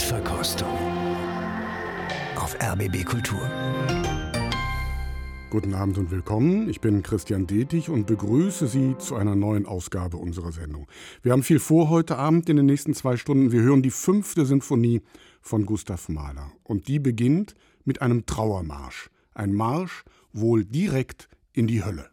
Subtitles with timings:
[0.00, 0.78] Mundverkostung
[2.36, 3.38] auf RBB Kultur.
[5.50, 6.70] Guten Abend und willkommen.
[6.70, 10.86] Ich bin Christian Detig und begrüße Sie zu einer neuen Ausgabe unserer Sendung.
[11.22, 13.52] Wir haben viel vor heute Abend in den nächsten zwei Stunden.
[13.52, 15.02] Wir hören die fünfte Sinfonie
[15.42, 16.50] von Gustav Mahler.
[16.62, 19.10] Und die beginnt mit einem Trauermarsch.
[19.34, 22.08] Ein Marsch wohl direkt in die Hölle.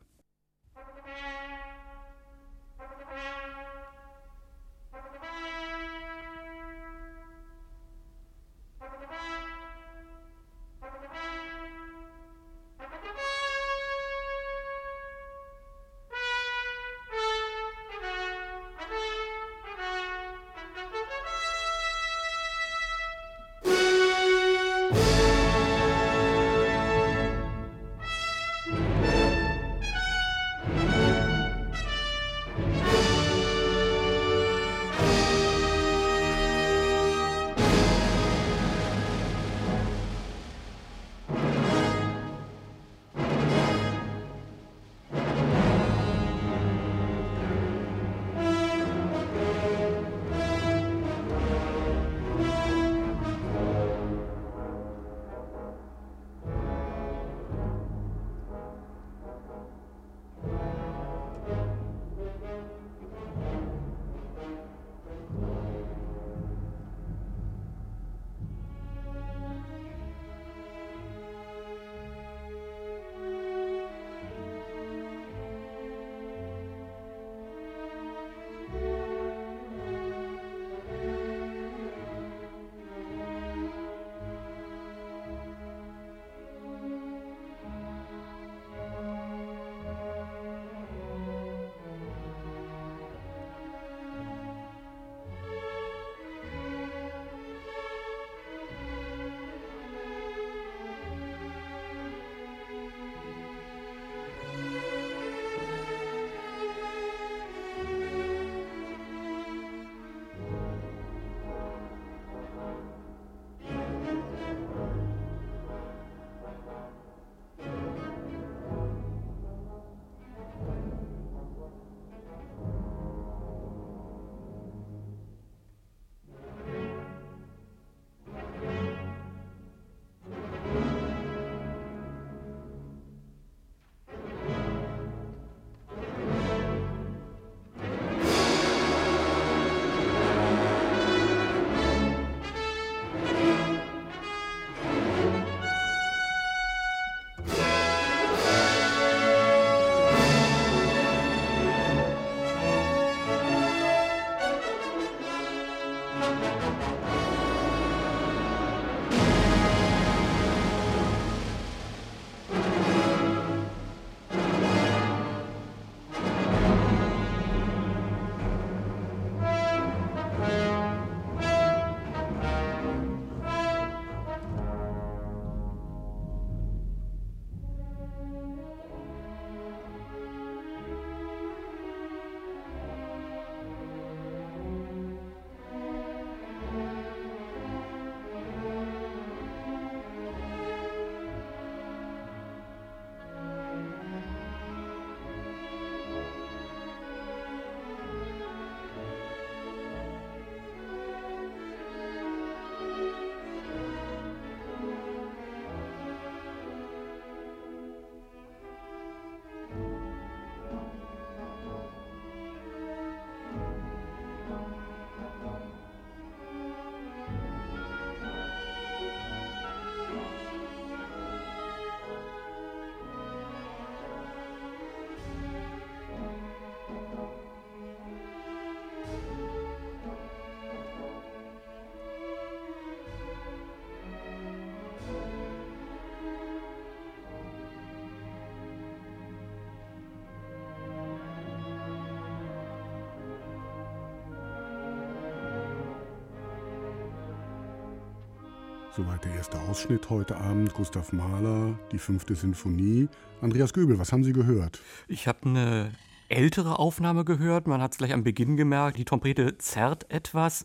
[248.97, 250.73] Soweit der erste Ausschnitt heute Abend.
[250.73, 253.08] Gustav Mahler, die fünfte Sinfonie.
[253.41, 254.79] Andreas Göbel, was haben Sie gehört?
[255.08, 255.91] Ich habe eine
[256.29, 257.67] ältere Aufnahme gehört.
[257.67, 258.97] Man hat es gleich am Beginn gemerkt.
[258.97, 260.63] Die Trompete zerrt etwas.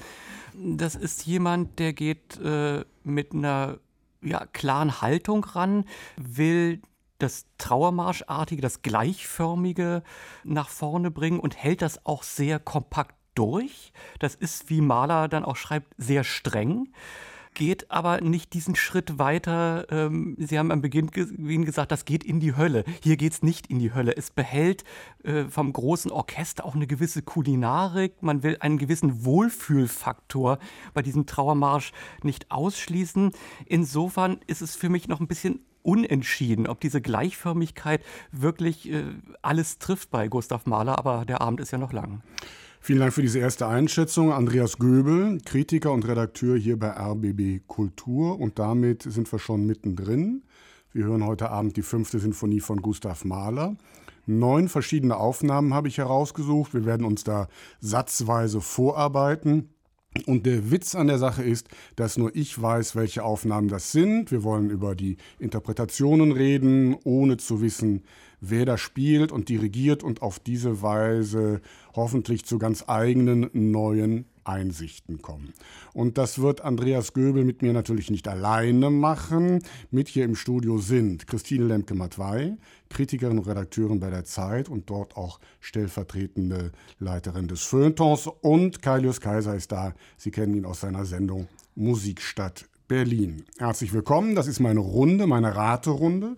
[0.55, 3.81] Das ist jemand, der geht äh, mit einer
[4.23, 5.85] ja, klaren Haltung ran,
[6.17, 6.81] will
[7.19, 10.03] das Trauermarschartige, das Gleichförmige
[10.43, 13.93] nach vorne bringen und hält das auch sehr kompakt durch.
[14.21, 16.89] Das ist, wie Mahler dann auch schreibt, sehr streng
[17.55, 19.87] geht aber nicht diesen Schritt weiter.
[19.91, 21.27] Ähm, Sie haben am Beginn ge
[21.65, 22.85] gesagt, das geht in die Hölle.
[23.03, 24.17] Hier geht es nicht in die Hölle.
[24.17, 24.85] Es behält
[25.25, 28.23] äh, vom großen Orchester auch eine gewisse Kulinarik.
[28.23, 30.59] Man will einen gewissen Wohlfühlfaktor
[30.95, 33.33] bei diesem Trauermarsch nicht ausschließen.
[33.67, 39.05] Insofern ist es für mich noch ein bisschen unentschieden, ob diese Gleichförmigkeit wirklich äh,
[39.43, 42.23] alles trifft bei Gustav Mahler, aber der Abend ist ja noch lang.
[42.85, 44.33] Vielen Dank für diese erste Einschätzung.
[44.33, 48.41] Andreas Göbel, Kritiker und Redakteur hier bei RBB Kultur.
[48.41, 50.43] Und damit sind wir schon mittendrin.
[50.93, 53.77] Wir hören heute Abend die fünfte Sinfonie von Gustav Mahler.
[54.27, 56.75] Neun verschiedene Aufnahmen habe ich herausgesucht.
[56.75, 57.47] Wir werden uns da
[57.79, 59.69] satzweise vorarbeiten.
[60.27, 64.33] Und der Witz an der Sache ist, dass nur ich weiß, welche Aufnahmen das sind.
[64.33, 68.03] Wir wollen über die Interpretationen reden, ohne zu wissen,
[68.43, 71.63] wer da spielt und dirigiert und auf diese Weise
[71.95, 75.53] hoffentlich zu ganz eigenen neuen Einsichten kommen.
[75.95, 79.63] Und das wird Andreas Göbel mit mir natürlich nicht alleine machen.
[79.93, 82.57] Mit hier im Studio sind Christine Lemke-Matwei,
[82.91, 88.29] Kritikerin und Redakteurin bei der Zeit und dort auch stellvertretende Leiterin des Feuilletons.
[88.41, 89.95] Und Kailius Kaiser ist da.
[90.17, 91.47] Sie kennen ihn aus seiner Sendung
[91.77, 93.45] Musikstadt Berlin.
[93.59, 94.35] Herzlich willkommen.
[94.35, 96.37] Das ist meine Runde, meine Raterunde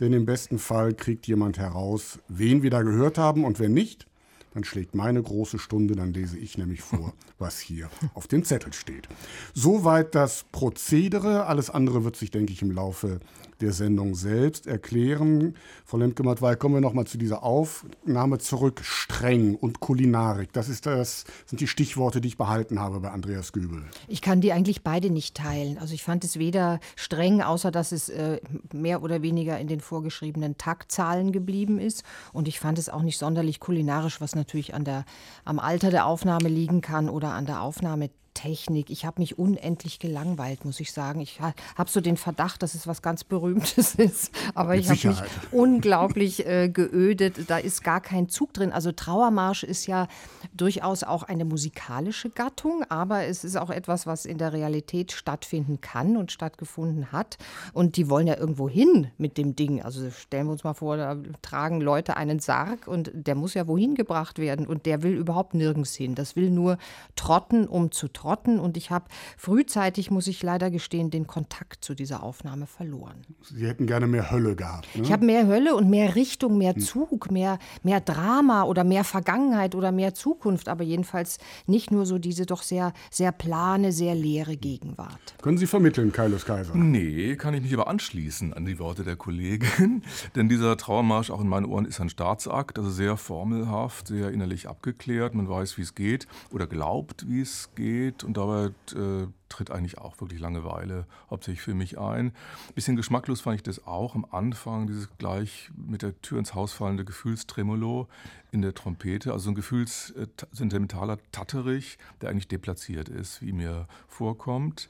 [0.00, 4.06] denn im besten Fall kriegt jemand heraus, wen wir da gehört haben und wenn nicht,
[4.54, 8.72] dann schlägt meine große Stunde, dann lese ich nämlich vor, was hier auf dem Zettel
[8.72, 9.08] steht.
[9.52, 11.46] Soweit das Prozedere.
[11.46, 13.20] Alles andere wird sich, denke ich, im Laufe
[13.60, 15.54] der Sendung selbst erklären.
[15.84, 18.80] Frau Lemke-Matwei, kommen wir nochmal zu dieser Aufnahme zurück.
[18.82, 23.52] Streng und Kulinarik, das, ist das sind die Stichworte, die ich behalten habe bei Andreas
[23.52, 23.82] Gübel.
[24.08, 25.78] Ich kann die eigentlich beide nicht teilen.
[25.78, 28.40] Also ich fand es weder streng, außer dass es äh,
[28.72, 32.04] mehr oder weniger in den vorgeschriebenen Taktzahlen geblieben ist.
[32.32, 35.04] Und ich fand es auch nicht sonderlich kulinarisch, was natürlich an der,
[35.44, 38.90] am Alter der Aufnahme liegen kann oder an der Aufnahme Technik.
[38.90, 41.20] Ich habe mich unendlich gelangweilt, muss ich sagen.
[41.20, 44.32] Ich habe so den Verdacht, dass es was ganz Berühmtes ist.
[44.54, 45.22] Aber Mit ich habe mich
[45.52, 47.48] unglaublich äh, geödet.
[47.48, 48.72] Da ist gar kein Zug drin.
[48.72, 50.08] Also Trauermarsch ist ja
[50.52, 55.80] durchaus auch eine musikalische Gattung, aber es ist auch etwas, was in der Realität stattfinden
[55.80, 57.38] kann und stattgefunden hat.
[57.72, 59.80] Und die wollen ja irgendwo hin mit dem Ding.
[59.80, 63.68] Also stellen wir uns mal vor, da tragen Leute einen Sarg und der muss ja
[63.68, 66.16] wohin gebracht werden und der will überhaupt nirgends hin.
[66.16, 66.78] Das will nur
[67.14, 69.04] trotten, um zu trotten Trotten und ich habe
[69.36, 73.20] frühzeitig, muss ich leider gestehen, den Kontakt zu dieser Aufnahme verloren.
[73.42, 74.88] Sie hätten gerne mehr Hölle gehabt.
[74.96, 75.02] Ne?
[75.02, 76.74] Ich habe mehr Hölle und mehr Richtung, mehr.
[76.74, 81.36] Zug, mehr, mehr Drama oder mehr Vergangenheit oder mehr Zukunft, aber jedenfalls
[81.66, 85.34] nicht nur so diese doch sehr, sehr plane, sehr leere Gegenwart.
[85.42, 86.74] Können Sie vermitteln, Kaius Kaiser?
[86.74, 90.02] Nee, kann ich mich aber anschließen an die Worte der Kollegin,
[90.34, 94.66] denn dieser Trauermarsch auch in meinen Ohren ist ein Staatsakt, also sehr formelhaft, sehr innerlich
[94.66, 99.26] abgeklärt, man weiß, wie es geht oder glaubt, wie es geht geht und dabei äh,
[99.48, 102.26] tritt eigentlich auch wirklich Langeweile hauptsächlich für mich ein.
[102.26, 106.54] Ein bisschen geschmacklos fand ich das auch am Anfang, dieses gleich mit der Tür ins
[106.54, 108.08] Haus fallende Gefühlstremolo
[108.52, 114.88] in der Trompete, also ein gefühlssentimentaler Tatterich, der eigentlich deplatziert ist, wie mir vorkommt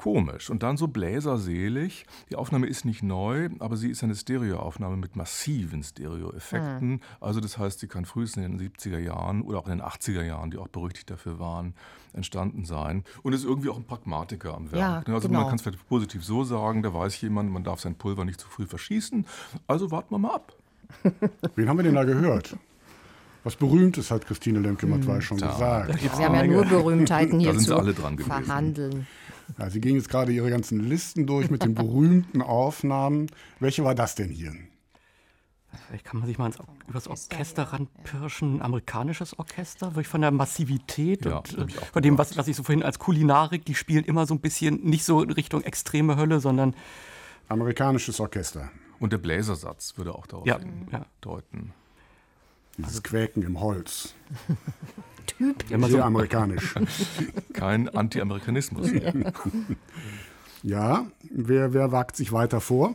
[0.00, 2.06] komisch und dann so bläserselig.
[2.30, 6.88] Die Aufnahme ist nicht neu, aber sie ist eine Stereoaufnahme mit massiven Stereoeffekten.
[6.88, 7.00] Mhm.
[7.20, 10.22] Also das heißt, sie kann frühestens in den 70er Jahren oder auch in den 80er
[10.22, 11.74] Jahren, die auch berüchtigt dafür waren,
[12.14, 13.04] entstanden sein.
[13.22, 15.06] Und ist irgendwie auch ein Pragmatiker am Werk.
[15.06, 15.40] Ja, also genau.
[15.40, 18.40] man kann es vielleicht positiv so sagen, da weiß jemand, man darf sein Pulver nicht
[18.40, 19.26] zu früh verschießen.
[19.66, 20.54] Also warten wir mal ab.
[21.56, 22.56] Wen haben wir denn da gehört?
[23.44, 25.52] Was Berühmtes hat Christine Lemke-Matwei hm, schon ja.
[25.52, 26.00] gesagt.
[26.00, 27.76] Sie haben ja nur Berühmtheiten hier zu
[28.18, 29.06] verhandeln.
[29.58, 33.28] Ja, Sie gingen jetzt gerade Ihre ganzen Listen durch mit den berühmten Aufnahmen.
[33.58, 34.52] Welche war das denn hier?
[35.86, 40.32] Vielleicht kann man sich mal ins, übers Orchester ranpirschen, ein amerikanisches Orchester, wirklich von der
[40.32, 44.04] Massivität ja, und äh, von dem, was, was ich so vorhin als Kulinarik, die spielen
[44.04, 46.74] immer so ein bisschen nicht so in Richtung extreme Hölle, sondern.
[47.48, 48.70] Amerikanisches Orchester.
[48.98, 50.58] Und der Bläsersatz würde auch darauf ja,
[50.90, 51.06] ja.
[51.20, 51.72] deuten.
[52.76, 54.14] Dieses also, Quäken im Holz.
[55.40, 55.64] Typ.
[55.66, 56.74] Sehr so amerikanisch.
[57.54, 58.90] Kein Anti-Amerikanismus.
[60.62, 62.94] ja, wer, wer wagt sich weiter vor?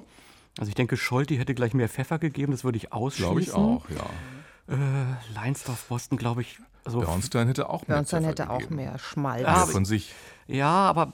[0.59, 3.25] Also ich denke, Scholti hätte gleich mehr Pfeffer gegeben, das würde ich ausschließen.
[3.25, 4.75] Glaube ich auch, ja.
[4.75, 6.59] Äh, Leinsdorf, Boston, glaube ich.
[6.83, 8.63] Also Bernstein hätte auch mehr Bernstein hätte gegeben.
[8.63, 9.41] auch mehr Schmalz.
[9.41, 10.13] Ja, von sich.
[10.45, 11.13] Ja, aber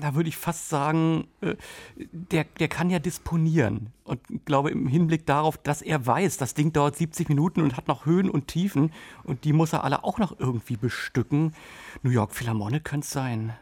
[0.00, 1.56] da würde ich fast sagen, äh,
[1.96, 3.92] der, der kann ja disponieren.
[4.04, 7.76] Und ich glaube, im Hinblick darauf, dass er weiß, das Ding dauert 70 Minuten und
[7.76, 8.92] hat noch Höhen und Tiefen
[9.24, 11.54] und die muss er alle auch noch irgendwie bestücken.
[12.02, 13.52] New York Philharmonic könnte es sein.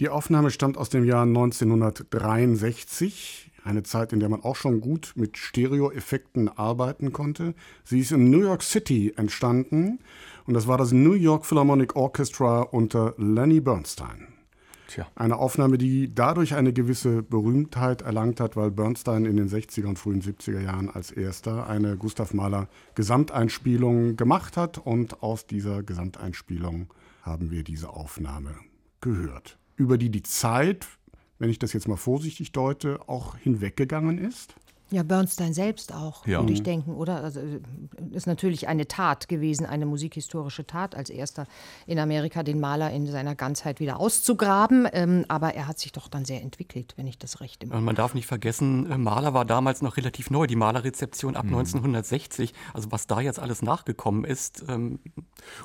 [0.00, 5.12] Die Aufnahme stammt aus dem Jahr 1963, eine Zeit, in der man auch schon gut
[5.14, 7.54] mit Stereoeffekten arbeiten konnte.
[7.84, 10.00] Sie ist in New York City entstanden
[10.46, 14.33] und das war das New York Philharmonic Orchestra unter Lenny Bernstein.
[14.94, 15.08] Tja.
[15.16, 19.98] Eine Aufnahme, die dadurch eine gewisse Berühmtheit erlangt hat, weil Bernstein in den 60er und
[19.98, 26.94] frühen 70er Jahren als erster eine Gustav Mahler Gesamteinspielung gemacht hat und aus dieser Gesamteinspielung
[27.22, 28.54] haben wir diese Aufnahme
[29.00, 30.86] gehört über die die Zeit,
[31.38, 34.54] wenn ich das jetzt mal vorsichtig deute, auch hinweggegangen ist?
[34.90, 36.40] Ja, Bernstein selbst auch, ja.
[36.40, 37.22] würde ich denken, oder?
[37.22, 37.60] Also äh,
[38.12, 41.46] ist natürlich eine Tat gewesen, eine musikhistorische Tat, als erster
[41.86, 44.86] in Amerika den Maler in seiner Ganzheit wieder auszugraben.
[44.92, 47.82] Ähm, aber er hat sich doch dann sehr entwickelt, wenn ich das recht im Und
[47.82, 51.56] man darf nicht vergessen, äh, Maler war damals noch relativ neu, die Malerrezeption ab mhm.
[51.56, 52.52] 1960.
[52.74, 54.64] Also was da jetzt alles nachgekommen ist.
[54.68, 55.00] Ähm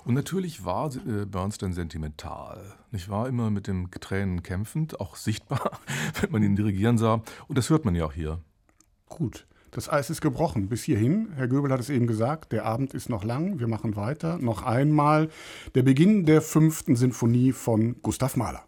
[0.05, 2.73] Und natürlich war äh, Bernstein sentimental.
[2.91, 3.27] Nicht wahr?
[3.27, 5.79] Immer mit dem Tränen kämpfend, auch sichtbar,
[6.21, 7.21] wenn man ihn dirigieren sah.
[7.47, 8.39] Und das hört man ja auch hier.
[9.09, 9.45] Gut.
[9.71, 10.69] Das Eis ist gebrochen.
[10.69, 13.95] Bis hierhin, Herr Göbel hat es eben gesagt, der Abend ist noch lang, wir machen
[13.95, 14.37] weiter.
[14.39, 15.29] Noch einmal
[15.75, 18.63] der Beginn der fünften Sinfonie von Gustav Mahler.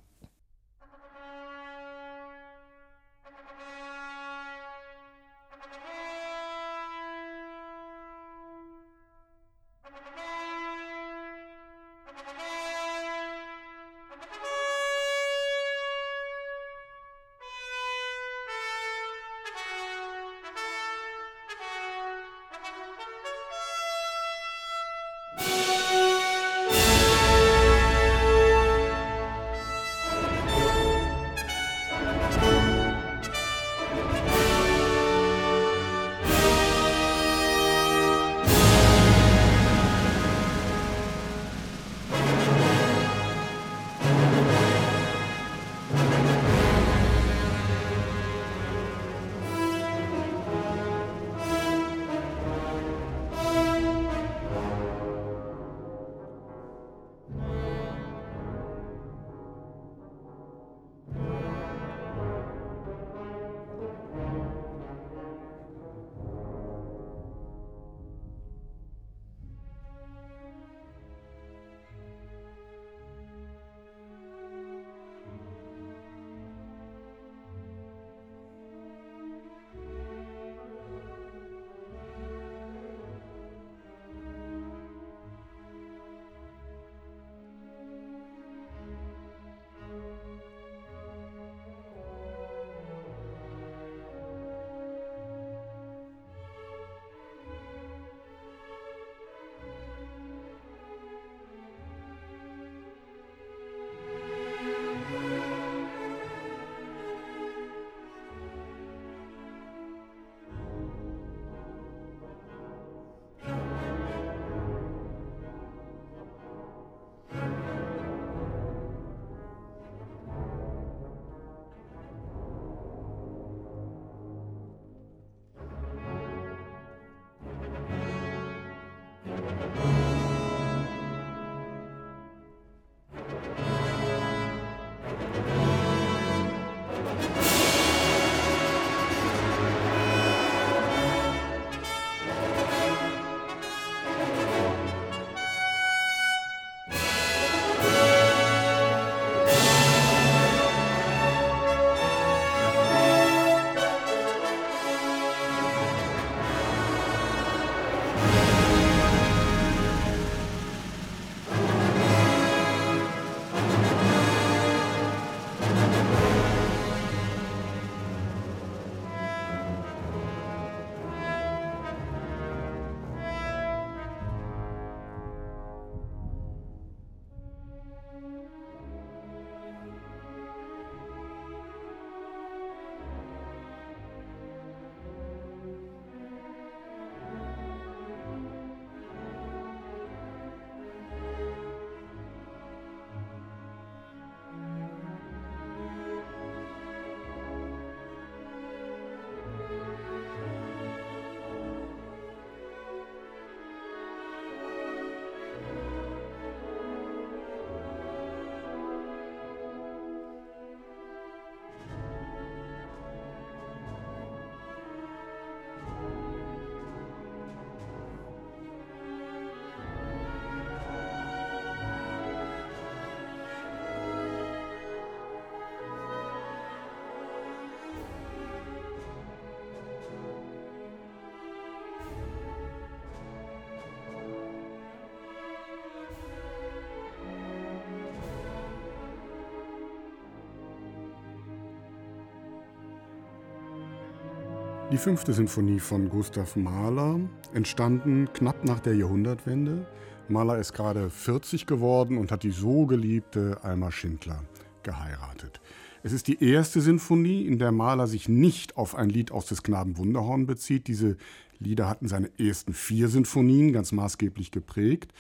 [244.91, 247.17] Die fünfte Sinfonie von Gustav Mahler,
[247.53, 249.87] entstanden knapp nach der Jahrhundertwende.
[250.27, 254.43] Mahler ist gerade 40 geworden und hat die so geliebte Alma Schindler
[254.83, 255.61] geheiratet.
[256.03, 259.63] Es ist die erste Sinfonie, in der Mahler sich nicht auf ein Lied aus des
[259.63, 260.87] Knaben Wunderhorn bezieht.
[260.87, 261.15] Diese
[261.57, 265.13] Lieder hatten seine ersten vier Sinfonien ganz maßgeblich geprägt.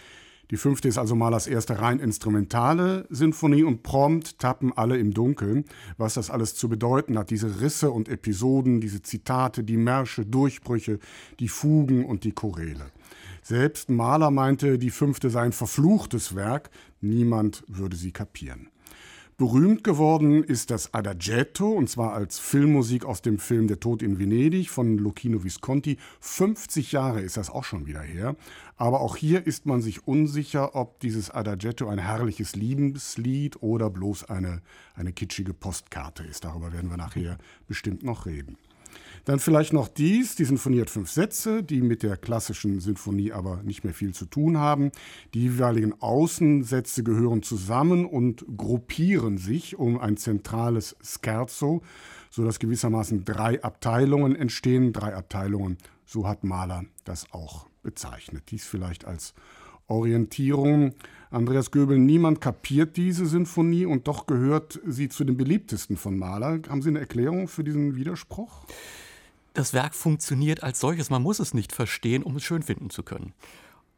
[0.51, 5.63] Die fünfte ist also Mahlers erste rein instrumentale Sinfonie und prompt tappen alle im Dunkeln,
[5.97, 7.29] was das alles zu bedeuten hat.
[7.29, 10.99] Diese Risse und Episoden, diese Zitate, die Märsche, Durchbrüche,
[11.39, 12.91] die Fugen und die Choräle.
[13.41, 18.67] Selbst Mahler meinte, die fünfte sei ein verfluchtes Werk, niemand würde sie kapieren.
[19.41, 24.19] Berühmt geworden ist das Adagietto, und zwar als Filmmusik aus dem Film Der Tod in
[24.19, 25.97] Venedig von Lucchino Visconti.
[26.19, 28.35] 50 Jahre ist das auch schon wieder her.
[28.77, 34.25] Aber auch hier ist man sich unsicher, ob dieses Adagietto ein herrliches Liebeslied oder bloß
[34.25, 34.61] eine,
[34.93, 36.43] eine kitschige Postkarte ist.
[36.43, 38.57] Darüber werden wir nachher bestimmt noch reden.
[39.25, 43.61] Dann vielleicht noch dies, die Sinfonie hat fünf Sätze, die mit der klassischen Sinfonie aber
[43.63, 44.91] nicht mehr viel zu tun haben.
[45.33, 51.83] Die jeweiligen Außensätze gehören zusammen und gruppieren sich um ein zentrales Scherzo,
[52.31, 54.91] sodass gewissermaßen drei Abteilungen entstehen.
[54.91, 58.43] Drei Abteilungen, so hat Mahler das auch bezeichnet.
[58.49, 59.35] Dies vielleicht als
[59.87, 60.93] Orientierung.
[61.29, 66.59] Andreas Göbel, niemand kapiert diese Sinfonie und doch gehört sie zu den beliebtesten von Mahler.
[66.69, 68.65] Haben Sie eine Erklärung für diesen Widerspruch?
[69.53, 71.09] Das Werk funktioniert als solches.
[71.09, 73.33] Man muss es nicht verstehen, um es schön finden zu können.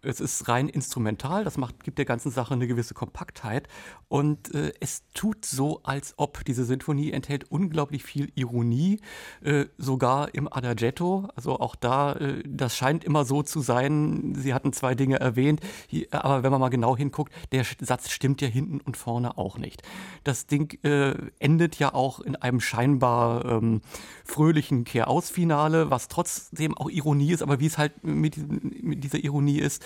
[0.06, 3.70] Es ist rein instrumental, das macht, gibt der ganzen Sache eine gewisse Kompaktheit.
[4.10, 9.00] Und äh, es tut so, als ob diese Sinfonie enthält unglaublich viel Ironie,
[9.42, 11.30] äh, sogar im Adagietto.
[11.36, 14.36] Also auch da, äh, das scheint immer so zu sein.
[14.36, 18.42] Sie hatten zwei Dinge erwähnt, hier, aber wenn man mal genau hinguckt, der Satz stimmt
[18.42, 19.84] ja hinten und vorne auch nicht.
[20.26, 23.82] Das Ding äh, endet ja auch in einem scheinbar ähm,
[24.26, 28.38] fröhlichen Kehrausfinale, was trotzdem auch Ironie ist, aber wie es halt mit,
[28.84, 29.82] mit dieser Ironie ist,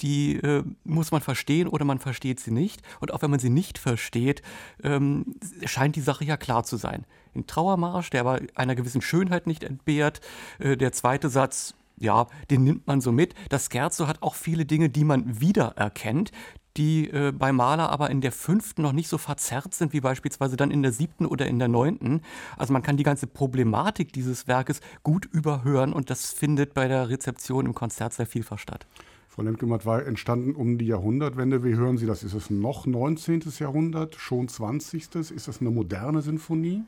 [0.00, 2.82] die äh, muss man verstehen oder man versteht sie nicht.
[3.00, 4.42] Und auch wenn man sie nicht versteht,
[4.82, 7.04] ähm, scheint die Sache ja klar zu sein.
[7.34, 10.20] Ein Trauermarsch, der aber einer gewissen Schönheit nicht entbehrt.
[10.58, 13.34] Äh, der zweite Satz, ja, den nimmt man so mit.
[13.50, 16.32] Das Scherzo hat auch viele Dinge, die man wiedererkennt,
[16.76, 20.56] die äh, bei Maler aber in der fünften noch nicht so verzerrt sind wie beispielsweise
[20.56, 22.22] dann in der siebten oder in der neunten.
[22.56, 27.08] Also man kann die ganze Problematik dieses Werkes gut überhören und das findet bei der
[27.08, 28.86] Rezeption im Konzert sehr vielfach statt.
[29.40, 31.64] Frau Lemke-Matt war entstanden um die Jahrhundertwende.
[31.64, 32.22] Wie hören Sie das?
[32.24, 33.40] Ist es noch 19.
[33.58, 35.14] Jahrhundert, schon 20.?
[35.14, 36.82] Ist das eine moderne Sinfonie?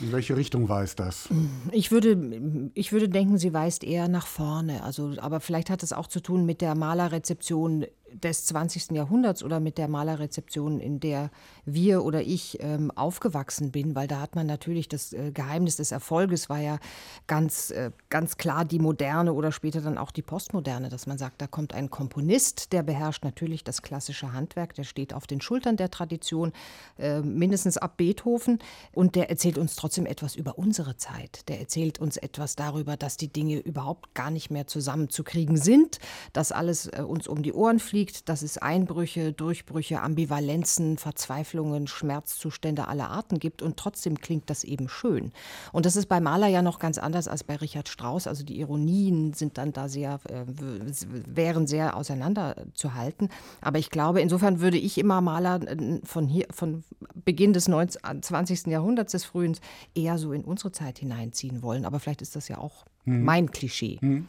[0.00, 1.28] In welche Richtung weist das?
[1.70, 4.82] Ich würde, ich würde denken, sie weist eher nach vorne.
[4.82, 7.86] Also, aber vielleicht hat es auch zu tun mit der Malerrezeption
[8.22, 8.92] des 20.
[8.92, 11.30] Jahrhunderts oder mit der Malerrezeption, in der
[11.64, 15.92] wir oder ich ähm, aufgewachsen bin, weil da hat man natürlich das äh, Geheimnis des
[15.92, 16.78] Erfolges war ja
[17.26, 21.42] ganz, äh, ganz klar die Moderne oder später dann auch die Postmoderne, dass man sagt,
[21.42, 25.76] da kommt ein Komponist, der beherrscht natürlich das klassische Handwerk, der steht auf den Schultern
[25.76, 26.52] der Tradition,
[26.98, 28.58] äh, mindestens ab Beethoven
[28.92, 31.48] und der erzählt uns trotzdem etwas über unsere Zeit.
[31.48, 35.98] Der erzählt uns etwas darüber, dass die Dinge überhaupt gar nicht mehr zusammenzukriegen sind,
[36.32, 41.86] dass alles äh, uns um die Ohren fliegt liegt, dass es Einbrüche, Durchbrüche, Ambivalenzen, Verzweiflungen,
[41.86, 45.32] Schmerzzustände aller Arten gibt und trotzdem klingt das eben schön.
[45.72, 48.26] Und das ist bei Mahler ja noch ganz anders als bei Richard Strauss.
[48.26, 53.30] Also die Ironien sind dann da sehr, äh, wären sehr auseinanderzuhalten.
[53.62, 56.84] Aber ich glaube, insofern würde ich immer Mahler äh, von hier, von
[57.24, 58.66] Beginn des 19, 20.
[58.66, 59.62] Jahrhunderts des Frühens
[59.94, 61.86] eher so in unsere Zeit hineinziehen wollen.
[61.86, 63.24] Aber vielleicht ist das ja auch hm.
[63.24, 63.96] mein Klischee.
[64.00, 64.28] Hm.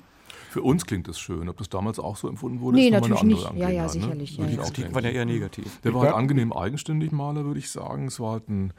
[0.55, 1.49] Für uns klingt das schön.
[1.49, 3.61] Ob das damals auch so empfunden wurde, nee, ist natürlich eine andere nicht.
[3.61, 3.89] Ja, ja, ne?
[3.89, 4.39] sicherlich.
[4.39, 4.51] Ne?
[4.53, 4.69] Ja, ja.
[4.69, 5.81] Die war ja eher negativ.
[5.81, 8.07] Der war halt angenehm eigenständig Maler, würde ich sagen.
[8.07, 8.71] Es war halt ein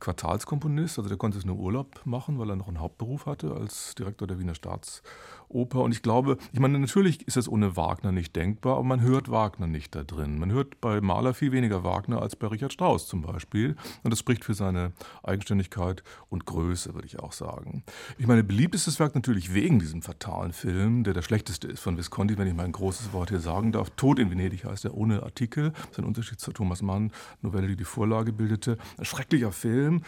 [0.00, 3.94] Quartalskomponist, also der konnte es nur Urlaub machen, weil er noch einen Hauptberuf hatte als
[3.94, 5.04] Direktor der Wiener Staats
[5.50, 5.80] Oper.
[5.80, 9.30] Und ich glaube, ich meine, natürlich ist es ohne Wagner nicht denkbar, aber man hört
[9.30, 10.38] Wagner nicht da drin.
[10.38, 13.76] Man hört bei Mahler viel weniger Wagner als bei Richard Strauss zum Beispiel.
[14.02, 17.84] Und das spricht für seine Eigenständigkeit und Größe, würde ich auch sagen.
[18.18, 21.80] Ich meine, beliebt ist das Werk natürlich wegen diesem fatalen Film, der der schlechteste ist
[21.80, 23.90] von Visconti, wenn ich mal ein großes Wort hier sagen darf.
[23.90, 25.72] Tod in Venedig heißt er ohne Artikel.
[25.72, 28.78] Das ist ein Unterschied zur Thomas Mann Novelle, die die Vorlage bildete.
[28.98, 30.02] Ein schrecklicher Film.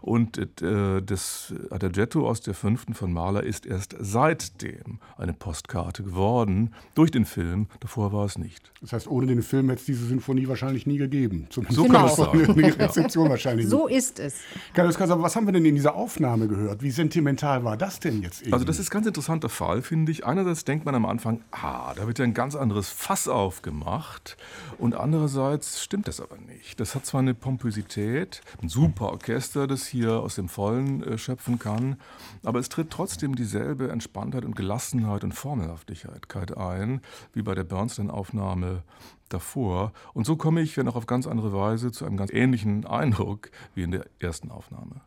[0.00, 6.02] Und äh, das Adagietto aus der fünften von Mahler ist erst seit seitdem eine Postkarte
[6.02, 7.68] geworden durch den Film.
[7.80, 8.72] Davor war es nicht.
[8.80, 11.46] Das heißt, ohne den Film hätte es diese Sinfonie wahrscheinlich nie gegeben.
[11.50, 12.54] Zumindest so kann es sagen.
[12.54, 14.36] Die Rezeption wahrscheinlich So ist es.
[14.74, 16.82] Carlos Casa, was haben wir denn in dieser Aufnahme gehört?
[16.82, 18.42] Wie sentimental war das denn jetzt?
[18.42, 18.52] Eben?
[18.52, 20.24] Also das ist ein ganz interessanter Fall, finde ich.
[20.24, 24.36] Einerseits denkt man am Anfang, ah, da wird ja ein ganz anderes Fass aufgemacht.
[24.78, 26.78] Und andererseits stimmt das aber nicht.
[26.80, 31.58] Das hat zwar eine Pompösität, ein super Orchester, das hier aus dem Vollen äh, schöpfen
[31.58, 31.96] kann,
[32.44, 33.90] aber es tritt trotzdem dieselbe
[34.36, 37.00] Entspanntheit und Gelassenheit und Formelhaftigkeit ein,
[37.32, 38.82] wie bei der Bernstein-Aufnahme
[39.28, 39.92] davor.
[40.14, 43.50] Und so komme ich, wenn auch auf ganz andere Weise, zu einem ganz ähnlichen Eindruck
[43.74, 45.00] wie in der ersten Aufnahme.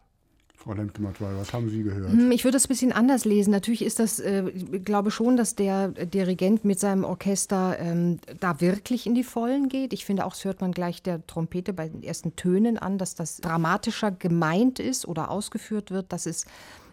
[0.55, 2.11] Frau Lemke-Matwei, was haben Sie gehört?
[2.11, 3.51] Hm, ich würde es ein bisschen anders lesen.
[3.51, 8.59] Natürlich ist das, äh, ich glaube schon, dass der Dirigent mit seinem Orchester ähm, da
[8.59, 9.93] wirklich in die Vollen geht.
[9.93, 13.15] Ich finde auch, das hört man gleich der Trompete bei den ersten Tönen an, dass
[13.15, 16.45] das dramatischer gemeint ist oder ausgeführt wird, dass es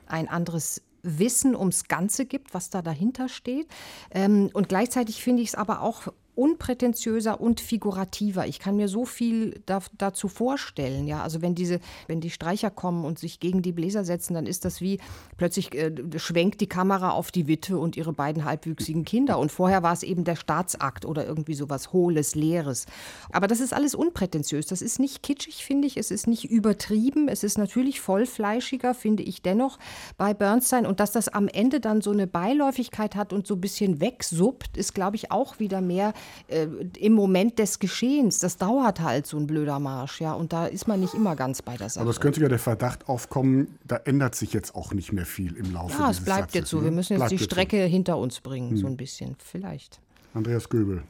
[0.07, 3.69] ein anderes Wissen ums Ganze gibt, was da dahinter steht.
[4.11, 8.47] Ähm, und gleichzeitig finde ich es aber auch unprätentiöser und figurativer.
[8.47, 11.07] Ich kann mir so viel da, dazu vorstellen.
[11.07, 14.47] Ja, also wenn diese, wenn die Streicher kommen und sich gegen die Bläser setzen, dann
[14.47, 15.01] ist das wie
[15.37, 19.39] plötzlich äh, schwenkt die Kamera auf die Witwe und ihre beiden halbwüchsigen Kinder.
[19.39, 22.87] Und vorher war es eben der Staatsakt oder irgendwie sowas Hohles, Leeres.
[23.31, 24.67] Aber das ist alles unprätentiös.
[24.67, 25.97] Das ist nicht kitschig, finde ich.
[25.97, 27.29] Es ist nicht übertrieben.
[27.29, 29.79] Es ist natürlich vollfleischiger, finde ich dennoch
[30.19, 30.85] bei Bernstein.
[30.85, 34.77] Und dass das am Ende dann so eine Beiläufigkeit hat und so ein bisschen wegsuppt,
[34.77, 36.13] ist, glaube ich, auch wieder mehr
[36.49, 36.67] äh,
[36.99, 38.39] im Moment des Geschehens.
[38.41, 40.33] Das dauert halt so ein blöder Marsch, ja.
[40.33, 42.03] Und da ist man nicht immer ganz bei der Sache.
[42.03, 45.57] Aber es könnte ja der Verdacht aufkommen, da ändert sich jetzt auch nicht mehr viel
[45.57, 46.79] im Laufe Ja, es bleibt Satzes, jetzt so.
[46.79, 46.85] Ne?
[46.85, 47.89] Wir müssen jetzt bleibt die Strecke so.
[47.91, 48.77] hinter uns bringen, Hm.
[48.77, 50.01] so ein bisschen, vielleicht.
[50.35, 51.03] Andreas Göbel.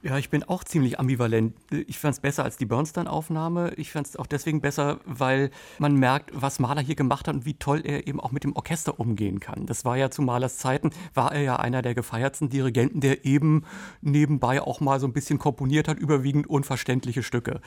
[0.00, 1.56] Ja, ich bin auch ziemlich ambivalent.
[1.88, 3.72] Ich fand es besser als die Bernstein-Aufnahme.
[3.74, 7.46] Ich fand es auch deswegen besser, weil man merkt, was Mahler hier gemacht hat und
[7.46, 9.66] wie toll er eben auch mit dem Orchester umgehen kann.
[9.66, 13.64] Das war ja zu Mahlers Zeiten, war er ja einer der gefeiertsten Dirigenten, der eben
[14.00, 17.60] nebenbei auch mal so ein bisschen komponiert hat, überwiegend unverständliche Stücke.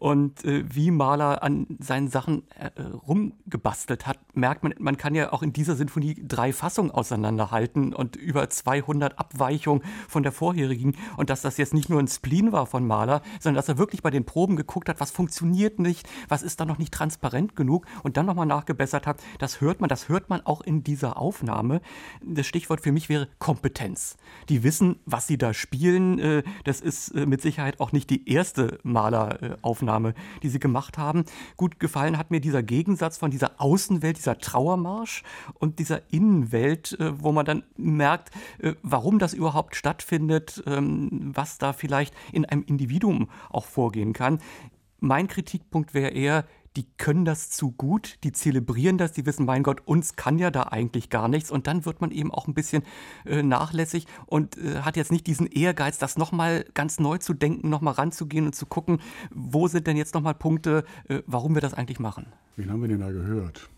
[0.00, 5.30] Und äh, wie Mahler an seinen Sachen äh, rumgebastelt hat, merkt man, man kann ja
[5.30, 10.96] auch in dieser Sinfonie drei Fassungen auseinanderhalten und über 200 Abweichungen von der vorherigen.
[11.18, 14.02] Und dass das jetzt nicht nur ein Spleen war von Mahler, sondern dass er wirklich
[14.02, 17.86] bei den Proben geguckt hat, was funktioniert nicht, was ist da noch nicht transparent genug
[18.02, 19.20] und dann nochmal nachgebessert hat.
[19.38, 21.80] Das hört man, das hört man auch in dieser Aufnahme.
[22.22, 24.16] Das Stichwort für mich wäre Kompetenz.
[24.48, 26.18] Die wissen, was sie da spielen.
[26.18, 31.24] Äh, Das ist äh, mit Sicherheit auch nicht die erste Mahler-Aufnahme, die sie gemacht haben.
[31.56, 35.22] Gut gefallen hat mir dieser Gegensatz von dieser Außenwelt, dieser Trauermarsch
[35.54, 38.30] und dieser Innenwelt, äh, wo man dann merkt,
[38.82, 44.38] warum das überhaupt stattfindet, ähm, was da vielleicht in einem Individuum auch vorgehen kann.
[44.98, 46.44] Mein Kritikpunkt wäre eher,
[46.76, 50.50] die können das zu gut, die zelebrieren das, die wissen, mein Gott, uns kann ja
[50.50, 51.50] da eigentlich gar nichts.
[51.50, 52.84] Und dann wird man eben auch ein bisschen
[53.26, 57.68] äh, nachlässig und äh, hat jetzt nicht diesen Ehrgeiz, das nochmal ganz neu zu denken,
[57.68, 61.74] nochmal ranzugehen und zu gucken, wo sind denn jetzt nochmal Punkte, äh, warum wir das
[61.74, 62.26] eigentlich machen.
[62.56, 63.68] Wen haben wir denn da gehört?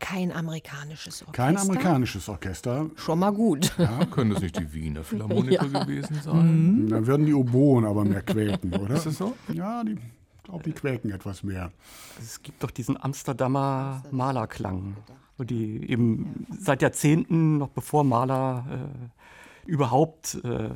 [0.00, 1.32] Kein amerikanisches Orchester.
[1.32, 2.90] Kein amerikanisches Orchester.
[2.96, 3.72] Schon mal gut.
[3.78, 6.88] Ja, können das nicht die Wiener Philharmoniker gewesen sein?
[6.88, 8.94] Dann würden die Oboen aber mehr quäken, oder?
[8.94, 9.36] Ist das so?
[9.52, 11.70] Ja, die, ich glaube, die quäken etwas mehr.
[12.18, 14.96] Es gibt doch diesen Amsterdamer Malerklang,
[15.38, 20.70] wo die eben seit Jahrzehnten, noch bevor Maler äh, überhaupt äh,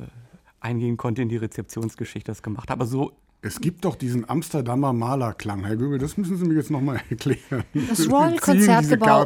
[0.59, 2.77] eingehen konnte in die Rezeptionsgeschichte, das gemacht hat.
[2.77, 3.11] Aber so
[3.45, 5.65] Es gibt doch diesen Amsterdamer Malerklang.
[5.65, 7.63] Herr Göbel, das müssen Sie mir jetzt nochmal erklären.
[7.75, 8.39] Das Royal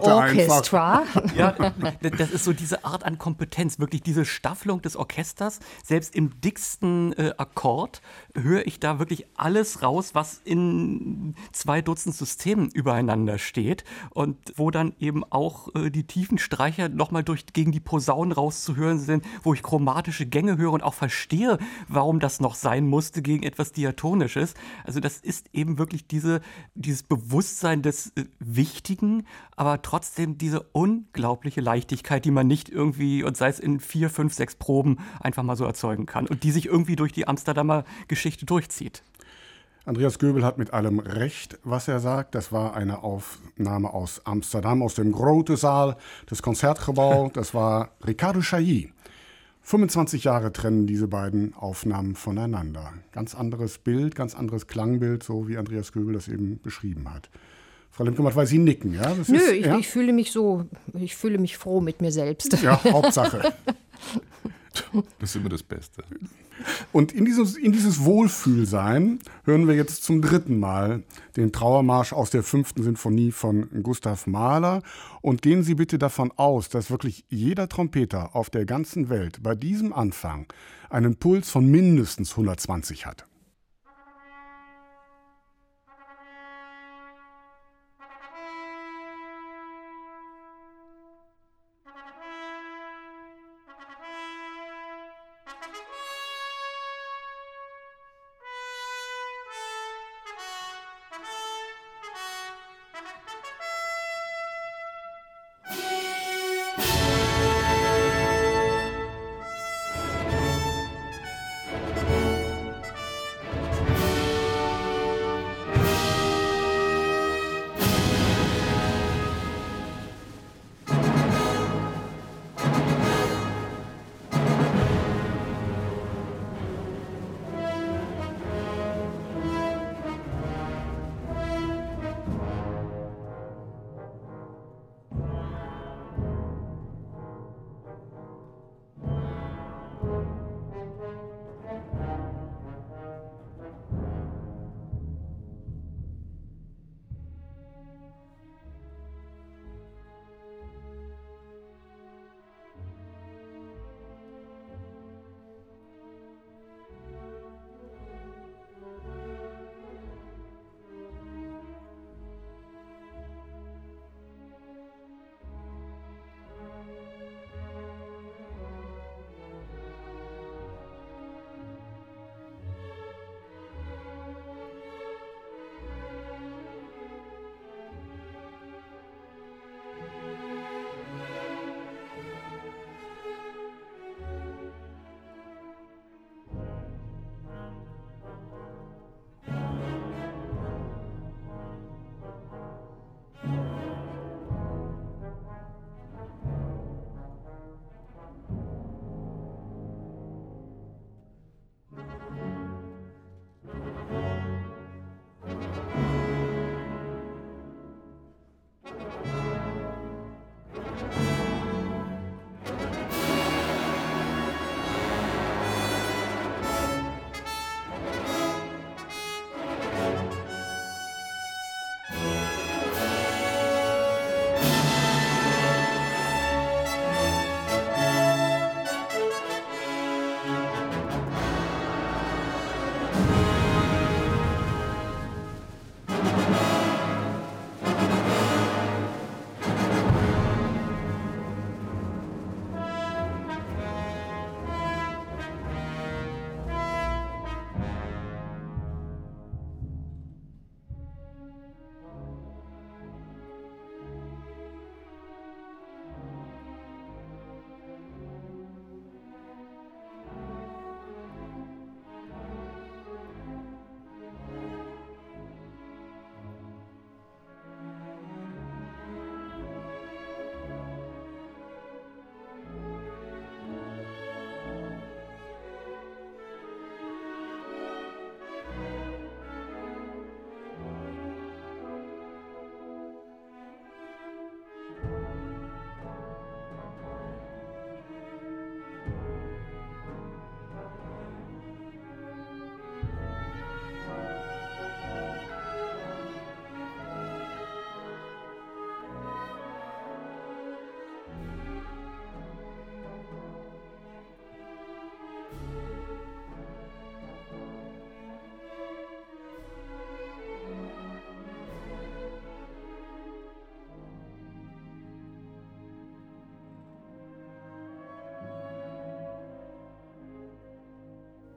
[0.03, 0.13] einfach.
[0.13, 1.03] Orchestra.
[1.37, 1.55] Ja,
[2.01, 5.59] das ist so diese Art an Kompetenz, wirklich diese Staffelung des Orchesters.
[5.85, 8.01] Selbst im dicksten äh, Akkord
[8.43, 14.71] höre ich da wirklich alles raus, was in zwei Dutzend Systemen übereinander steht und wo
[14.71, 19.53] dann eben auch äh, die tiefen Streicher nochmal durch gegen die Posaunen rauszuhören sind, wo
[19.53, 24.53] ich chromatische Gänge höre und auch verstehe, warum das noch sein musste gegen etwas Diatonisches.
[24.83, 26.41] Also das ist eben wirklich diese,
[26.75, 29.25] dieses Bewusstsein des äh, Wichtigen,
[29.55, 34.33] aber trotzdem diese unglaubliche Leichtigkeit, die man nicht irgendwie, und sei es in vier, fünf,
[34.33, 38.28] sechs Proben, einfach mal so erzeugen kann und die sich irgendwie durch die Amsterdamer Geschichte
[38.37, 39.03] durchzieht.
[39.85, 42.35] Andreas Göbel hat mit allem recht, was er sagt.
[42.35, 45.97] Das war eine Aufnahme aus Amsterdam, aus dem Grote Saal
[46.29, 47.29] des Konzertgebau.
[47.33, 48.93] Das war Ricardo Chailly.
[49.63, 52.93] 25 Jahre trennen diese beiden Aufnahmen voneinander.
[53.11, 57.29] Ganz anderes Bild, ganz anderes Klangbild, so wie Andreas Göbel das eben beschrieben hat.
[57.91, 59.13] Frau Lemke-Matt, weil Sie nicken, ja?
[59.13, 59.77] Das Nö, ist, ich, ja?
[59.77, 62.61] ich fühle mich so, ich fühle mich froh mit mir selbst.
[62.61, 63.53] Ja, Hauptsache.
[65.19, 66.03] Das ist immer das Beste.
[66.91, 71.03] Und in dieses, in dieses Wohlfühlsein hören wir jetzt zum dritten Mal
[71.37, 74.81] den Trauermarsch aus der fünften Sinfonie von Gustav Mahler.
[75.21, 79.55] Und gehen Sie bitte davon aus, dass wirklich jeder Trompeter auf der ganzen Welt bei
[79.55, 80.47] diesem Anfang
[80.89, 83.28] einen Puls von mindestens 120 hat.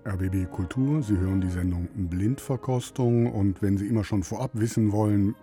[0.05, 1.03] RBB Kultur.
[1.03, 5.35] Sie hören die Sendung Blindverkostung und wenn Sie immer schon vorab wissen wollen,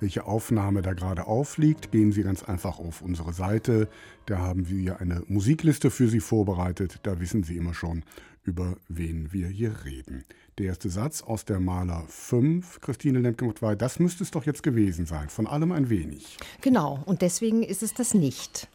[0.00, 3.88] welche Aufnahme da gerade aufliegt, gehen Sie ganz einfach auf unsere Seite.
[4.26, 7.00] Da haben wir eine Musikliste für Sie vorbereitet.
[7.04, 8.02] Da wissen Sie immer schon,
[8.42, 10.24] über wen wir hier reden.
[10.58, 15.06] Der erste Satz aus der Maler 5, Christine Lemke-Mutwey, das müsste es doch jetzt gewesen
[15.06, 15.28] sein.
[15.28, 16.38] Von allem ein wenig.
[16.60, 18.68] Genau, und deswegen ist es das nicht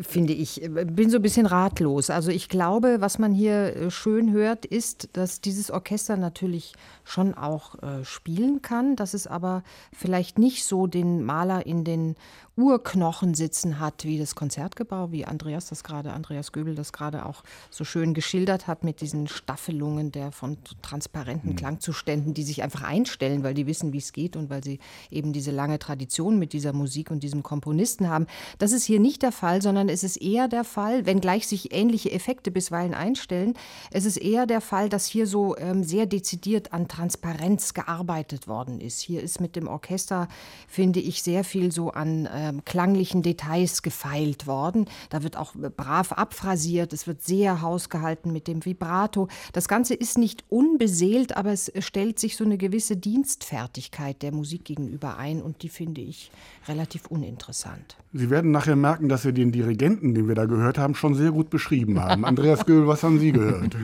[0.00, 0.62] finde ich.
[0.70, 2.10] Bin so ein bisschen ratlos.
[2.10, 7.34] Also ich glaube, was man hier äh, schön hört, ist, dass dieses Orchester natürlich schon
[7.34, 12.16] auch äh, spielen kann, dass es aber vielleicht nicht so den Maler in den
[12.56, 17.42] Urknochen sitzen hat, wie das Konzertgebau, wie Andreas das gerade, Andreas Göbel das gerade auch
[17.68, 21.56] so schön geschildert hat mit diesen Staffelungen der von transparenten mhm.
[21.56, 24.78] Klangzuständen, die sich einfach einstellen, weil die wissen, wie es geht und weil sie
[25.10, 28.26] eben diese lange Tradition mit dieser Musik und diesem Komponisten haben.
[28.58, 32.12] Das ist hier nicht der Fall, sondern es ist eher der Fall, wenngleich sich ähnliche
[32.12, 33.54] Effekte bisweilen einstellen,
[33.90, 38.80] es ist eher der Fall, dass hier so ähm, sehr dezidiert an Transparenz gearbeitet worden
[38.80, 39.00] ist.
[39.00, 40.28] Hier ist mit dem Orchester,
[40.68, 44.86] finde ich, sehr viel so an äh, ähm, klanglichen Details gefeilt worden.
[45.08, 49.28] Da wird auch brav abphrasiert, es wird sehr hausgehalten mit dem Vibrato.
[49.52, 54.64] Das Ganze ist nicht unbeseelt, aber es stellt sich so eine gewisse Dienstfertigkeit der Musik
[54.64, 56.30] gegenüber ein und die finde ich
[56.68, 57.96] relativ uninteressant.
[58.12, 61.32] Sie werden nachher merken, dass wir den Dirigenten, den wir da gehört haben, schon sehr
[61.32, 62.24] gut beschrieben haben.
[62.24, 63.76] Andreas Göhl, was haben Sie gehört?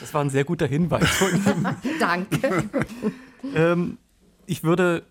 [0.00, 1.08] Das war ein sehr guter Hinweis.
[2.00, 2.64] Danke.
[3.54, 3.98] ähm,
[4.46, 5.04] ich würde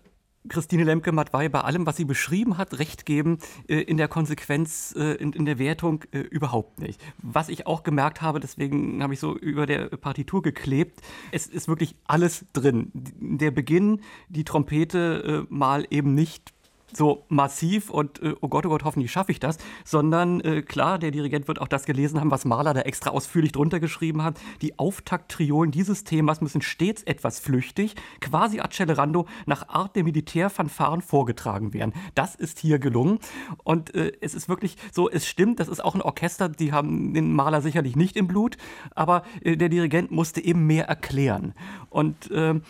[0.48, 5.14] Christine Lemke-Matwei bei allem, was sie beschrieben hat, recht geben, äh, in der Konsequenz, äh,
[5.14, 7.00] in, der Wertung äh, überhaupt nicht.
[7.18, 11.00] Was ich auch gemerkt habe, deswegen habe ich so über der Partitur geklebt,
[11.30, 12.90] es ist wirklich alles drin.
[12.94, 16.52] Der Beginn, die Trompete mal eben nicht
[16.96, 20.98] so massiv und äh, oh Gott, oh Gott, hoffentlich schaffe ich das, sondern äh, klar,
[20.98, 24.38] der Dirigent wird auch das gelesen haben, was Mahler da extra ausführlich drunter geschrieben hat.
[24.62, 31.72] Die Auftakttriolen dieses Themas müssen stets etwas flüchtig, quasi accelerando, nach Art der Militärfanfaren vorgetragen
[31.72, 31.92] werden.
[32.14, 33.18] Das ist hier gelungen
[33.64, 37.14] und äh, es ist wirklich so, es stimmt, das ist auch ein Orchester, die haben
[37.14, 38.56] den Maler sicherlich nicht im Blut,
[38.94, 41.54] aber äh, der Dirigent musste eben mehr erklären
[41.88, 42.62] und ähm,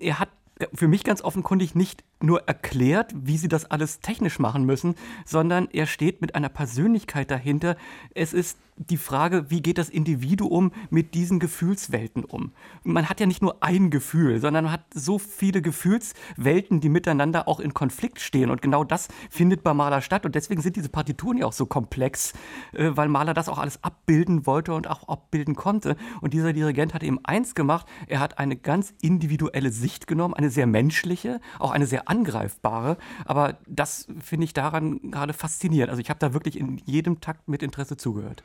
[0.00, 0.28] er hat
[0.74, 5.68] für mich ganz offenkundig nicht nur erklärt, wie sie das alles technisch machen müssen, sondern
[5.72, 7.76] er steht mit einer Persönlichkeit dahinter.
[8.14, 12.52] Es ist die Frage, wie geht das Individuum mit diesen Gefühlswelten um?
[12.84, 17.48] Man hat ja nicht nur ein Gefühl, sondern man hat so viele Gefühlswelten, die miteinander
[17.48, 18.50] auch in Konflikt stehen.
[18.50, 20.24] Und genau das findet bei Mahler statt.
[20.24, 22.32] Und deswegen sind diese Partituren ja auch so komplex,
[22.72, 25.96] äh, weil Mahler das auch alles abbilden wollte und auch abbilden konnte.
[26.20, 30.50] Und dieser Dirigent hat eben eins gemacht, er hat eine ganz individuelle Sicht genommen, eine
[30.50, 32.96] sehr menschliche, auch eine sehr angreifbare.
[33.24, 35.90] Aber das finde ich daran gerade faszinierend.
[35.90, 38.42] Also ich habe da wirklich in jedem Takt mit Interesse zugehört.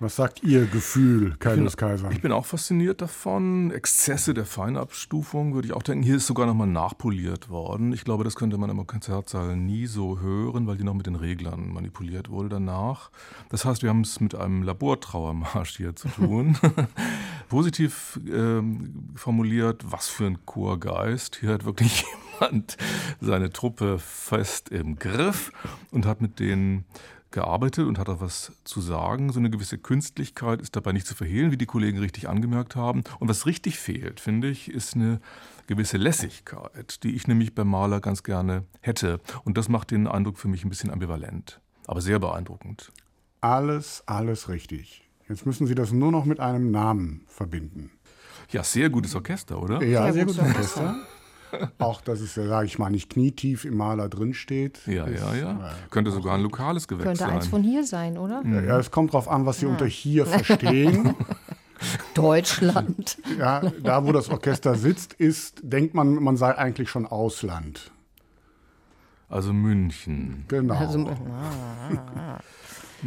[0.00, 2.10] Was sagt Ihr Gefühl, Kaius Kaiser?
[2.10, 3.70] Ich bin auch fasziniert davon.
[3.70, 6.02] Exzesse der Feinabstufung würde ich auch denken.
[6.02, 7.92] Hier ist sogar nochmal nachpoliert worden.
[7.92, 11.14] Ich glaube, das könnte man im Konzertsaal nie so hören, weil die noch mit den
[11.14, 13.10] Reglern manipuliert wurde danach.
[13.50, 16.58] Das heißt, wir haben es mit einem Labortrauermarsch hier zu tun.
[17.48, 21.36] Positiv ähm, formuliert, was für ein Chorgeist.
[21.36, 22.04] Hier hat wirklich
[22.40, 22.76] jemand
[23.20, 25.52] seine Truppe fest im Griff
[25.90, 26.84] und hat mit denen
[27.34, 29.32] gearbeitet und hat auch was zu sagen.
[29.32, 33.02] So eine gewisse Künstlichkeit ist dabei nicht zu verhehlen, wie die Kollegen richtig angemerkt haben.
[33.18, 35.20] Und was richtig fehlt, finde ich, ist eine
[35.66, 39.20] gewisse Lässigkeit, die ich nämlich beim Maler ganz gerne hätte.
[39.44, 42.92] Und das macht den Eindruck für mich ein bisschen ambivalent, aber sehr beeindruckend.
[43.40, 45.08] Alles, alles richtig.
[45.28, 47.90] Jetzt müssen Sie das nur noch mit einem Namen verbinden.
[48.50, 49.82] Ja, sehr gutes Orchester, oder?
[49.82, 50.96] Ja, sehr, sehr gutes Orchester.
[51.78, 54.80] Auch, dass es, sage ich mal, nicht knietief im Maler drinsteht.
[54.86, 55.50] Ja, ja, ja.
[55.52, 57.28] Äh, Könnte sogar ein lokales Gewächs Könnte sein.
[57.28, 58.42] Könnte eins von hier sein, oder?
[58.44, 59.72] Ja, ja, es kommt darauf an, was Sie ja.
[59.72, 61.14] unter hier verstehen.
[62.14, 63.18] Deutschland.
[63.38, 67.90] Ja, da wo das Orchester sitzt, ist, denkt man, man sei eigentlich schon Ausland.
[69.28, 70.44] Also München.
[70.48, 70.74] Genau.
[70.74, 71.14] Also, ah,
[71.90, 72.38] ah, ah.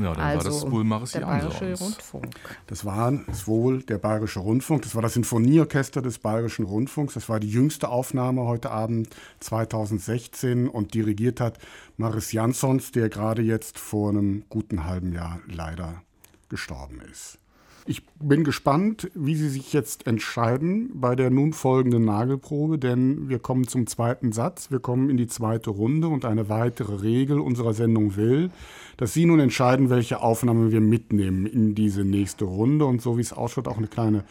[0.01, 1.13] Ja, dann also war das wohl Marciansons.
[1.13, 2.35] Der Bayerische Rundfunk.
[2.67, 3.13] Das war
[3.45, 4.83] wohl der Bayerische Rundfunk.
[4.83, 7.15] Das war das Sinfonieorchester des Bayerischen Rundfunks.
[7.15, 11.59] Das war die jüngste Aufnahme heute Abend 2016 und dirigiert hat
[11.97, 16.01] Maris Jansons, der gerade jetzt vor einem guten halben Jahr leider
[16.49, 17.39] gestorben ist.
[17.89, 23.39] Ich bin gespannt, wie Sie sich jetzt entscheiden bei der nun folgenden Nagelprobe, denn wir
[23.39, 27.73] kommen zum zweiten Satz, wir kommen in die zweite Runde und eine weitere Regel unserer
[27.73, 28.51] Sendung will,
[28.97, 33.21] dass Sie nun entscheiden, welche Aufnahme wir mitnehmen in diese nächste Runde und so wie
[33.21, 34.25] es ausschaut, auch eine kleine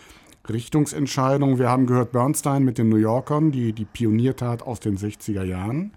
[0.51, 1.59] Richtungsentscheidung.
[1.59, 5.93] Wir haben gehört Bernstein mit den New Yorkern, die die Pioniertat aus den 60er Jahren.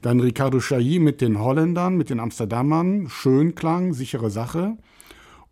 [0.00, 4.78] Dann Ricardo Chailly mit den Holländern, mit den Amsterdamern, Schönklang, sichere Sache.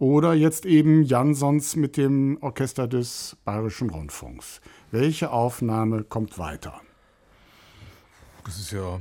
[0.01, 4.63] Oder jetzt eben Jansons mit dem Orchester des Bayerischen Rundfunks.
[4.91, 6.81] Welche Aufnahme kommt weiter?
[8.47, 8.99] Das ist ja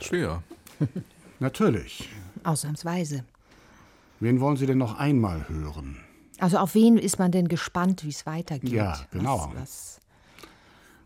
[0.00, 0.42] schwer.
[1.38, 2.08] Natürlich.
[2.42, 3.24] Ausnahmsweise.
[4.18, 5.98] Wen wollen Sie denn noch einmal hören?
[6.40, 8.72] Also auf wen ist man denn gespannt, wie es weitergeht?
[8.72, 9.52] Ja, genau.
[9.54, 10.00] Was, was,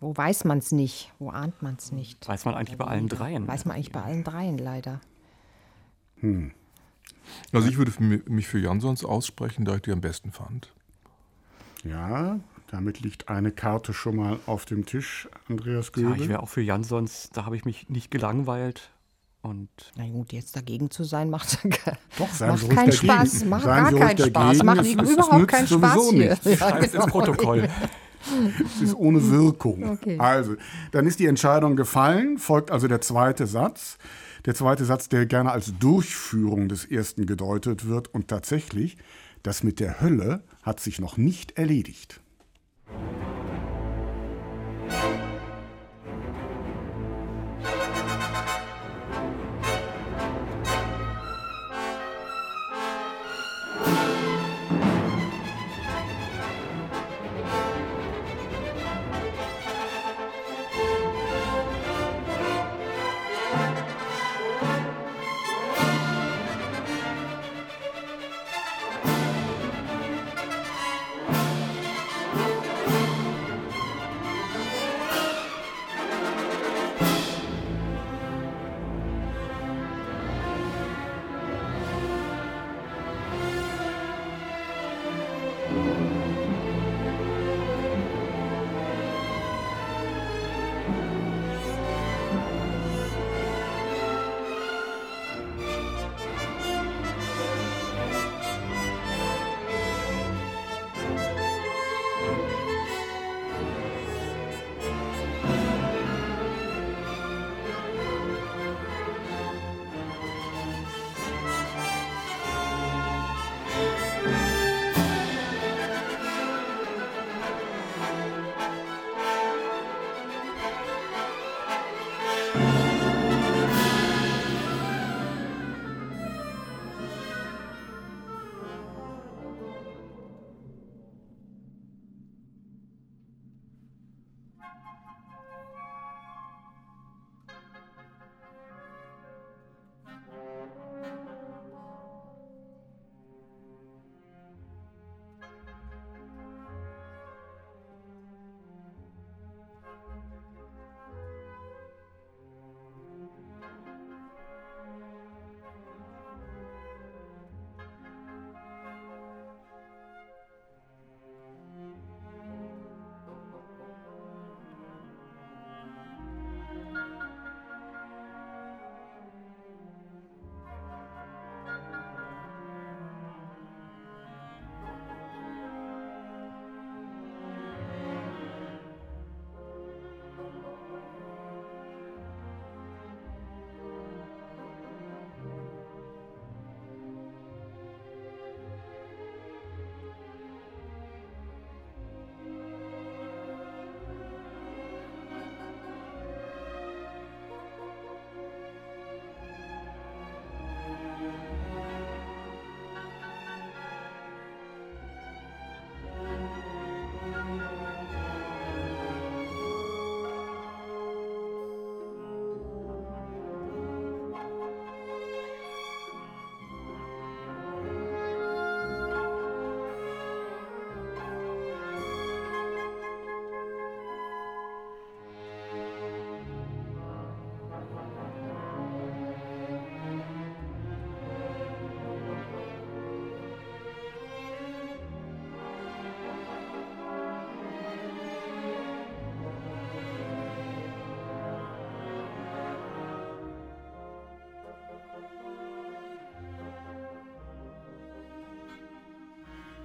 [0.00, 1.12] wo weiß man es nicht?
[1.18, 2.26] Wo ahnt man es nicht?
[2.26, 3.46] Weiß man eigentlich bei allen dreien?
[3.46, 5.02] Weiß man eigentlich bei allen dreien leider.
[6.20, 6.52] Hm.
[7.52, 7.92] Also ich würde
[8.28, 10.72] mich für Jansons aussprechen, da ich die am besten fand.
[11.84, 16.16] Ja, damit liegt eine Karte schon mal auf dem Tisch, Andreas Göbel.
[16.16, 18.90] Ja, ich wäre auch für Jansons, da habe ich mich nicht gelangweilt
[19.42, 21.58] Und Na gut, jetzt dagegen zu sein, macht,
[22.18, 22.92] Doch, macht keinen dagegen.
[22.92, 23.44] Spaß.
[23.44, 24.62] Macht gar keinen Spaß.
[24.64, 26.30] Macht Es- es überhaupt nützt keinen Spaß sowieso hier.
[26.30, 26.60] nichts.
[26.60, 27.06] Ja, ins genau.
[27.06, 27.68] Protokoll.
[28.74, 29.88] Es ist ohne Wirkung.
[29.90, 30.18] Okay.
[30.18, 30.56] Also,
[30.90, 33.98] dann ist die Entscheidung gefallen, folgt also der zweite Satz.
[34.46, 38.14] Der zweite Satz, der gerne als Durchführung des ersten gedeutet wird.
[38.14, 38.96] Und tatsächlich,
[39.42, 42.20] das mit der Hölle hat sich noch nicht erledigt.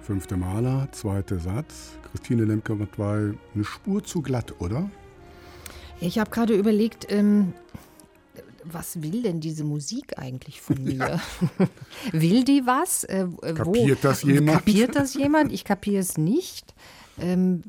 [0.02, 1.92] Fünfte Maler, zweiter Satz.
[2.10, 4.90] Christine Lemke-Mattwey, eine Spur zu glatt, oder?
[6.00, 7.52] Ich habe gerade überlegt, ähm,
[8.64, 11.20] was will denn diese Musik eigentlich von mir?
[12.12, 13.04] will die was?
[13.04, 14.58] Äh, Kapiert das jemand?
[14.58, 15.52] Kapiert das jemand?
[15.52, 16.74] Ich kapiere es nicht.
[17.20, 17.62] Ähm,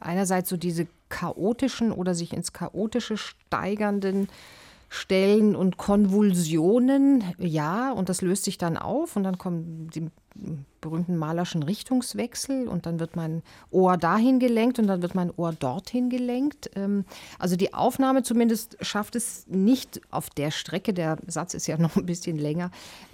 [0.00, 4.28] einerseits so diese chaotischen oder sich ins Chaotische steigernden
[4.88, 10.08] Stellen und Konvulsionen, ja, und das löst sich dann auf und dann kommen die
[10.80, 15.52] berühmten malerschen Richtungswechsel und dann wird mein Ohr dahin gelenkt und dann wird mein Ohr
[15.52, 16.70] dorthin gelenkt.
[16.74, 17.04] Ähm,
[17.38, 21.96] Also die Aufnahme zumindest schafft es nicht auf der Strecke, der Satz ist ja noch
[21.96, 22.70] ein bisschen länger,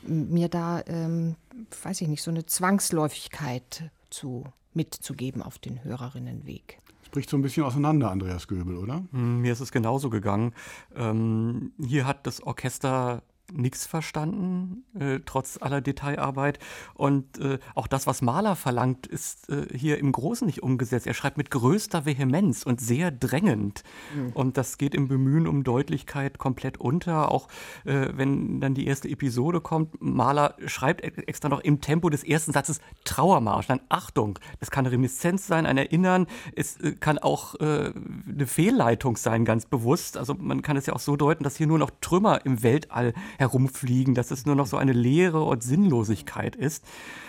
[0.06, 1.36] mir da, ähm,
[1.82, 6.78] weiß ich nicht, so eine Zwangsläufigkeit zu, mitzugeben auf den Hörerinnenweg.
[7.02, 9.04] Es bricht so ein bisschen auseinander, Andreas Göbel, oder?
[9.12, 10.52] Hm, Mir ist es genauso gegangen.
[10.94, 13.22] Ähm, hier hat das Orchester
[13.52, 16.58] nichts verstanden, äh, trotz aller Detailarbeit.
[16.94, 21.06] Und äh, auch das, was Mahler verlangt, ist äh, hier im Großen nicht umgesetzt.
[21.06, 23.82] Er schreibt mit größter Vehemenz und sehr drängend.
[24.14, 24.32] Mhm.
[24.32, 27.30] Und das geht im Bemühen um Deutlichkeit komplett unter.
[27.30, 27.48] Auch
[27.84, 32.52] äh, wenn dann die erste Episode kommt, Mahler schreibt extra noch im Tempo des ersten
[32.52, 33.66] Satzes Trauermarsch.
[33.66, 36.26] Dann Achtung, das kann eine Reminiszenz sein, ein Erinnern.
[36.54, 37.92] Es äh, kann auch äh,
[38.28, 40.16] eine Fehlleitung sein, ganz bewusst.
[40.16, 43.14] Also man kann es ja auch so deuten, dass hier nur noch Trümmer im Weltall
[43.38, 46.84] herumfliegen, dass es nur noch so eine Leere und Sinnlosigkeit ist.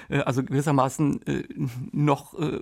[0.10, 1.43] Äh, also gewissermaßen äh,
[1.91, 2.62] noch äh,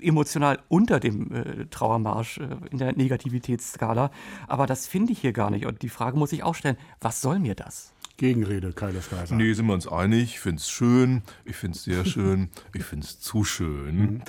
[0.00, 2.40] emotional unter dem Trauermarsch
[2.72, 4.10] in der Negativitätsskala.
[4.48, 5.64] Aber das finde ich hier gar nicht.
[5.66, 7.92] Und die Frage muss ich auch stellen, was soll mir das?
[8.20, 9.34] Gegenrede, Kaiser Kaiser.
[9.34, 10.24] Nee, sind wir uns einig.
[10.24, 13.96] Ich finde es schön, ich finde es sehr schön, ich finde es zu schön.
[13.96, 14.22] Mhm.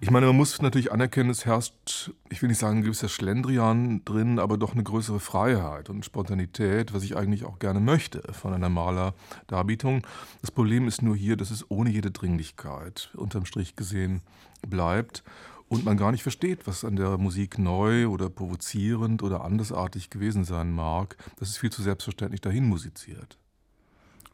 [0.00, 4.04] Ich meine, man muss natürlich anerkennen, es herrscht, ich will nicht sagen, ein gewisser Schlendrian
[4.04, 8.52] drin, aber doch eine größere Freiheit und Spontanität, was ich eigentlich auch gerne möchte von
[8.52, 10.04] einer Malerdarbietung.
[10.40, 14.22] Das Problem ist nur hier, dass es ohne jede Dringlichkeit unterm Strich gesehen
[14.66, 15.22] bleibt
[15.68, 20.44] und man gar nicht versteht, was an der Musik neu oder provozierend oder andersartig gewesen
[20.44, 21.16] sein mag.
[21.38, 23.38] Das ist viel zu selbstverständlich dahin musiziert.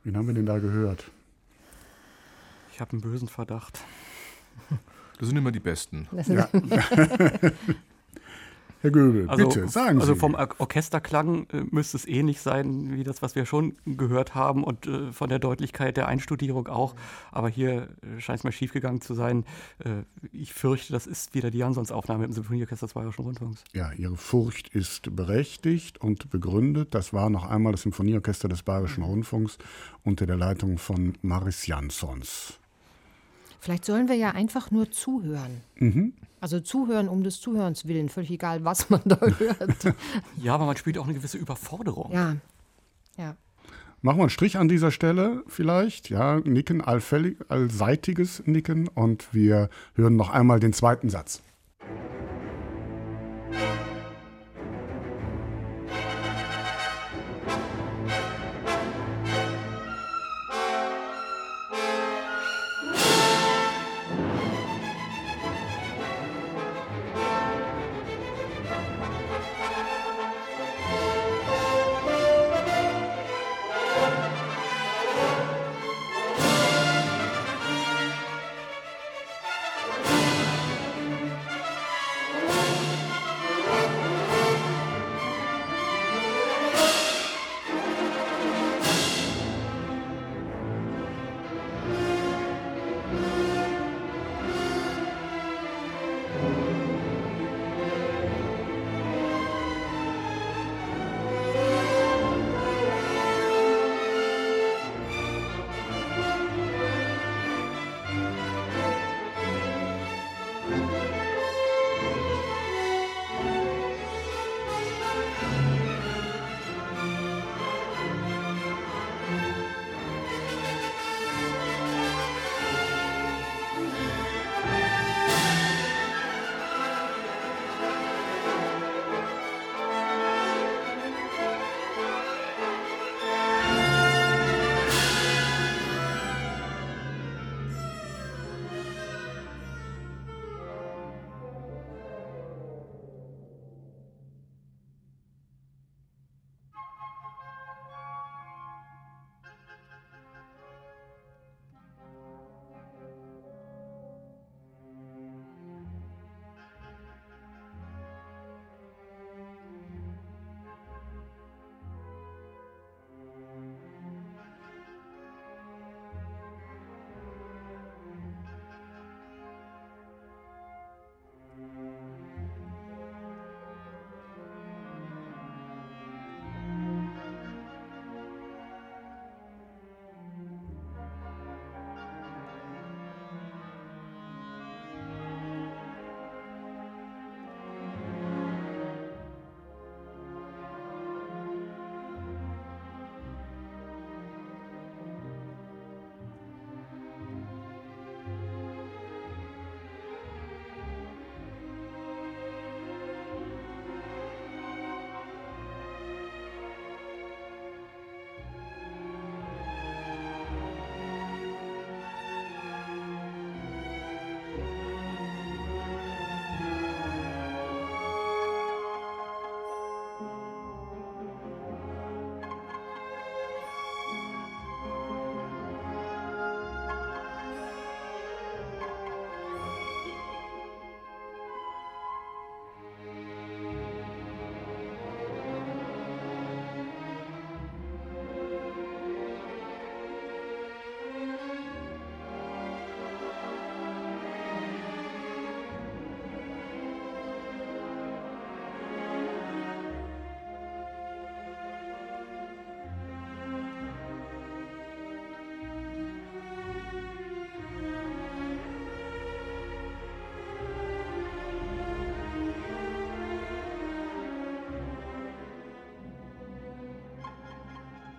[0.05, 1.11] Wen haben wir denn da gehört?
[2.73, 3.81] Ich habe einen bösen Verdacht.
[5.19, 6.09] Das sind immer die Besten.
[6.27, 6.49] Ja.
[8.83, 10.13] Herr Göbel, also, bitte, sagen also Sie.
[10.13, 14.65] Also vom Orchesterklang äh, müsste es ähnlich sein wie das, was wir schon gehört haben
[14.65, 16.97] und äh, von der Deutlichkeit der Einstudierung auch.
[17.31, 19.45] Aber hier äh, scheint es mal schiefgegangen zu sein.
[19.79, 20.03] Äh,
[20.33, 23.63] ich fürchte, das ist wieder die Jansons-Aufnahme im Symphonieorchester des Bayerischen Rundfunks.
[23.73, 26.93] Ja, Ihre Furcht ist berechtigt und begründet.
[26.93, 29.59] Das war noch einmal das Symphonieorchester des Bayerischen Rundfunks
[30.03, 32.59] unter der Leitung von Maris Jansons.
[33.61, 35.61] Vielleicht sollen wir ja einfach nur zuhören.
[35.77, 36.15] Mhm.
[36.43, 39.95] Also zuhören um des Zuhörens willen, völlig egal, was man da hört.
[40.39, 42.11] Ja, aber man spielt auch eine gewisse Überforderung.
[42.13, 42.37] Ja,
[43.17, 43.37] ja.
[44.01, 46.11] Machen wir einen Strich an dieser Stelle vielleicht.
[46.11, 51.43] Ja, Nicken, allfällig, allseitiges Nicken und wir hören noch einmal den zweiten Satz.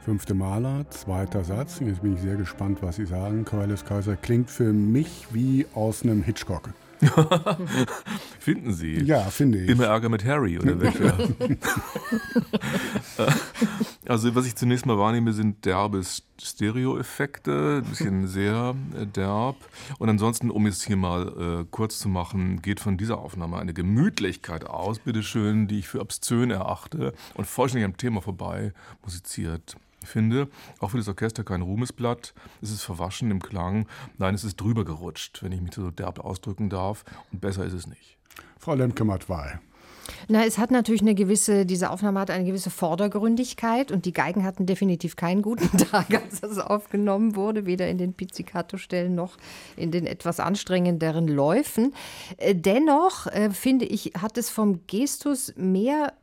[0.04, 1.80] Fünfte Maler, zweiter Satz.
[1.80, 3.46] Jetzt bin ich sehr gespannt, was Sie sagen.
[3.46, 6.72] Cornelis Kaiser klingt für mich wie aus einem Hitchcock.
[8.40, 9.02] Finden Sie?
[9.02, 9.70] Ja, finde ich.
[9.70, 11.18] Immer Ärger mit Harry oder welcher?
[14.06, 16.02] also was ich zunächst mal wahrnehme, sind derbe
[16.42, 19.56] Stereo-Effekte, ein bisschen sehr äh, derb.
[20.00, 23.74] Und ansonsten, um es hier mal äh, kurz zu machen, geht von dieser Aufnahme eine
[23.74, 30.48] Gemütlichkeit aus, bitteschön, die ich für obszön erachte und vollständig am Thema vorbei musiziert finde.
[30.80, 32.34] Auch für das Orchester kein Ruhmesblatt.
[32.62, 33.88] Es ist verwaschen im Klang.
[34.18, 37.04] Nein, es ist drüber gerutscht, wenn ich mich so derb ausdrücken darf.
[37.32, 38.18] Und besser ist es nicht.
[38.58, 39.60] Frau Lemke-Matwei.
[40.28, 44.44] Na, es hat natürlich eine gewisse, diese Aufnahme hat eine gewisse Vordergründigkeit und die Geigen
[44.44, 49.38] hatten definitiv keinen guten Tag, als das aufgenommen wurde, weder in den Pizzicato-Stellen noch
[49.76, 51.94] in den etwas anstrengenderen Läufen.
[52.38, 56.14] Äh, dennoch, äh, finde ich, hat es vom Gestus mehr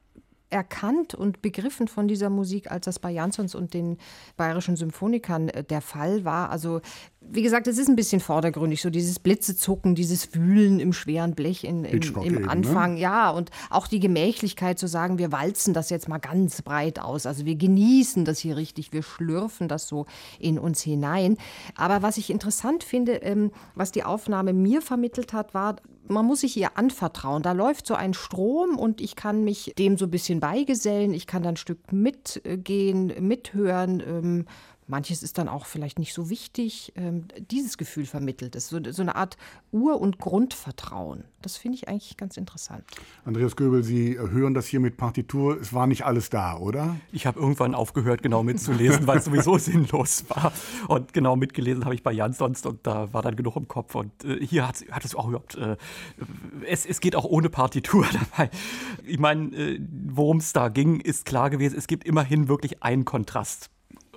[0.50, 3.98] erkannt und begriffen von dieser Musik, als das bei Jansons und den
[4.36, 6.50] bayerischen Symphonikern äh, der Fall war.
[6.50, 6.80] Also
[7.22, 11.64] wie gesagt, es ist ein bisschen vordergründig, so dieses Blitzezucken, dieses Wühlen im schweren Blech
[11.64, 12.48] in, im, im eben, ne?
[12.48, 12.94] Anfang.
[12.94, 13.00] Ne?
[13.00, 17.26] Ja, und auch die Gemächlichkeit zu sagen, wir walzen das jetzt mal ganz breit aus.
[17.26, 20.06] Also wir genießen das hier richtig, wir schlürfen das so
[20.38, 21.36] in uns hinein.
[21.76, 25.76] Aber was ich interessant finde, ähm, was die Aufnahme mir vermittelt hat, war,
[26.08, 27.42] man muss sich ihr anvertrauen.
[27.42, 31.14] Da läuft so ein Strom und ich kann mich dem so ein bisschen beigesellen.
[31.14, 34.46] Ich kann dann ein Stück mitgehen, mithören.
[34.90, 36.92] Manches ist dann auch vielleicht nicht so wichtig.
[36.96, 38.68] Ähm, dieses Gefühl vermittelt es.
[38.68, 39.36] So, so eine Art
[39.72, 41.24] Ur- und Grundvertrauen.
[41.42, 42.84] Das finde ich eigentlich ganz interessant.
[43.24, 45.58] Andreas Göbel, Sie hören das hier mit Partitur.
[45.58, 46.96] Es war nicht alles da, oder?
[47.12, 50.52] Ich habe irgendwann aufgehört, genau mitzulesen, weil es sowieso sinnlos war.
[50.88, 53.94] Und genau mitgelesen habe ich bei Jan sonst und da war dann genug im Kopf.
[53.94, 55.54] Und äh, hier hat, hat es auch überhaupt.
[55.54, 55.76] Äh,
[56.66, 58.04] es, es geht auch ohne Partitur
[58.36, 58.50] dabei.
[59.06, 61.78] Ich meine, äh, worum es da ging, ist klar gewesen.
[61.78, 63.70] Es gibt immerhin wirklich einen Kontrast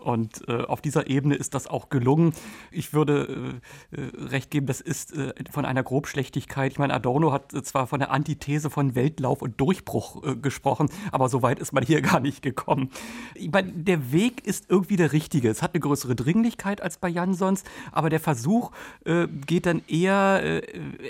[0.03, 2.33] und äh, auf dieser Ebene ist das auch gelungen.
[2.71, 6.73] Ich würde äh, äh, recht geben, das ist äh, von einer Grobschlechtigkeit.
[6.73, 10.89] Ich meine, Adorno hat äh, zwar von der Antithese von Weltlauf und Durchbruch äh, gesprochen,
[11.11, 12.89] aber so weit ist man hier gar nicht gekommen.
[13.35, 15.49] Ich meine, der Weg ist irgendwie der richtige.
[15.49, 18.71] Es hat eine größere Dringlichkeit als bei Jansons, aber der Versuch
[19.45, 20.63] geht dann eher,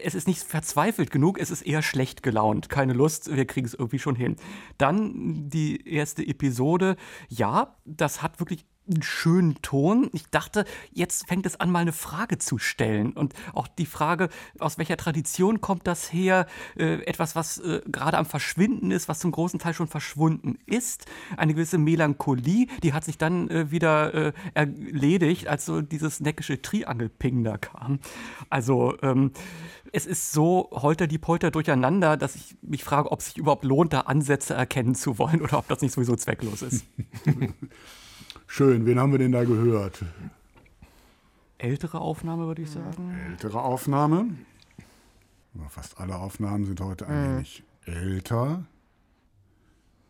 [0.03, 2.69] es ist nicht verzweifelt genug, es ist eher schlecht gelaunt.
[2.69, 4.35] Keine Lust, wir kriegen es irgendwie schon hin.
[4.77, 6.95] Dann die erste Episode,
[7.29, 10.09] ja, das hat wirklich einen schönen Ton.
[10.13, 13.13] Ich dachte, jetzt fängt es an, mal eine Frage zu stellen.
[13.13, 14.29] Und auch die Frage,
[14.59, 16.47] aus welcher Tradition kommt das her?
[16.77, 21.05] Äh, etwas, was äh, gerade am Verschwinden ist, was zum großen Teil schon verschwunden ist.
[21.37, 26.61] Eine gewisse Melancholie, die hat sich dann äh, wieder äh, erledigt, als so dieses neckische
[26.61, 27.99] Triangelping da kam.
[28.49, 29.31] Also, ähm,
[29.95, 33.63] es ist so holter die Polter durcheinander, dass ich mich frage, ob es sich überhaupt
[33.63, 36.83] lohnt, da Ansätze erkennen zu wollen oder ob das nicht sowieso zwecklos ist.
[38.55, 40.05] Schön, wen haben wir denn da gehört?
[41.57, 43.19] Ältere Aufnahme, würde ich sagen.
[43.31, 44.27] Ältere Aufnahme.
[45.69, 47.35] Fast alle Aufnahmen sind heute ein mhm.
[47.37, 48.63] wenig älter.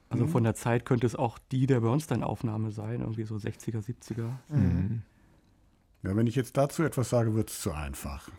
[0.10, 4.32] Also von der Zeit könnte es auch die der Bernstein-Aufnahme sein, irgendwie so 60er, 70er.
[4.50, 5.04] Mhm.
[6.02, 8.30] Ja, wenn ich jetzt dazu etwas sage, wird es zu einfach.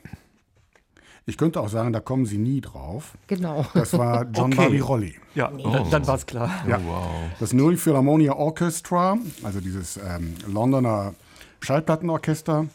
[1.27, 3.17] Ich könnte auch sagen, da kommen Sie nie drauf.
[3.29, 3.65] Genau.
[3.73, 4.57] Das war John okay.
[4.57, 5.15] Barbirolli.
[5.35, 5.63] Ja, nee.
[5.63, 6.51] dann, dann war es klar.
[6.69, 6.79] Ja.
[6.79, 7.07] Oh, wow.
[7.41, 11.15] Das Null Philharmonia Orchestra, also dieses ähm, Londoner
[11.61, 12.67] Schallplattenorchester,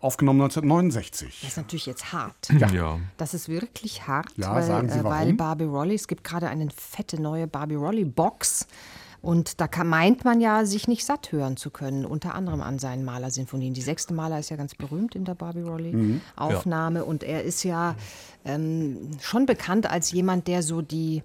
[0.00, 1.40] aufgenommen 1969.
[1.40, 2.50] Das ist natürlich jetzt hart.
[2.56, 2.68] Ja.
[2.70, 3.00] ja.
[3.16, 6.48] Das ist wirklich hart, ja, weil, sagen Sie äh, weil Barbie Rolli, es gibt gerade
[6.48, 8.68] eine fette neue Barbie Rolli Box
[9.20, 12.78] und da kann, meint man ja, sich nicht satt hören zu können, unter anderem an
[12.78, 13.74] seinen Malersinfonien.
[13.74, 17.00] Die sechste Maler ist ja ganz berühmt in der Barbie Rolli-Aufnahme.
[17.00, 17.04] Mhm.
[17.04, 17.10] Ja.
[17.10, 17.96] Und er ist ja
[18.44, 21.22] ähm, schon bekannt als jemand, der so die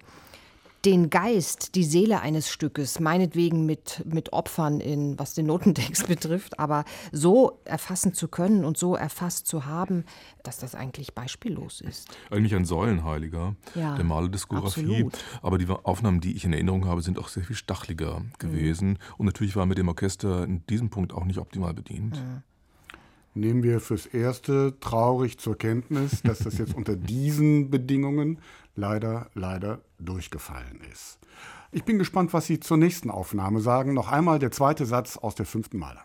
[0.85, 6.59] den Geist, die Seele eines Stückes, meinetwegen mit, mit Opfern in, was den Notentext betrifft,
[6.59, 10.03] aber so erfassen zu können und so erfasst zu haben,
[10.43, 12.09] dass das eigentlich beispiellos ist.
[12.29, 15.07] Eigentlich ein Säulenheiliger ja, der Malerdiskografie.
[15.41, 18.89] Aber die Aufnahmen, die ich in Erinnerung habe, sind auch sehr viel stachliger gewesen.
[18.89, 18.97] Mhm.
[19.17, 22.17] Und natürlich war mit dem Orchester in diesem Punkt auch nicht optimal bedient.
[22.17, 22.43] Mhm
[23.33, 28.39] nehmen wir fürs Erste traurig zur Kenntnis, dass das jetzt unter diesen Bedingungen
[28.75, 31.19] leider, leider durchgefallen ist.
[31.71, 33.93] Ich bin gespannt, was Sie zur nächsten Aufnahme sagen.
[33.93, 36.03] Noch einmal der zweite Satz aus der fünften Maler.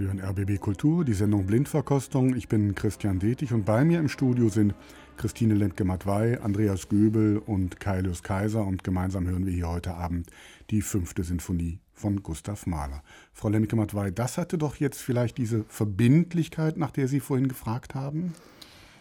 [0.00, 2.34] Sie hören RBB Kultur, die Sendung Blindverkostung.
[2.34, 4.74] Ich bin Christian Detig und bei mir im Studio sind
[5.18, 10.30] Christine Lentke-Matwei, Andreas Göbel und Kailius Kaiser und gemeinsam hören wir hier heute Abend
[10.70, 13.02] die fünfte Sinfonie von Gustav Mahler.
[13.34, 18.32] Frau Lentke-Matwei, das hatte doch jetzt vielleicht diese Verbindlichkeit, nach der Sie vorhin gefragt haben?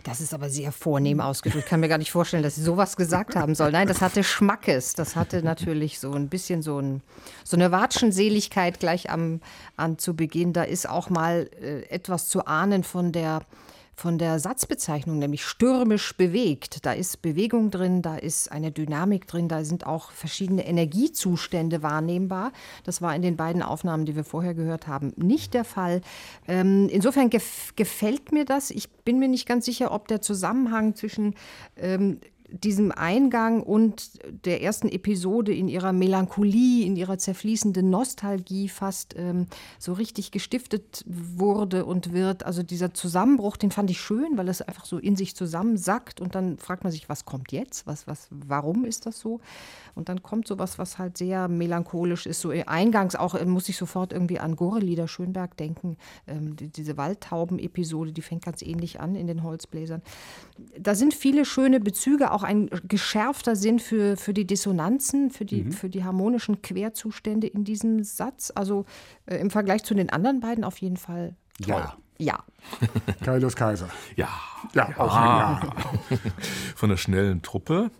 [0.03, 1.65] Das ist aber sehr vornehm ausgedrückt.
[1.65, 3.71] Ich kann mir gar nicht vorstellen, dass sie sowas gesagt haben soll.
[3.71, 4.93] Nein, das hatte Schmackes.
[4.93, 7.01] Das hatte natürlich so ein bisschen so, ein,
[7.43, 9.41] so eine Watschenseligkeit gleich am,
[9.75, 10.53] an zu Beginn.
[10.53, 13.41] Da ist auch mal äh, etwas zu ahnen von der
[13.99, 16.85] von der Satzbezeichnung, nämlich stürmisch bewegt.
[16.85, 22.53] Da ist Bewegung drin, da ist eine Dynamik drin, da sind auch verschiedene Energiezustände wahrnehmbar.
[22.85, 26.01] Das war in den beiden Aufnahmen, die wir vorher gehört haben, nicht der Fall.
[26.47, 28.71] Ähm, insofern gef gefällt mir das.
[28.71, 31.35] Ich bin mir nicht ganz sicher, ob der Zusammenhang zwischen
[31.75, 32.19] ähm,
[32.51, 39.47] diesem Eingang und der ersten Episode in ihrer Melancholie, in ihrer zerfließenden Nostalgie fast ähm,
[39.77, 42.45] so richtig gestiftet wurde und wird.
[42.45, 46.35] Also dieser Zusammenbruch, den fand ich schön, weil es einfach so in sich zusammensackt und
[46.35, 47.87] dann fragt man sich, was kommt jetzt?
[47.87, 49.39] Was, was, warum ist das so?
[49.95, 52.41] Und dann kommt sowas, was halt sehr melancholisch ist.
[52.41, 55.97] So eingangs auch äh, muss ich sofort irgendwie an Gorelieder Schönberg denken.
[56.27, 60.01] Ähm, die, diese Waldtauben-Episode, die fängt ganz ähnlich an in den Holzbläsern.
[60.77, 65.63] Da sind viele schöne Bezüge, auch ein geschärfter Sinn für, für die Dissonanzen, für die,
[65.63, 65.71] mhm.
[65.71, 68.51] für die harmonischen Querzustände in diesem Satz.
[68.53, 68.85] Also
[69.25, 71.75] äh, im Vergleich zu den anderen beiden auf jeden Fall toll.
[71.75, 71.97] Ja.
[72.21, 72.43] Ja.
[73.23, 73.87] Kaius Kaiser.
[74.17, 74.27] Ja.
[74.73, 75.61] Ja, auch ja.
[76.75, 77.91] Von der schnellen Truppe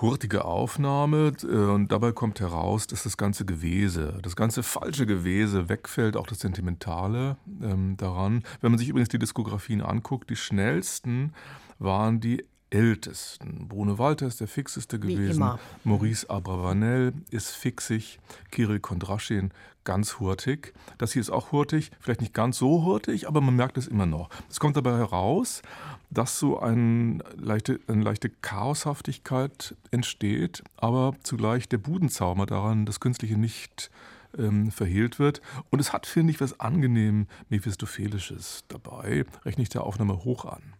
[0.00, 5.68] hurtige Aufnahme äh, und dabei kommt heraus, dass das ganze Gewese, das ganze falsche Gewese
[5.68, 8.42] wegfällt, auch das Sentimentale ähm, daran.
[8.60, 11.32] Wenn man sich übrigens die Diskografien anguckt, die schnellsten
[11.78, 13.68] waren die ältesten.
[13.68, 15.58] Bruno Walter ist der fixeste gewesen.
[15.84, 18.18] Maurice Abravanel ist fixig.
[18.50, 19.52] Kirill Kondraschin
[19.86, 20.74] ganz hurtig.
[20.98, 24.04] Das hier ist auch hurtig, vielleicht nicht ganz so hurtig, aber man merkt es immer
[24.04, 24.28] noch.
[24.50, 25.62] Es kommt dabei heraus,
[26.10, 33.38] dass so ein leichte, eine leichte Chaoshaftigkeit entsteht, aber zugleich der Budenzauber daran, das Künstliche
[33.38, 33.90] nicht
[34.36, 35.40] ähm, verhehlt wird.
[35.70, 39.24] Und es hat, finde ich, was angenehm Mephistophelisches dabei.
[39.44, 40.75] Rechne ich der Aufnahme hoch an.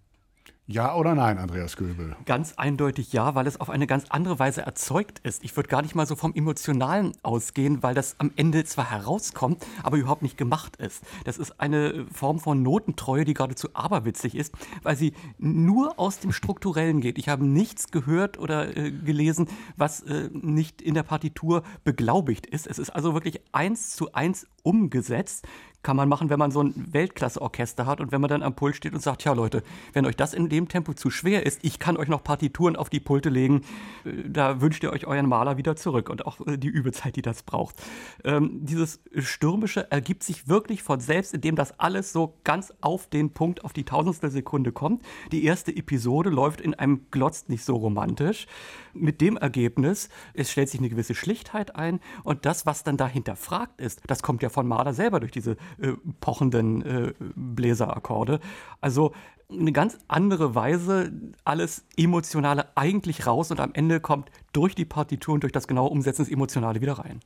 [0.68, 2.16] Ja oder nein, Andreas Göbel?
[2.24, 5.44] Ganz eindeutig ja, weil es auf eine ganz andere Weise erzeugt ist.
[5.44, 9.64] Ich würde gar nicht mal so vom Emotionalen ausgehen, weil das am Ende zwar herauskommt,
[9.84, 11.04] aber überhaupt nicht gemacht ist.
[11.22, 16.32] Das ist eine Form von Notentreue, die geradezu aberwitzig ist, weil sie nur aus dem
[16.32, 17.18] Strukturellen geht.
[17.18, 22.66] Ich habe nichts gehört oder äh, gelesen, was äh, nicht in der Partitur beglaubigt ist.
[22.66, 25.46] Es ist also wirklich eins zu eins umgesetzt
[25.86, 28.74] kann man machen, wenn man so ein Weltklasse-Orchester hat und wenn man dann am Pult
[28.74, 29.62] steht und sagt, ja Leute,
[29.92, 32.90] wenn euch das in dem Tempo zu schwer ist, ich kann euch noch Partituren auf
[32.90, 33.60] die Pulte legen,
[34.04, 37.22] äh, da wünscht ihr euch euren Maler wieder zurück und auch äh, die Übezeit, die
[37.22, 37.76] das braucht.
[38.24, 43.30] Ähm, dieses Stürmische ergibt sich wirklich von selbst, indem das alles so ganz auf den
[43.30, 45.04] Punkt, auf die tausendstel Sekunde kommt.
[45.30, 48.48] Die erste Episode läuft in einem Glotz nicht so romantisch.
[48.98, 53.36] Mit dem Ergebnis, es stellt sich eine gewisse Schlichtheit ein und das, was dann dahinter
[53.36, 58.40] fragt ist, das kommt ja von Mahler selber durch diese äh, pochenden äh, Bläserakkorde.
[58.80, 59.12] Also
[59.50, 61.12] eine ganz andere Weise,
[61.44, 65.90] alles Emotionale eigentlich raus und am Ende kommt durch die Partitur und durch das genaue
[65.90, 67.20] Umsetzen das Emotionale wieder rein.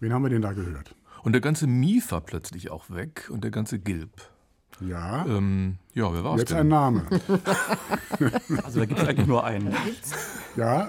[0.00, 0.94] Wen haben wir denn da gehört?
[1.22, 4.31] Und der ganze Mief war plötzlich auch weg und der ganze Gilb.
[4.88, 5.24] Ja.
[5.26, 7.04] Ähm, ja, wer war es Jetzt ein Name.
[8.64, 9.74] also da gibt es eigentlich nur einen.
[10.56, 10.88] Ja.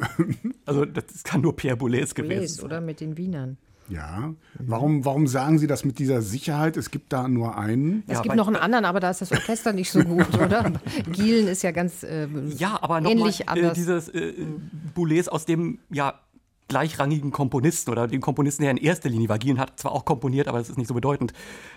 [0.65, 2.65] Also das kann nur Pierre Boulez gewesen sein.
[2.65, 3.57] oder mit den Wienern.
[3.89, 4.33] Ja.
[4.59, 6.77] Warum, warum sagen Sie das mit dieser Sicherheit?
[6.77, 8.03] Es gibt da nur einen.
[8.07, 10.71] Es Ja, gibt noch einen anderen, aber da ist das Orchester nicht so gut, oder?
[11.11, 12.27] Gielen ist ja ganz äh,
[12.57, 13.73] Ja, aber ähnlich äh, anders.
[13.73, 14.33] dieses äh,
[14.95, 16.13] Boulez aus dem ja
[16.67, 19.37] gleichrangigen Komponisten oder den Komponisten, der in erster Linie war.
[19.37, 21.33] Gien hat zwar auch komponiert, aber das ist nicht so bedeutend.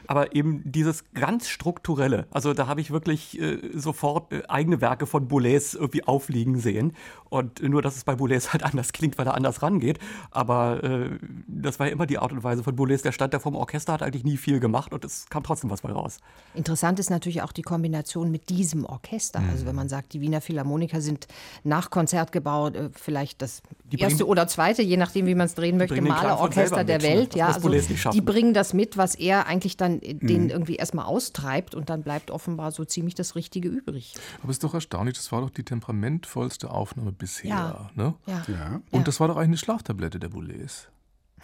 [0.07, 5.07] Aber eben dieses ganz strukturelle, also da habe ich wirklich äh, sofort äh, eigene Werke
[5.07, 6.93] von Boulez irgendwie aufliegen sehen.
[7.29, 9.99] Und nur, dass es bei Boulez halt anders klingt, weil er anders rangeht.
[10.31, 13.03] Aber äh, das war ja immer die Art und Weise von Boulez.
[13.03, 15.83] Der stand da vom Orchester, hat eigentlich nie viel gemacht und es kam trotzdem was
[15.83, 16.19] bei raus.
[16.55, 19.43] Interessant ist natürlich auch die Kombination mit diesem Orchester.
[19.51, 21.27] Also wenn man sagt, die Wiener Philharmoniker sind
[21.65, 25.55] nach Konzert gebaut, äh, vielleicht das Die erste oder zweite, je nachdem, wie man es
[25.55, 27.09] drehen möchte, Malerorchester der mit, ne?
[27.09, 27.29] Welt.
[27.31, 28.15] Das Ja, muss also Boulez nicht schaffen.
[28.17, 32.03] die bringen das mit, was er eigentlich dann äh, den irgendwie erstmal austreibt und dann
[32.03, 34.15] bleibt offenbar so ziemlich das Richtige übrig.
[34.43, 37.51] Aber es ist doch erstaunlich, das war doch die temperamentvollste Aufnahme bisher.
[37.51, 37.91] Ja.
[37.95, 38.15] Ne?
[38.27, 38.43] Ja.
[38.49, 38.81] Ja.
[38.91, 40.89] Und das war doch eigentlich eine Schlaftablette der Boulez.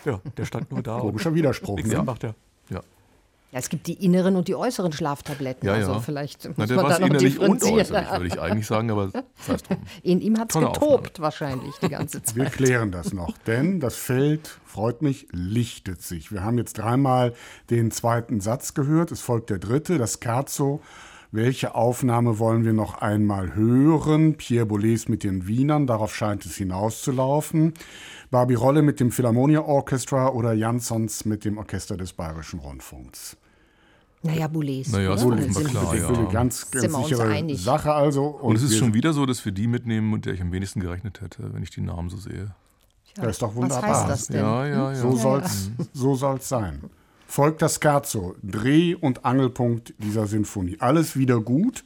[0.05, 0.99] Ja, der stand nur da.
[1.01, 1.77] Komischer Widerspruch.
[1.79, 1.83] Ne?
[1.85, 2.35] gemacht, ja.
[2.71, 2.81] Ja.
[3.53, 5.69] Ja, es gibt die inneren und die äußeren Schlaftabletten.
[5.69, 6.01] Ja, also ja.
[6.01, 8.91] vielleicht muss Na, der man war da noch innerlich und äußerlich, würde ich eigentlich sagen,
[8.91, 9.77] aber sei es drum.
[10.03, 11.11] In ihm hat es getobt Aufnahme.
[11.19, 12.35] wahrscheinlich die ganze Zeit.
[12.35, 16.33] Wir klären das noch, denn das Feld, freut mich, lichtet sich.
[16.33, 17.35] Wir haben jetzt dreimal
[17.69, 20.81] den zweiten Satz gehört, es folgt der dritte, das Scherzo.
[21.31, 24.37] Welche Aufnahme wollen wir noch einmal hören?
[24.39, 27.75] Pierre Boulez mit den Wienern, darauf scheint es hinauszulaufen.
[28.31, 33.37] Barbie Rolle mit dem Philharmonia Orchestra oder Jansons mit dem Orchester des Bayerischen Rundfunks.
[34.25, 34.89] Naja, Boulez.
[34.93, 36.25] Naja, ist Dann offenbar sind- klar, Ich ja.
[36.31, 37.61] ganz, Sind ganz uns sichere einig.
[37.63, 38.27] Sache also.
[38.27, 40.81] Und es ist schon wieder so, dass wir die mitnehmen, mit der ich am wenigsten
[40.81, 42.55] gerechnet hätte, wenn ich die Namen so sehe.
[43.17, 43.83] Ja, ist doch Was wunderbar.
[44.01, 44.41] heißt das denn?
[44.41, 44.95] Ja, ja, ja.
[44.95, 46.81] So soll's, so soll's sein.
[47.27, 50.77] Folgt das Scherzo, Dreh- und Angelpunkt dieser Sinfonie.
[50.79, 51.85] Alles wieder gut,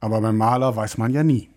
[0.00, 1.50] aber beim Maler weiß man ja nie.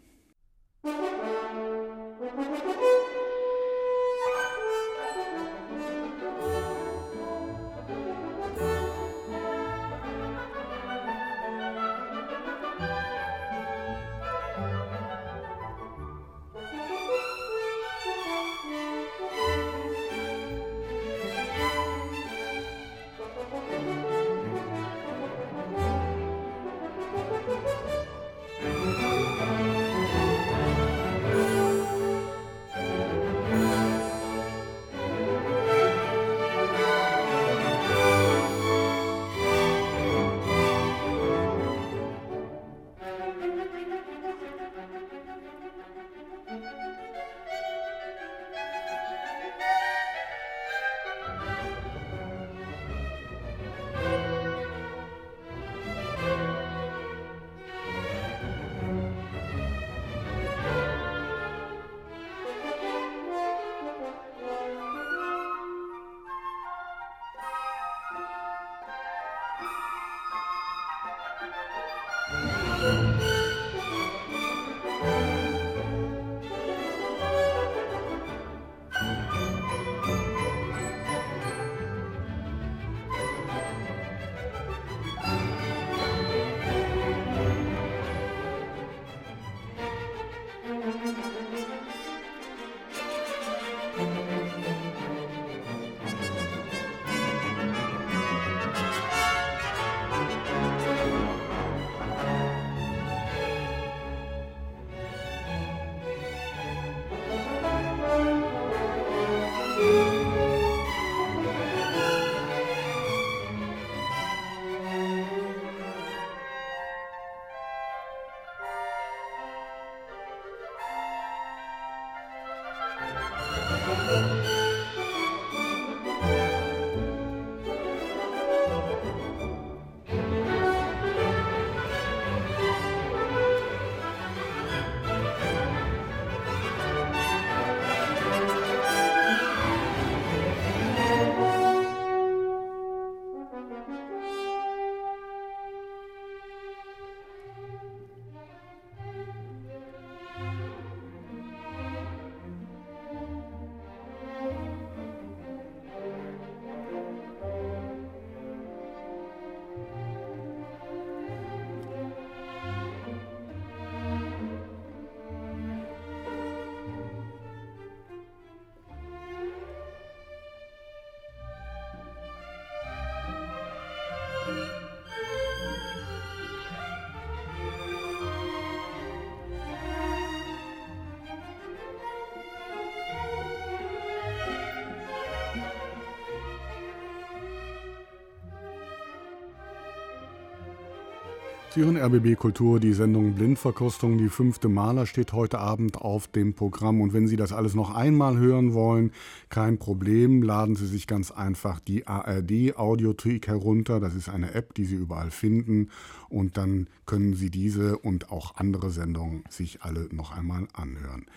[191.71, 194.17] Sie hören RBB Kultur, die Sendung Blindverkostung.
[194.17, 196.99] Die fünfte Maler steht heute Abend auf dem Programm.
[196.99, 199.11] Und wenn Sie das alles noch einmal hören wollen,
[199.49, 200.41] kein Problem.
[200.41, 203.99] Laden Sie sich ganz einfach die ARD Audiothek herunter.
[203.99, 205.89] Das ist eine App, die Sie überall finden.
[206.27, 211.27] Und dann können Sie diese und auch andere Sendungen sich alle noch einmal anhören.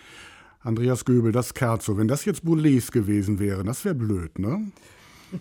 [0.61, 4.63] Andreas Göbel, das Kerzo, wenn das jetzt Boulez gewesen wäre, das wäre blöd, ne?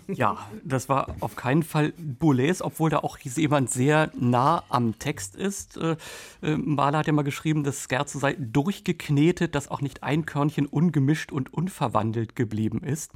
[0.08, 5.36] Ja, das war auf keinen Fall Boulez, obwohl da auch jemand sehr nah am Text
[5.36, 5.78] ist.
[5.78, 5.96] Äh,
[6.42, 10.66] äh, Mahler hat ja mal geschrieben, das Scherzo sei durchgeknetet, dass auch nicht ein Körnchen
[10.66, 13.12] ungemischt und unverwandelt geblieben ist.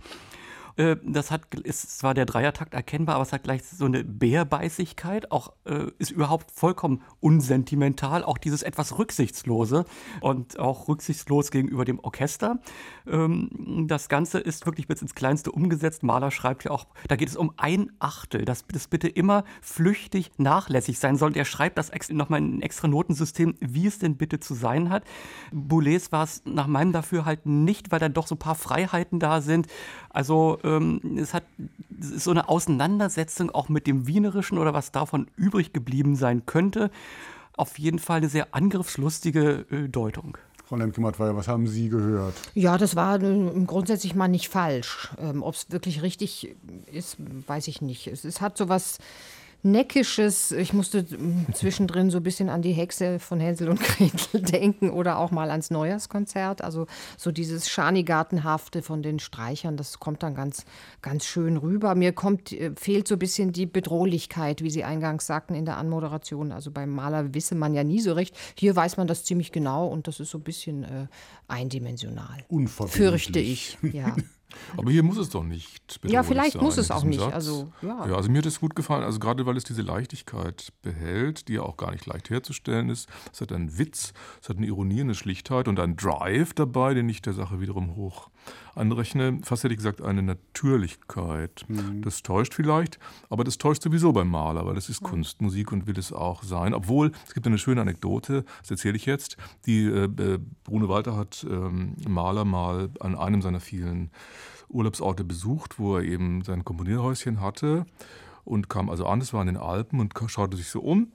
[0.78, 5.32] Äh, das hat, ist zwar der Dreiertakt erkennbar, aber es hat gleich so eine Bärbeißigkeit,
[5.32, 9.86] auch äh, ist überhaupt vollkommen unsentimental, auch dieses etwas Rücksichtslose
[10.22, 12.60] und auch rücksichtslos gegenüber dem Orchester.
[13.08, 16.04] Ähm, das Ganze ist wirklich bis ins Kleinste umgesetzt.
[16.04, 20.32] Mahler schreibt ja auch, da geht es um ein Achtel, dass das bitte immer flüchtig
[20.38, 21.32] nachlässig sein soll.
[21.32, 25.04] Der schreibt das nochmal in ein extra Notensystem, wie es denn bitte zu sein hat.
[25.52, 29.42] Boulez war es nach meinem Dafürhalten nicht, weil dann doch so ein paar Freiheiten da
[29.42, 29.68] sind.
[30.10, 30.60] Also
[31.18, 31.44] es hat
[32.00, 36.46] es ist so eine Auseinandersetzung auch mit dem Wienerischen oder was davon übrig geblieben sein
[36.46, 36.92] könnte.
[37.58, 40.38] Auf jeden Fall eine sehr angriffslustige äh, Deutung.
[40.66, 42.34] Frau Lemke-Mattweier, was haben Sie gehört?
[42.56, 45.12] Ja, das war äh, grundsätzlich mal nicht falsch.
[45.20, 46.56] Ähm, Ob es wirklich richtig
[46.92, 48.08] ist, weiß ich nicht.
[48.08, 48.98] Es, es hat so was
[49.66, 50.52] Neckisches.
[50.52, 54.92] Ich musste mm, zwischendrin so ein bisschen an die Hexe von Hänsel und Gretel denken
[54.92, 56.62] oder auch mal ans Neujahrskonzert.
[56.62, 56.86] Also
[57.18, 60.66] so dieses Schanigartenhafte von den Streichern, das kommt dann ganz,
[61.02, 61.96] ganz schön rüber.
[61.96, 65.78] Mir kommt, äh, fehlt so ein bisschen die Bedrohlichkeit, wie Sie eingangs sagten in der
[65.78, 66.52] Anmoderation.
[66.52, 68.38] Also beim Maler wisse man ja nie so recht.
[68.56, 71.08] Hier weiß man das ziemlich genau und das ist so ein bisschen äh,
[71.48, 72.46] eindimensional.
[72.50, 72.98] Unverbindlich.
[72.98, 74.16] Fürchte ich, ja.
[74.78, 76.00] Aber hier muss es doch nicht.
[76.04, 77.20] Ja, vielleicht sein, muss es auch nicht.
[77.20, 77.34] Satz.
[77.34, 78.08] Also, ja.
[78.08, 79.04] ja, also mir hat es gut gefallen.
[79.04, 83.10] Also gerade weil es diese Leichtigkeit behält, die ja auch gar nicht leicht herzustellen ist.
[83.34, 87.10] Es hat einen Witz, es hat eine Ironie, eine Schlichtheit und einen Drive dabei, den
[87.10, 88.30] ich der Sache wiederum hoch
[88.76, 89.40] anrechne.
[89.44, 91.66] Fast hätte ich gesagt, eine Natürlichkeit.
[92.02, 95.98] Das täuscht vielleicht, aber das täuscht sowieso beim Maler, weil das ist Kunstmusik und will
[95.98, 96.74] es auch sein.
[96.74, 99.38] Obwohl, es gibt eine schöne Anekdote, das erzähle ich jetzt.
[99.66, 104.12] Die äh, äh, Bruno Walter hat ähm, Maler mal an einem seiner vielen
[104.70, 107.86] Urlaubsorte besucht, wo er eben sein Komponierhäuschen hatte
[108.44, 111.12] und kam also an, das war in den Alpen und schaute sich so um,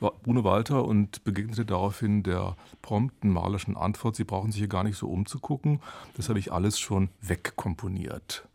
[0.00, 4.96] Bruno Walter und begegnete daraufhin der prompten malerischen Antwort, Sie brauchen sich hier gar nicht
[4.96, 5.80] so umzugucken,
[6.16, 8.46] das habe ich alles schon wegkomponiert,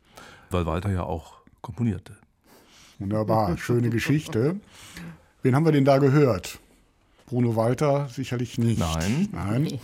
[0.50, 2.16] weil Walter ja auch komponierte.
[3.00, 4.60] Wunderbar, schöne Geschichte.
[5.44, 6.60] Wen haben wir denn da gehört?
[7.28, 8.80] Bruno Walter sicherlich nicht.
[8.80, 9.30] Nein.
[9.32, 9.80] Nein.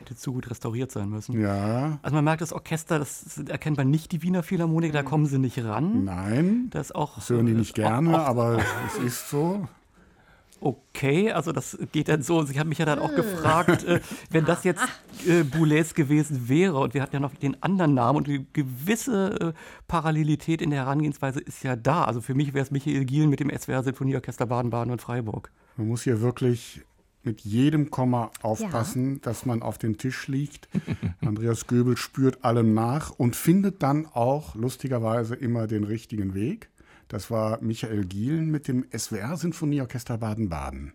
[0.00, 1.38] Hätte zu gut restauriert sein müssen.
[1.40, 1.98] Ja.
[2.02, 5.38] Also man merkt, das Orchester, das sind erkennbar nicht die Wiener Philharmonik, da kommen sie
[5.38, 6.04] nicht ran.
[6.04, 6.68] Nein.
[6.70, 7.16] Das ist auch.
[7.16, 9.66] Das hören die nicht äh, auch- gerne, aber es ist so.
[10.60, 12.42] Okay, also das geht dann so.
[12.42, 14.00] Sie haben mich ja dann auch gefragt, äh,
[14.30, 14.82] wenn das jetzt
[15.26, 19.40] äh, Boulez gewesen wäre und wir hatten ja noch den anderen Namen und eine gewisse
[19.40, 19.52] äh,
[19.86, 22.04] Parallelität in der Herangehensweise ist ja da.
[22.04, 25.52] Also für mich wäre es Michael Gielen mit dem SWR Sinfonieorchester Baden-Baden und Freiburg.
[25.76, 26.82] Man muss hier wirklich
[27.22, 30.68] mit jedem Komma aufpassen, dass man auf den Tisch liegt.
[31.20, 36.68] Andreas Göbel spürt allem nach und findet dann auch lustigerweise immer den richtigen Weg.
[37.08, 40.92] Das war Michael Gielen mit dem SWR Sinfonieorchester Baden-Baden.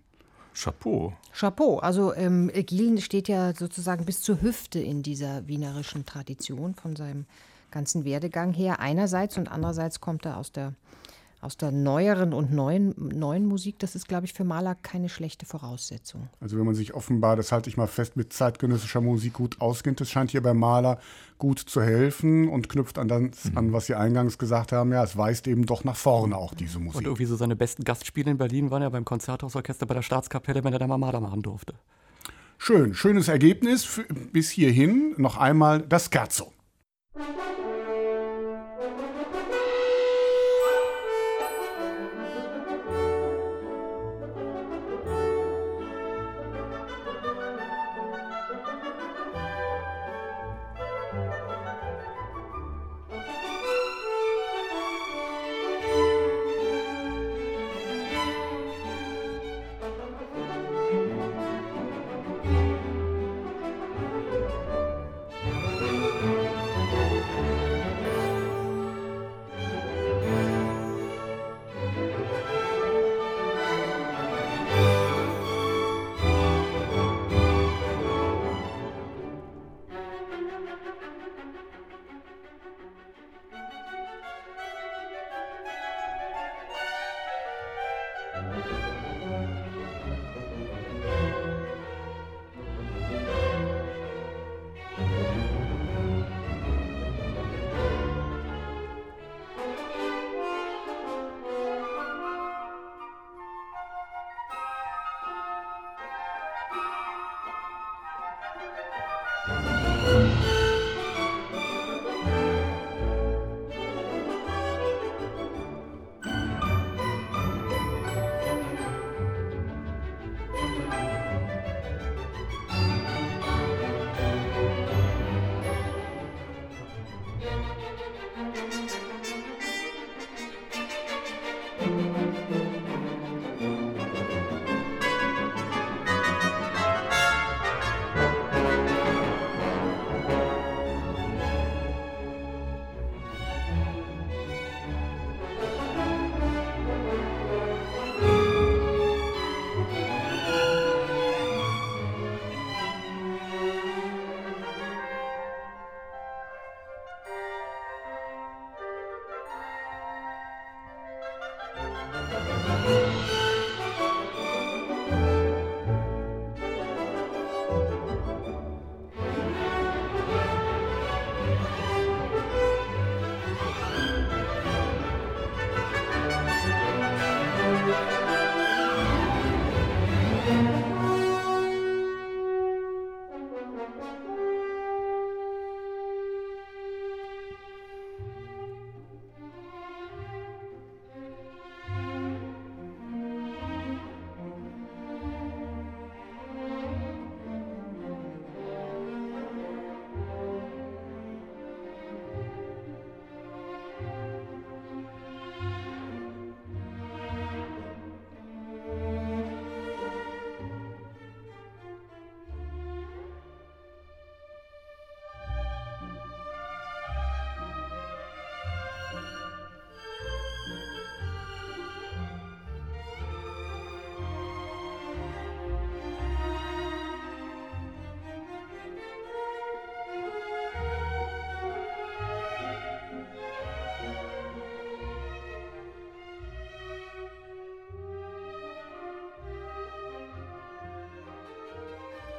[0.54, 1.14] Chapeau.
[1.34, 1.80] Chapeau.
[1.80, 7.26] Also ähm, Gielen steht ja sozusagen bis zur Hüfte in dieser wienerischen Tradition von seinem
[7.72, 8.80] ganzen Werdegang her.
[8.80, 10.74] Einerseits und andererseits kommt er aus der,
[11.44, 13.80] aus der neueren und neuen, neuen Musik.
[13.80, 16.30] Das ist, glaube ich, für Maler keine schlechte Voraussetzung.
[16.40, 20.00] Also wenn man sich offenbar, das halte ich mal fest, mit zeitgenössischer Musik gut auskennt,
[20.00, 21.00] das scheint hier beim Maler
[21.38, 24.92] gut zu helfen und knüpft an das an, was Sie eingangs gesagt haben.
[24.94, 27.06] Ja, es weist eben doch nach vorne auch diese Und Musik.
[27.06, 30.74] irgendwie so seine besten Gastspiele in Berlin waren ja beim Konzerthausorchester bei der Staatskapelle, wenn
[30.74, 31.74] er da mal Maler machen durfte.
[32.58, 35.16] Schön, schönes Ergebnis für, bis hierhin.
[35.18, 36.54] Noch einmal das Scherzo.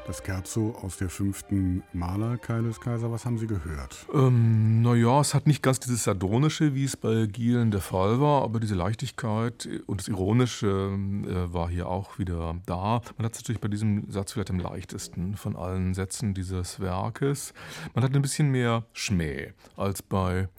[0.06, 4.06] Das Scherzo aus der fünften Maler, Kailes Kaiser, was haben Sie gehört?
[4.12, 8.42] Ähm, naja, es hat nicht ganz dieses Sardonische, wie es bei Gielen der Fall war,
[8.42, 13.00] aber diese Leichtigkeit und das Ironische äh, war hier auch wieder da.
[13.16, 17.54] Man hat es natürlich bei diesem Satz vielleicht am leichtesten von allen Sätzen dieses Werkes.
[17.94, 20.50] Man hat ein bisschen mehr Schmäh als bei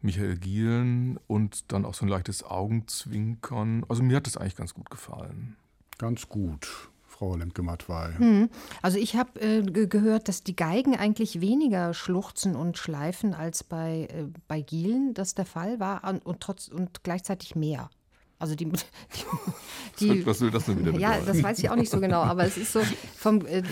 [0.00, 3.84] Michael Gielen und dann auch so ein leichtes Augenzwinkern.
[3.86, 5.56] Also mir hat das eigentlich ganz gut gefallen.
[5.98, 6.90] Ganz gut.
[7.14, 8.14] Frau Lemke-Matwei?
[8.18, 8.50] Hm.
[8.82, 14.08] Also ich habe äh, gehört, dass die Geigen eigentlich weniger schluchzen und schleifen als bei,
[14.10, 17.88] äh, bei Gielen das der Fall war und, und, trotz, und gleichzeitig mehr.
[18.38, 18.64] Also die,
[20.00, 22.22] die, die was will das denn wieder Ja, das weiß ich auch nicht so genau,
[22.22, 22.80] aber es ist so
[23.16, 23.62] vom äh,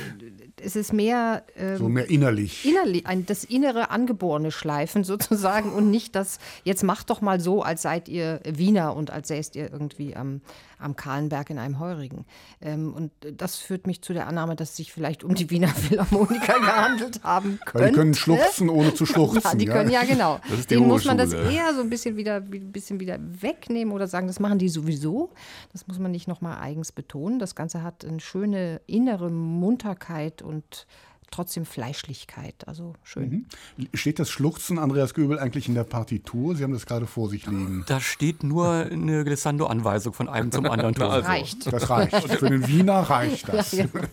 [0.63, 2.65] es ist mehr ähm, so mehr innerlich.
[2.65, 7.63] Innerlich ein, das innere angeborene Schleifen sozusagen und nicht das jetzt macht doch mal so,
[7.63, 10.41] als seid ihr Wiener und als säßt ihr irgendwie am
[10.83, 12.25] am Kahlenberg in einem Heurigen.
[12.61, 15.69] Ähm, und das führt mich zu der Annahme, dass es sich vielleicht um die Wiener
[15.75, 17.89] Philharmoniker gehandelt haben könnte.
[17.89, 19.43] Die können schluchzen, ohne zu schluchzen.
[19.43, 20.41] Ja, die können, ja, genau.
[20.69, 24.27] Denen muss man das eher so ein bisschen wieder, ein bisschen wieder wegnehmen oder sagen,
[24.27, 25.31] das machen die sowieso.
[25.73, 27.39] Das muss man nicht nochmal eigens betonen.
[27.39, 30.87] Das Ganze hat eine schöne innere Munterkeit und
[31.33, 32.69] trotzdem Fleischlichkeit.
[32.69, 33.47] Also schön.
[33.77, 33.89] Mhm.
[33.95, 36.55] Steht das Schluchzen Andreas Göbel eigentlich in der Partitur?
[36.55, 37.85] Sie haben das gerade vor sich liegen.
[37.87, 40.93] Da steht nur eine Glissando-Anweisung von einem zum anderen.
[41.03, 41.29] Das also.
[41.29, 41.73] reicht.
[41.73, 42.29] Das reicht.
[42.39, 43.73] Für den Wiener reicht das.
[43.73, 44.07] Ja, genau.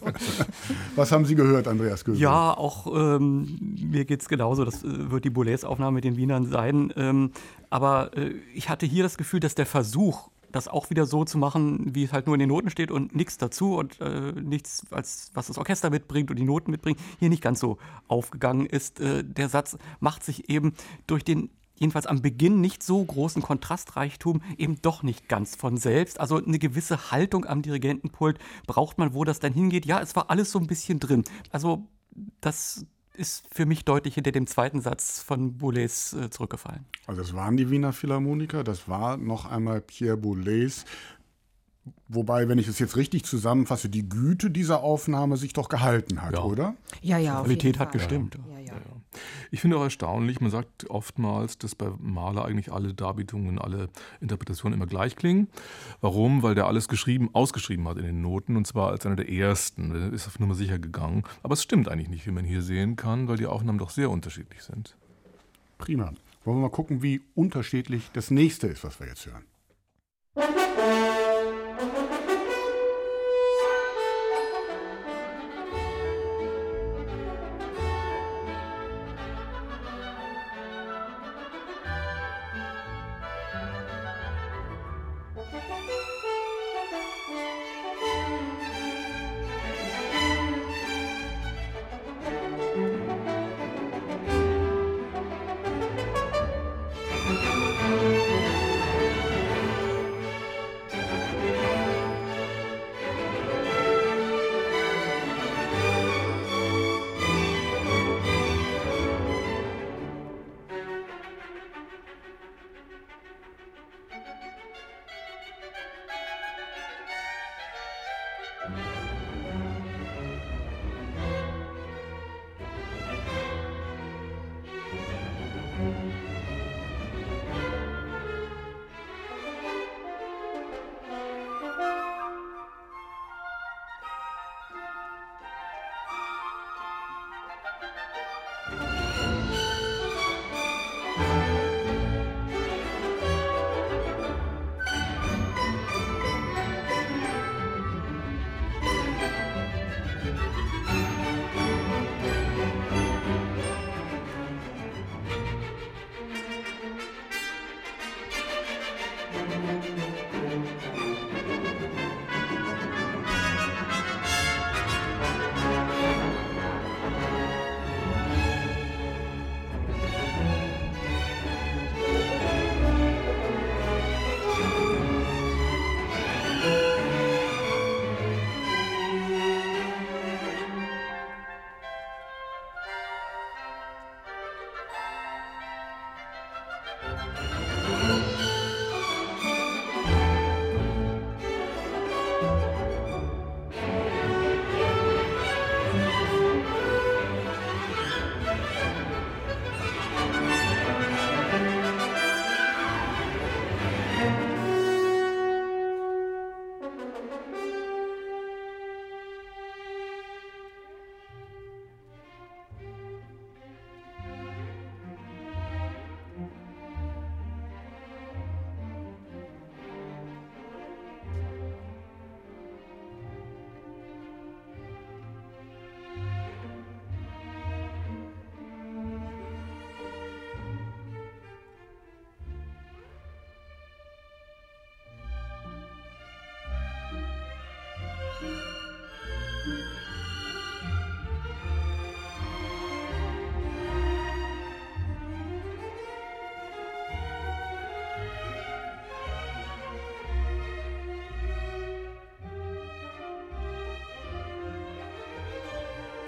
[0.95, 2.19] Was haben Sie gehört, Andreas Göbel?
[2.19, 3.57] Ja, auch ähm,
[3.91, 4.65] mir geht es genauso.
[4.65, 6.93] Das äh, wird die Boulez-Aufnahme mit den Wienern sein.
[6.95, 7.31] Ähm,
[7.69, 11.37] aber äh, ich hatte hier das Gefühl, dass der Versuch, das auch wieder so zu
[11.37, 14.85] machen, wie es halt nur in den Noten steht und nichts dazu und äh, nichts,
[14.91, 17.77] als was das Orchester mitbringt und die Noten mitbringt, hier nicht ganz so
[18.07, 18.99] aufgegangen ist.
[18.99, 20.73] Äh, der Satz macht sich eben
[21.07, 26.19] durch den jedenfalls am Beginn nicht so großen Kontrastreichtum eben doch nicht ganz von selbst.
[26.19, 29.85] Also eine gewisse Haltung am Dirigentenpult braucht man, wo das dann hingeht.
[29.85, 31.23] Ja, es war alles so ein bisschen drin.
[31.51, 31.87] Also
[32.41, 32.85] das
[33.19, 36.85] ist für mich deutlich hinter dem zweiten Satz von Boulez äh, zurückgefallen.
[37.05, 40.85] Also es waren die Wiener Philharmoniker, das war noch einmal Pierre Boulez.
[42.07, 46.33] Wobei, wenn ich es jetzt richtig zusammenfasse, die Güte dieser Aufnahme sich doch gehalten hat,
[46.33, 46.43] ja.
[46.43, 46.75] oder?
[47.01, 47.37] Ja, ja.
[47.37, 48.35] Die Qualität hat gestimmt.
[48.35, 48.41] Ja.
[48.65, 48.73] Ja,
[49.51, 53.89] ich finde auch erstaunlich, man sagt oftmals, dass bei Mahler eigentlich alle Darbietungen, alle
[54.21, 55.47] Interpretationen immer gleich klingen.
[56.01, 56.43] Warum?
[56.43, 59.91] Weil der alles geschrieben, ausgeschrieben hat in den Noten und zwar als einer der ersten.
[59.95, 61.23] Er ist auf Nummer sicher gegangen.
[61.41, 64.09] Aber es stimmt eigentlich nicht, wie man hier sehen kann, weil die Aufnahmen doch sehr
[64.09, 64.95] unterschiedlich sind.
[65.77, 66.13] Prima.
[66.45, 70.68] Wollen wir mal gucken, wie unterschiedlich das nächste ist, was wir jetzt hören.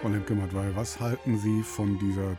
[0.02, 2.36] Frau Lemke-Matwei, was halten Sie von dieser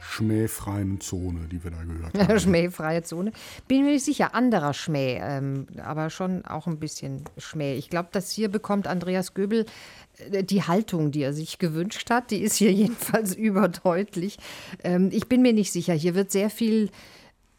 [0.00, 2.38] schmähfreien Zone, die wir da gehört haben?
[2.38, 3.32] Schmähfreie Zone.
[3.66, 7.76] Bin mir nicht sicher, anderer Schmäh, ähm, aber schon auch ein bisschen Schmäh.
[7.76, 9.64] Ich glaube, dass hier bekommt Andreas Göbel
[10.30, 14.36] äh, die Haltung, die er sich gewünscht hat, die ist hier jedenfalls überdeutlich.
[14.84, 15.94] Ähm, ich bin mir nicht sicher.
[15.94, 16.90] Hier wird sehr viel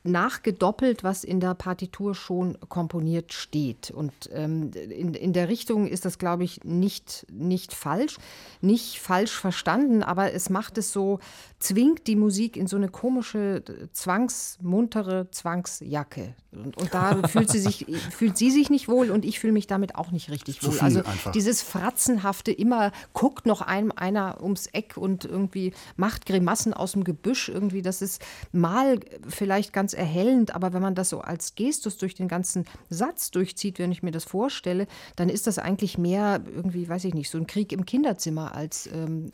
[0.08, 3.92] nachgedoppelt, was in der Partitur schon komponiert steht.
[3.92, 8.18] Und ähm, in, in der Richtung ist das, glaube ich, nicht, nicht falsch,
[8.62, 11.20] nicht falsch verstanden, aber es macht es so,
[11.60, 16.36] zwingt die Musik in so eine komische, zwangsmuntere Zwangsjacke.
[16.52, 19.68] Und, und da fühlt sie, sich, fühlt sie sich nicht wohl und ich fühle mich
[19.68, 20.80] damit auch nicht richtig wohl.
[20.80, 21.32] Also einfach.
[21.32, 27.04] dieses Fratzenhafte, immer guckt noch einem einer ums Eck und irgendwie macht Grimassen aus dem
[27.04, 28.22] Gebüsch irgendwie, das ist
[28.52, 33.32] mal vielleicht ganz erhellend, aber wenn man das so als Gestus durch den ganzen Satz
[33.32, 37.30] durchzieht, wenn ich mir das vorstelle, dann ist das eigentlich mehr irgendwie, weiß ich nicht,
[37.30, 39.30] so ein Krieg im Kinderzimmer als ähm,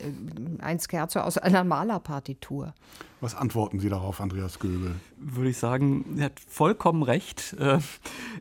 [0.60, 2.74] ein Scherzo aus einer Malerpartitur.
[3.20, 4.96] Was antworten Sie darauf, Andreas Göbel?
[5.16, 7.54] Würde ich sagen, er hat vollkommen recht.
[7.58, 7.78] Äh,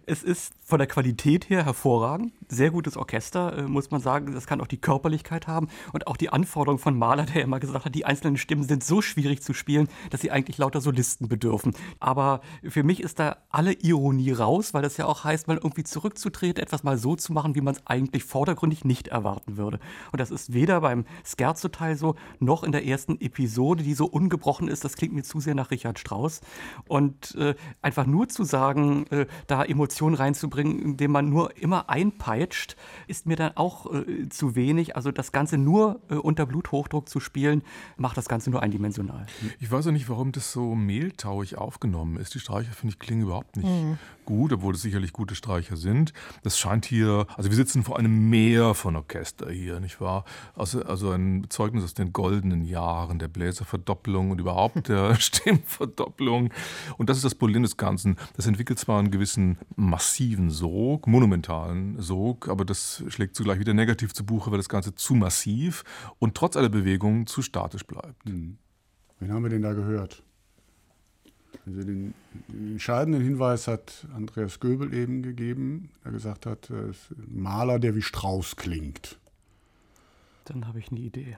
[0.05, 2.33] es ist von der Qualität her hervorragend.
[2.47, 4.33] Sehr gutes Orchester, äh, muss man sagen.
[4.33, 7.85] Das kann auch die Körperlichkeit haben und auch die Anforderungen von Mahler, der immer gesagt
[7.85, 11.73] hat, die einzelnen Stimmen sind so schwierig zu spielen, dass sie eigentlich lauter Solisten bedürfen.
[11.99, 15.83] Aber für mich ist da alle Ironie raus, weil das ja auch heißt, mal irgendwie
[15.83, 19.79] zurückzutreten, etwas mal so zu machen, wie man es eigentlich vordergründig nicht erwarten würde.
[20.11, 24.67] Und das ist weder beim Scherzo-Teil so, noch in der ersten Episode, die so ungebrochen
[24.67, 26.41] ist ist, das klingt mir zu sehr nach Richard Strauss.
[26.87, 32.75] Und äh, einfach nur zu sagen, äh, da Emotionen reinzubringen, indem man nur immer einpeitscht,
[33.07, 34.95] ist mir dann auch äh, zu wenig.
[34.95, 37.61] Also das Ganze nur äh, unter Bluthochdruck zu spielen,
[37.97, 39.25] macht das Ganze nur eindimensional.
[39.59, 42.33] Ich weiß auch nicht, warum das so mehltauig aufgenommen ist.
[42.33, 43.97] Die Streicher, finde ich, klingen überhaupt nicht mhm.
[44.25, 46.13] gut, obwohl es sicherlich gute Streicher sind.
[46.43, 50.25] Das scheint hier, also wir sitzen vor einem Meer von Orchester hier, nicht wahr?
[50.55, 56.49] Also, also ein Zeugnis aus den goldenen Jahren der Bläserverdopplung und überhaupt überhaupt der Stimmverdopplung.
[56.97, 58.17] Und das ist das Problem des Ganzen.
[58.35, 64.13] Das entwickelt zwar einen gewissen massiven Sog, monumentalen Sog, aber das schlägt zugleich wieder negativ
[64.13, 65.83] zu Buche, weil das Ganze zu massiv
[66.19, 68.23] und trotz aller Bewegungen zu statisch bleibt.
[68.25, 68.57] Hm.
[69.19, 70.23] Wen haben wir denn da gehört?
[71.65, 72.13] Also den,
[72.47, 77.79] den, entscheidenden Hinweis hat Andreas Göbel eben gegeben, der gesagt hat, es ist ein Maler,
[77.79, 79.17] der wie Strauß klingt.
[80.45, 81.37] Dann habe ich eine Idee.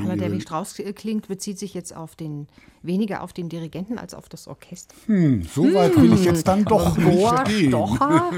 [0.00, 2.48] Aber der wie Strauß klingt, bezieht sich jetzt auf den,
[2.82, 4.94] weniger auf den Dirigenten als auf das Orchester.
[5.06, 8.30] Hm, so weit will ich jetzt dann doch Boah, nicht Stocher?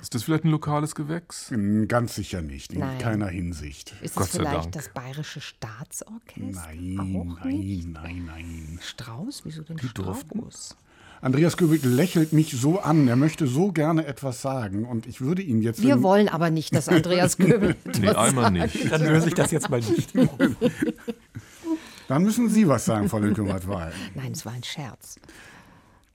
[0.00, 1.50] Ist das vielleicht ein lokales Gewächs?
[1.50, 2.98] Hm, ganz sicher nicht, in Nein.
[2.98, 3.94] keiner Hinsicht.
[4.02, 6.68] Ist es vielleicht das Bayerische Staatsorchester?
[6.68, 6.94] Nein,
[7.42, 8.78] nein, nein, nein.
[8.82, 9.42] Strauß?
[9.44, 10.76] Wieso denn Die Strauß?
[11.24, 13.08] Andreas Göbel lächelt mich so an.
[13.08, 14.84] Er möchte so gerne etwas sagen.
[14.84, 15.82] Und ich würde ihm jetzt.
[15.82, 17.76] Wir wollen aber nicht, dass Andreas Göbel.
[17.98, 18.92] nee, einmal nicht.
[18.92, 20.12] Dann löse ich das jetzt mal nicht.
[22.08, 23.92] Dann müssen Sie was sagen, Frau Lünke-Mattweil.
[24.14, 25.16] Nein, es war ein Scherz.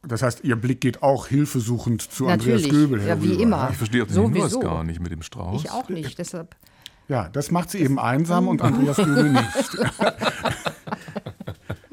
[0.04, 2.66] Das heißt, Ihr Blick geht auch hilfesuchend zu Natürlich.
[2.66, 3.26] Andreas Göbel herüber.
[3.26, 3.70] Ja, wie immer.
[3.72, 5.64] Ich verstehe auch den Hinweis gar nicht mit dem Strauß.
[5.64, 6.56] Ich auch nicht, deshalb.
[7.08, 9.78] Ja, das macht sie eben einsam und Andreas Göbel nicht.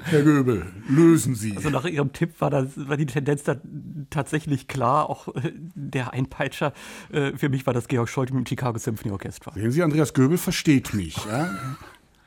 [0.08, 1.56] Herr Göbel, lösen Sie.
[1.56, 3.56] Also nach Ihrem Tipp war, das, war die Tendenz da
[4.10, 5.10] tatsächlich klar.
[5.10, 6.72] Auch äh, der Einpeitscher,
[7.12, 9.52] äh, für mich war das Georg Scholti mit dem Chicago Symphony Orchestra.
[9.52, 11.16] Sehen Sie, Andreas Göbel versteht mich.
[11.26, 11.76] Ja?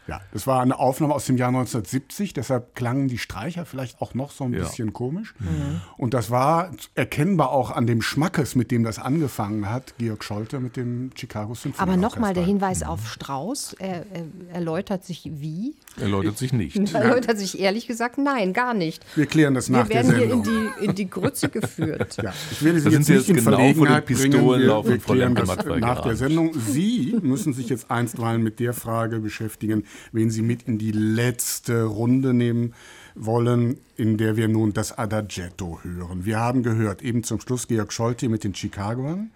[0.09, 4.13] Ja, das war eine Aufnahme aus dem Jahr 1970, deshalb klangen die Streicher vielleicht auch
[4.13, 4.59] noch so ein ja.
[4.59, 5.35] bisschen komisch.
[5.39, 5.81] Mhm.
[5.97, 10.59] Und das war erkennbar auch an dem Schmackes, mit dem das angefangen hat, Georg Scholte
[10.59, 11.81] mit dem Chicago Symphony.
[11.81, 12.87] Aber nochmal der Hinweis mhm.
[12.87, 15.75] auf Strauß, er, er, erläutert sich wie?
[15.99, 16.77] Erläutert sich nicht.
[16.93, 19.05] erläutert sich ehrlich gesagt nein, gar nicht.
[19.15, 20.19] Wir klären das nach der Sendung.
[20.19, 22.17] Wir werden hier in die, in die Grütze geführt.
[22.21, 24.33] Ja, ich werde Sie jetzt nicht in genau Verlegenheit bringen.
[24.33, 26.53] Wir, wir klären das nach der Sendung.
[26.59, 31.83] Sie müssen sich jetzt einstweilen mit der Frage beschäftigen, wen Sie mit in die letzte
[31.83, 32.73] Runde nehmen
[33.15, 36.25] wollen, in der wir nun das Adagetto hören.
[36.25, 39.31] Wir haben gehört, eben zum Schluss Georg Scholti mit den Chicagoern,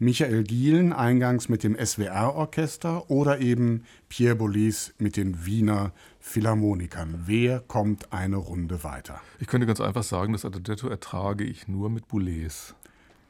[0.00, 7.24] Michael Gielen eingangs mit dem SWR-Orchester oder eben Pierre Bolis mit den Wiener Philharmonikern.
[7.26, 9.20] Wer kommt eine Runde weiter?
[9.40, 12.74] Ich könnte ganz einfach sagen, das Adagetto ertrage ich nur mit Boulez.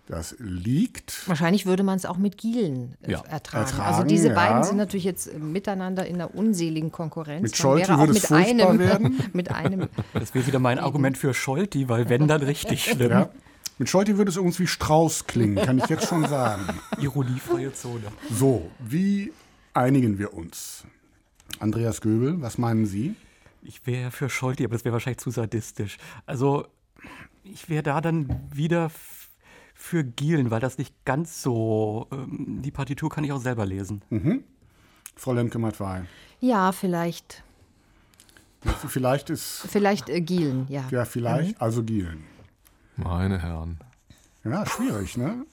[0.09, 1.29] Das liegt.
[1.29, 3.19] Wahrscheinlich würde man es auch mit Gielen äh, ja.
[3.21, 3.65] ertragen.
[3.65, 3.95] ertragen.
[3.95, 7.43] Also diese beiden sind natürlich jetzt äh, miteinander in einer unseligen Konkurrenz.
[7.43, 9.23] Mit Scholti würde es mit einem, werden.
[9.35, 9.89] mit einem.
[10.15, 13.11] Das wäre wieder mein Argument für Scholti, weil wenn dann richtig schlimm.
[13.11, 13.29] Ja.
[13.77, 16.63] Mit Scholti würde es irgendwie Strauß klingen, kann ich jetzt schon sagen.
[16.99, 18.05] Ironiefreie Zone.
[18.33, 19.33] So, wie
[19.75, 20.85] einigen wir uns?
[21.61, 23.15] Andreas Göbel, was meinen Sie?
[23.63, 25.99] Ich wäre für Scholti, aber das wäre wahrscheinlich zu sadistisch.
[26.25, 26.67] Also,
[27.45, 28.91] ich wäre da dann wieder
[29.81, 32.09] für Gielen, weil das nicht ganz so.
[32.11, 34.03] Ähm, die Partitur kann ich auch selber lesen.
[34.11, 34.43] Mhm.
[35.15, 36.05] Frau Lemke-Matwei.
[36.41, 37.45] Ja, vielleicht.
[38.89, 39.65] Vielleicht ist.
[39.69, 40.85] Vielleicht äh, Gielen, ja.
[40.91, 41.63] Ja, vielleicht, mhm.
[41.63, 42.25] also Gielen.
[42.97, 43.79] Meine Herren.
[44.43, 45.47] Ja, schwierig, ne?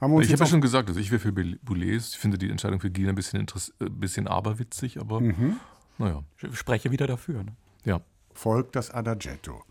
[0.00, 2.12] Haben ich habe ja schon gesagt, also ich wäre für Boulez.
[2.12, 3.46] Ich finde die Entscheidung für Gielen ein bisschen,
[3.78, 5.60] äh, bisschen aberwitzig, aber mhm.
[5.98, 6.22] naja.
[6.40, 7.44] Ich spreche wieder dafür.
[7.44, 7.52] Ne?
[7.84, 8.00] Ja.
[8.32, 9.62] Folgt das Adagetto.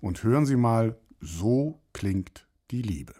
[0.00, 3.19] Und hören Sie mal, so klingt die Liebe.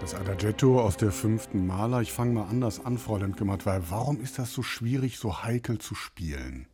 [0.00, 2.00] Adagetto aus der fünften Maler.
[2.00, 5.78] Ich fange mal anders an, Frau Lemke-Matt, weil warum ist das so schwierig, so heikel
[5.78, 6.66] zu spielen?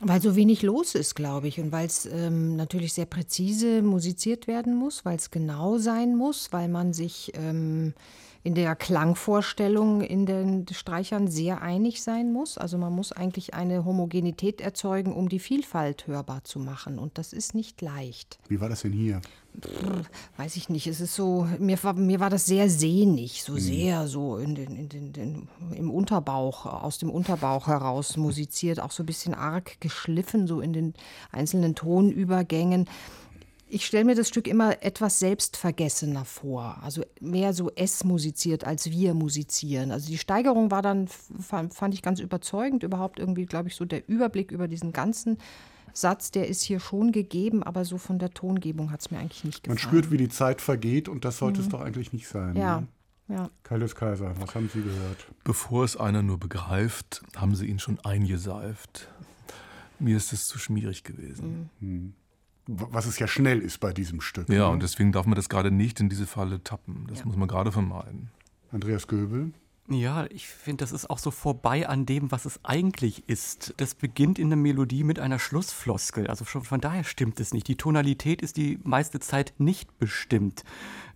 [0.00, 4.46] Weil so wenig los ist, glaube ich, und weil es ähm, natürlich sehr präzise musiziert
[4.46, 7.92] werden muss, weil es genau sein muss, weil man sich ähm,
[8.42, 12.58] in der Klangvorstellung in den Streichern sehr einig sein muss.
[12.58, 16.98] Also man muss eigentlich eine Homogenität erzeugen, um die Vielfalt hörbar zu machen.
[16.98, 18.38] Und das ist nicht leicht.
[18.48, 19.20] Wie war das denn hier?
[19.60, 20.86] Pff, weiß ich nicht.
[20.86, 23.58] Es ist so, mir war, mir war das sehr sehnig, so mhm.
[23.58, 28.90] sehr so in den, in den, den, im Unterbauch, aus dem Unterbauch heraus musiziert, auch
[28.90, 30.94] so ein bisschen arg geschliffen, so in den
[31.30, 32.86] einzelnen Tonübergängen
[33.74, 38.90] ich stelle mir das Stück immer etwas selbstvergessener vor, also mehr so es musiziert als
[38.90, 39.92] wir musizieren.
[39.92, 44.06] Also die Steigerung war dann, fand ich ganz überzeugend, überhaupt irgendwie, glaube ich, so der
[44.06, 45.38] Überblick über diesen ganzen
[45.92, 49.44] Satz, der ist hier schon gegeben, aber so von der Tongebung hat es mir eigentlich
[49.44, 49.78] nicht gefallen.
[49.78, 51.66] Man spürt, wie die Zeit vergeht und das sollte mhm.
[51.66, 52.56] es doch eigentlich nicht sein.
[52.56, 52.80] Ja.
[52.80, 52.88] Ne?
[53.28, 53.50] Ja.
[53.62, 55.26] Kaltes Kaiser, was haben Sie gehört?
[55.44, 59.08] Bevor es einer nur begreift, haben Sie ihn schon eingeseift.
[59.98, 61.70] Mir ist es zu schmierig gewesen.
[61.80, 61.88] Mhm.
[61.88, 62.14] Mhm
[62.66, 64.48] was es ja schnell ist bei diesem Stück.
[64.48, 64.68] Ja, ne?
[64.68, 67.06] und deswegen darf man das gerade nicht in diese Falle tappen.
[67.08, 67.26] Das ja.
[67.26, 68.30] muss man gerade vermeiden.
[68.70, 69.52] Andreas Göbel?
[69.92, 73.74] Ja, ich finde, das ist auch so vorbei an dem, was es eigentlich ist.
[73.76, 76.26] Das beginnt in der Melodie mit einer Schlussfloskel.
[76.26, 77.68] Also schon von daher stimmt es nicht.
[77.68, 80.64] Die Tonalität ist die meiste Zeit nicht bestimmt.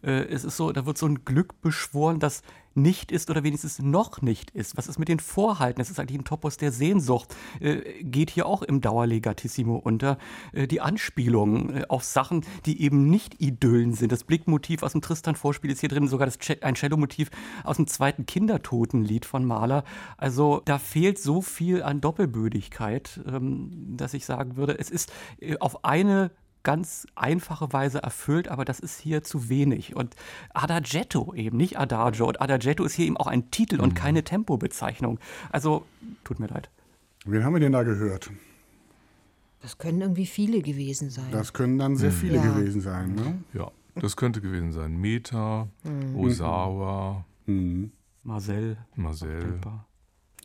[0.02, 2.42] Äh, es ist so, da wird so ein Glück beschworen, das
[2.76, 4.76] nicht ist oder wenigstens noch nicht ist.
[4.76, 5.78] Was ist mit den Vorhalten?
[5.78, 7.34] Das ist eigentlich ein Topos der Sehnsucht.
[7.60, 10.18] Äh, geht hier auch im Dauerlegatissimo unter.
[10.52, 14.12] Äh, die Anspielungen äh, auf Sachen, die eben nicht Idyllen sind.
[14.12, 17.30] Das Blickmotiv aus dem Tristan-Vorspiel ist hier drin, sogar das ein Cello-Motiv
[17.64, 19.84] aus dem zweiten Kindertotenlied von Mahler.
[20.16, 25.56] Also da fehlt so viel an Doppelbödigkeit, ähm, dass ich sagen würde, es ist äh,
[25.58, 26.30] auf eine
[26.66, 29.94] ganz einfache Weise erfüllt, aber das ist hier zu wenig.
[29.94, 30.16] Und
[30.52, 32.26] Adagetto eben, nicht Adagio.
[32.26, 33.84] Und Adagetto ist hier eben auch ein Titel mhm.
[33.84, 35.20] und keine Tempobezeichnung.
[35.52, 35.86] Also,
[36.24, 36.68] tut mir leid.
[37.24, 38.32] Wen haben wir denn da gehört?
[39.62, 41.30] Das können irgendwie viele gewesen sein.
[41.30, 42.16] Das können dann sehr mhm.
[42.16, 42.42] viele ja.
[42.42, 43.38] gewesen sein, ne?
[43.54, 44.96] Ja, das könnte gewesen sein.
[44.96, 46.16] Meta, mhm.
[46.16, 47.92] Osawa, mhm.
[48.24, 48.76] Marcel.
[48.96, 49.60] Marcel.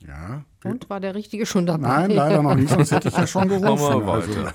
[0.08, 0.44] Ja.
[0.64, 1.88] Und war der Richtige schon dabei?
[1.88, 3.68] Nein, leider noch nicht, sonst hätte ich ja schon gerufen.
[3.68, 4.54] Wir weiter.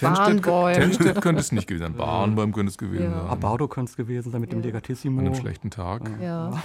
[0.00, 0.72] Barnbäum.
[0.72, 1.94] Tenstedt könnte es nicht gewesen sein.
[1.94, 3.20] Barnbäum könnte es gewesen ja.
[3.20, 3.30] sein.
[3.30, 4.58] Abardo könnte es gewesen sein mit ja.
[4.58, 5.20] dem Legatissimo.
[5.20, 6.10] An einem schlechten Tag.
[6.20, 6.50] Ja.
[6.50, 6.60] ja.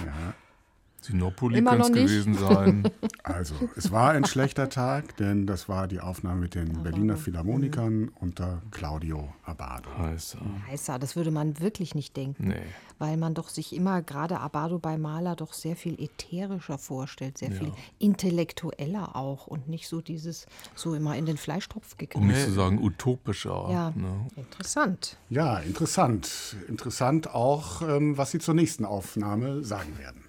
[1.04, 2.90] Sinopoli könnte es gewesen sein.
[3.26, 8.10] Also, es war ein schlechter Tag, denn das war die Aufnahme mit den Berliner Philharmonikern
[8.20, 9.88] unter Claudio Abbado.
[9.96, 10.40] Heißer.
[10.68, 12.48] Heißer, das würde man wirklich nicht denken.
[12.48, 12.60] Nee.
[12.98, 17.50] Weil man doch sich immer, gerade Abbado bei Maler, doch sehr viel ätherischer vorstellt, sehr
[17.50, 17.58] ja.
[17.58, 20.44] viel intellektueller auch und nicht so dieses,
[20.74, 22.16] so immer in den Fleischtopf gekriegt.
[22.16, 23.68] Um nicht zu sagen utopischer.
[23.70, 24.28] Ja, ne?
[24.36, 25.16] interessant.
[25.30, 26.56] Ja, interessant.
[26.68, 30.23] Interessant auch, ähm, was Sie zur nächsten Aufnahme sagen werden.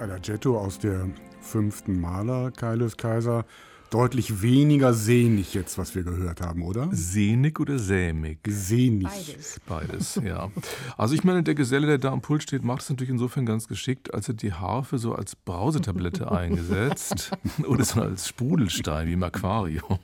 [0.00, 1.08] Adagetto aus der
[1.40, 3.44] fünften Maler, Kaius Kaiser,
[3.92, 6.88] deutlich weniger sehnig jetzt, was wir gehört haben, oder?
[6.92, 8.38] Sehnig oder sämig?
[8.46, 9.06] Sehnig.
[9.06, 9.60] Beides.
[9.66, 10.50] Beides, ja.
[10.96, 13.68] Also ich meine, der Geselle, der da am Pult steht, macht es natürlich insofern ganz
[13.68, 17.32] geschickt, als er die Harfe so als Brausetablette eingesetzt
[17.66, 19.98] oder so als Sprudelstein wie im Aquarium.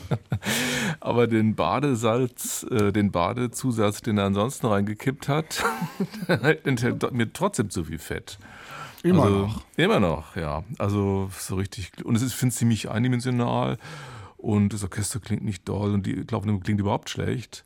[1.00, 5.62] Aber den Badesalz, äh, den Badezusatz, den er ansonsten reingekippt hat,
[6.64, 8.38] enthält mir trotzdem zu viel Fett.
[9.02, 9.64] Immer also, noch.
[9.76, 10.62] Immer noch, ja.
[10.78, 11.92] Also so richtig.
[12.04, 13.78] Und es ist, finde ich, ziemlich eindimensional.
[14.36, 17.64] Und das Orchester klingt nicht doll und die Klaufnummer klingt überhaupt schlecht.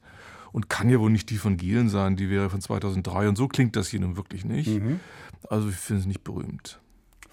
[0.52, 3.28] Und kann ja wohl nicht die von Gielen sein, die wäre von 2003.
[3.28, 4.68] Und so klingt das hier nun wirklich nicht.
[4.68, 5.00] Mhm.
[5.50, 6.80] Also ich finde es nicht berühmt.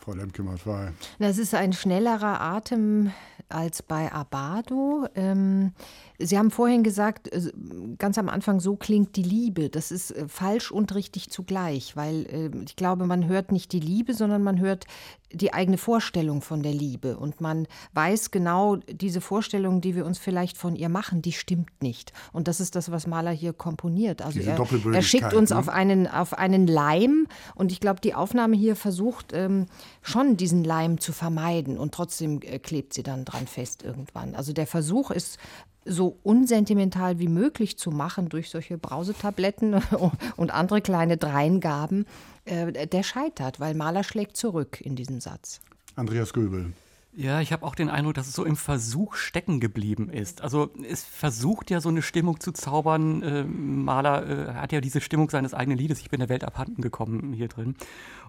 [0.03, 0.91] Frau Lemke-Matwei.
[1.19, 3.13] Das ist ein schnellerer Atem
[3.47, 5.07] als bei Abado.
[5.15, 5.71] Ähm,
[6.19, 7.51] Sie haben vorhin gesagt, äh,
[7.97, 9.69] ganz am Anfang, so klingt die Liebe.
[9.69, 13.80] Das ist äh, falsch und richtig zugleich, weil äh, ich glaube, man hört nicht die
[13.80, 14.88] Liebe, sondern man hört
[15.34, 17.18] die eigene Vorstellung von der Liebe.
[17.18, 21.81] Und man weiß genau, diese Vorstellung, die wir uns vielleicht von ihr machen, die stimmt
[21.81, 22.14] nicht.
[22.31, 24.22] Und das ist das, was Mahler hier komponiert.
[24.22, 24.57] Also er,
[24.93, 25.57] er, schickt uns ne?
[25.57, 27.27] auf, einen, auf einen Leim.
[27.55, 29.65] Und ich glaube, die Aufnahme hier versucht ähm,
[30.01, 31.77] schon diesen Leim zu vermeiden.
[31.77, 34.35] Und trotzdem äh, klebt sie dann dran fest irgendwann.
[34.35, 35.38] Also der Versuch ist
[35.85, 39.81] so unsentimental wie möglich zu machen durch solche Brausetabletten
[40.35, 42.05] und andere kleine Dreingaben,
[42.45, 45.61] äh, der scheitert, weil Mahler schlägt zurück in diesem Satz.
[45.95, 46.73] Andreas Göbel.
[47.15, 50.41] Ja, ich habe auch den Eindruck, dass es so im Versuch stecken geblieben ist.
[50.41, 53.22] Also es versucht ja so eine Stimmung zu zaubern.
[53.22, 56.81] Äh, Mahler äh, hat ja diese Stimmung seines eigenen Liedes, ich bin der Welt abhanden
[56.81, 57.76] gekommen hier drin.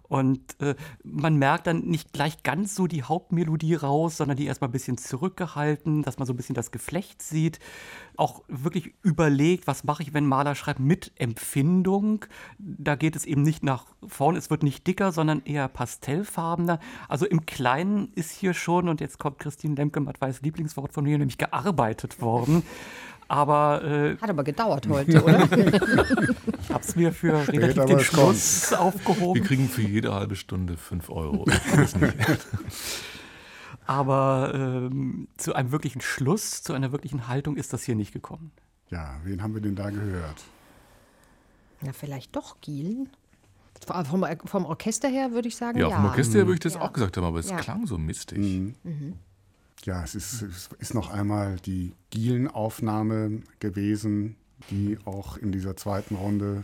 [0.09, 4.69] Und äh, man merkt dann nicht gleich ganz so die Hauptmelodie raus, sondern die erstmal
[4.69, 7.59] ein bisschen zurückgehalten, dass man so ein bisschen das Geflecht sieht.
[8.17, 12.27] Auch wirklich überlegt, was mache ich, wenn Maler schreibt mit Empfindung.
[12.59, 16.81] Da geht es eben nicht nach vorn, es wird nicht dicker, sondern eher pastellfarbener.
[17.09, 21.39] Also im Kleinen ist hier schon, und jetzt kommt Christine Lemke-Mattweis Lieblingswort von mir, nämlich
[21.39, 22.63] gearbeitet worden.
[23.29, 25.45] Aber, äh, Hat aber gedauert heute, oder?
[25.51, 28.81] ich habe es mir für Spät, relativ den Schluss kommt.
[28.81, 29.41] aufgehoben.
[29.41, 31.47] Wir kriegen für jede halbe Stunde 5 Euro.
[33.87, 38.53] aber ähm, zu einem wirklichen Schluss, zu einer wirklichen Haltung ist das hier nicht gekommen.
[38.91, 40.45] Ja, wen haben wir denn da gehört?
[41.83, 43.09] Ja, vielleicht doch Gielen.
[43.87, 45.89] Vom, vom, Orchester her würde ich sagen, ja.
[45.89, 46.81] Ja, vom Orchester her würde ich das ja.
[46.81, 47.57] auch gesagt haben, aber es ja.
[47.57, 48.39] klang so mistig.
[48.39, 48.75] Mhm.
[48.83, 49.19] Mhm.
[49.83, 54.37] Ja, es ist, es ist noch einmal die Gielen-Aufnahme gewesen,
[54.71, 56.63] die auch in dieser zweiten Runde,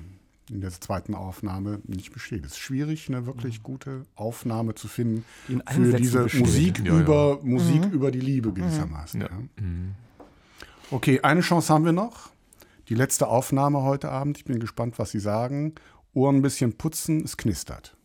[0.48, 2.44] in der zweiten Aufnahme nicht besteht.
[2.46, 3.62] Es ist schwierig, eine wirklich mhm.
[3.62, 7.46] gute Aufnahme zu finden für diese Musik, ja, über, ja.
[7.46, 7.90] Musik mhm.
[7.90, 9.20] über die Liebe gewissermaßen.
[9.20, 9.28] Ja.
[9.56, 9.94] Mhm.
[10.90, 12.30] Okay, eine Chance haben wir noch.
[12.88, 14.38] Die letzte Aufnahme heute Abend.
[14.38, 15.74] Ich bin gespannt, was Sie sagen.
[16.12, 17.96] Ohren ein bisschen putzen, es knistert.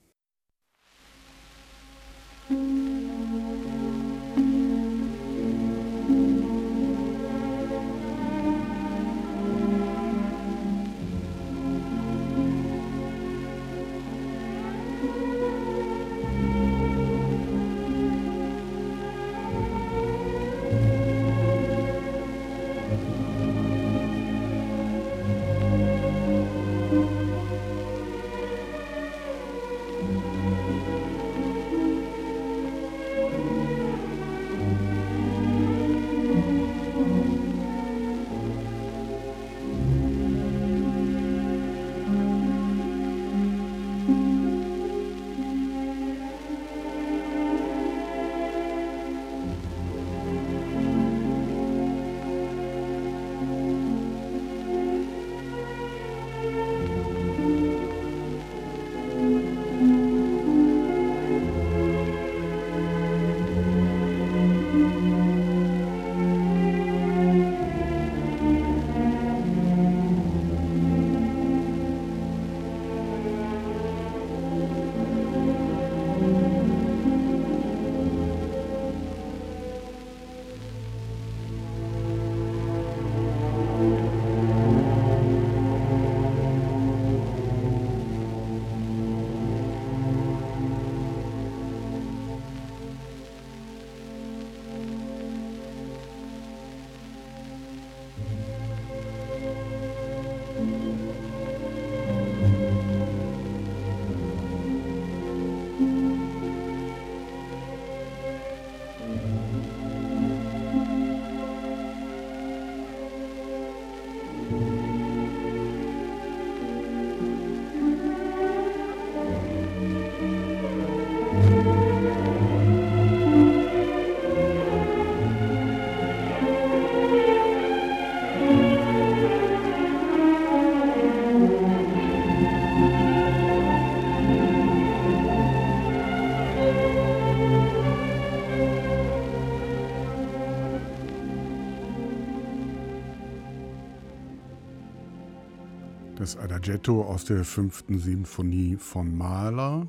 [146.26, 149.86] Das Adagietto aus der fünften Sinfonie von Mahler.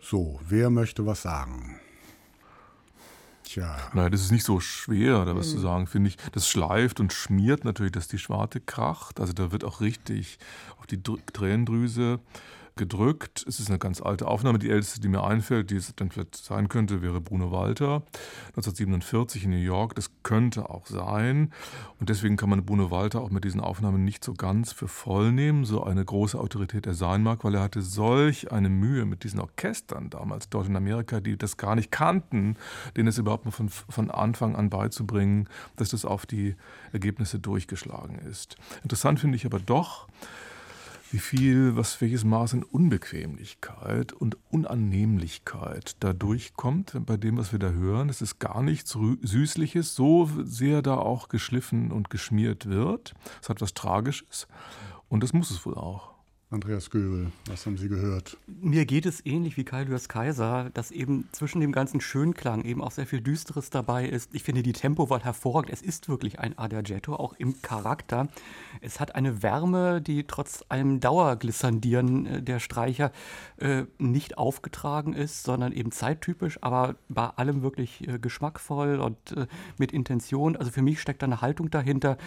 [0.00, 1.78] So, wer möchte was sagen?
[3.44, 3.76] Tja.
[3.92, 5.52] Nein, das ist nicht so schwer, da was mhm.
[5.52, 6.16] zu sagen, finde ich.
[6.32, 9.20] Das schleift und schmiert natürlich, dass die Schwarte kracht.
[9.20, 10.38] Also da wird auch richtig
[10.78, 12.20] auf die Tränendrüse
[12.80, 13.44] gedrückt.
[13.46, 14.58] Es ist eine ganz alte Aufnahme.
[14.58, 18.02] Die älteste, die mir einfällt, die es dann vielleicht sein könnte, wäre Bruno Walter,
[18.56, 19.94] 1947 in New York.
[19.94, 21.52] Das könnte auch sein.
[22.00, 25.30] Und deswegen kann man Bruno Walter auch mit diesen Aufnahmen nicht so ganz für voll
[25.30, 29.24] nehmen, so eine große Autorität er sein mag, weil er hatte solch eine Mühe mit
[29.24, 32.56] diesen Orchestern damals dort in Amerika, die das gar nicht kannten,
[32.96, 36.56] denen es überhaupt mal von, von Anfang an beizubringen, dass das auf die
[36.94, 38.56] Ergebnisse durchgeschlagen ist.
[38.82, 40.08] Interessant finde ich aber doch,
[41.10, 47.58] wie viel, was welches Maß an Unbequemlichkeit und Unannehmlichkeit da durchkommt bei dem, was wir
[47.58, 48.08] da hören.
[48.08, 53.14] Es ist gar nichts Süßliches, so sehr da auch geschliffen und geschmiert wird.
[53.42, 54.46] Es hat was Tragisches
[55.08, 56.09] und das muss es wohl auch.
[56.52, 58.36] Andreas Göbel, was haben Sie gehört?
[58.48, 62.82] Mir geht es ähnlich wie Kai Lüers Kaiser, dass eben zwischen dem ganzen Schönklang eben
[62.82, 64.34] auch sehr viel Düsteres dabei ist.
[64.34, 65.72] Ich finde die Tempowahl hervorragend.
[65.72, 68.26] Es ist wirklich ein Adagietto, auch im Charakter.
[68.80, 73.12] Es hat eine Wärme, die trotz allem Dauerglissandieren äh, der Streicher
[73.58, 79.46] äh, nicht aufgetragen ist, sondern eben zeittypisch, aber bei allem wirklich äh, geschmackvoll und äh,
[79.78, 80.56] mit Intention.
[80.56, 82.18] Also für mich steckt da eine Haltung dahinter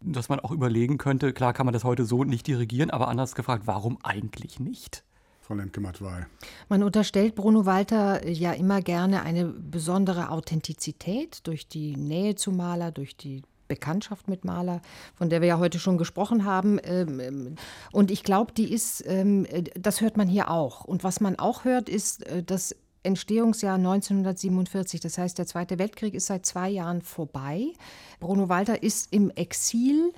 [0.00, 3.34] dass man auch überlegen könnte, klar kann man das heute so nicht dirigieren, aber anders
[3.34, 5.04] gefragt, warum eigentlich nicht?
[5.40, 6.26] Frau Lemke-Matwei.
[6.68, 12.90] Man unterstellt Bruno Walter ja immer gerne eine besondere Authentizität durch die Nähe zu Maler,
[12.90, 14.80] durch die Bekanntschaft mit Maler,
[15.14, 16.78] von der wir ja heute schon gesprochen haben.
[16.82, 17.54] Ähm, ähm,
[17.92, 20.84] und ich glaube, die ist, ähm, das hört man hier auch.
[20.84, 22.74] Und was man auch hört, ist, äh, dass
[23.06, 25.00] Entstehungsjahr 1947.
[25.00, 27.72] Das heißt, der Zweite Weltkrieg ist seit zwei Jahren vorbei.
[28.20, 30.12] Bruno Walter ist im Exil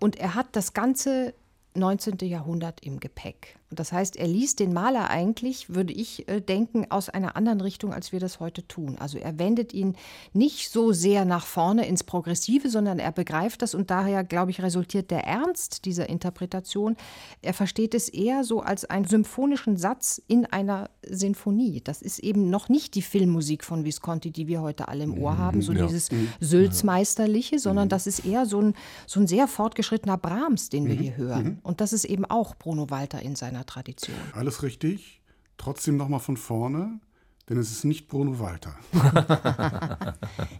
[0.00, 1.34] und er hat das ganze
[1.74, 2.16] 19.
[2.22, 3.57] Jahrhundert im Gepäck.
[3.70, 7.92] Das heißt, er liest den Maler eigentlich, würde ich äh, denken, aus einer anderen Richtung,
[7.92, 8.96] als wir das heute tun.
[8.98, 9.94] Also er wendet ihn
[10.32, 14.62] nicht so sehr nach vorne ins Progressive, sondern er begreift das und daher, glaube ich,
[14.62, 16.96] resultiert der Ernst dieser Interpretation.
[17.42, 21.82] Er versteht es eher so als einen symphonischen Satz in einer Sinfonie.
[21.82, 25.32] Das ist eben noch nicht die Filmmusik von Visconti, die wir heute alle im Ohr
[25.32, 25.86] mhm, haben, so ja.
[25.86, 26.28] dieses mhm.
[26.40, 27.90] Sülzmeisterliche, sondern mhm.
[27.90, 28.74] das ist eher so ein,
[29.06, 31.58] so ein sehr fortgeschrittener Brahms, den wir hier hören.
[31.62, 34.16] Und das ist eben auch Bruno Walter in seiner Tradition.
[34.32, 35.22] Alles richtig.
[35.56, 37.00] Trotzdem nochmal von vorne,
[37.48, 38.74] denn es ist nicht Bruno Walter.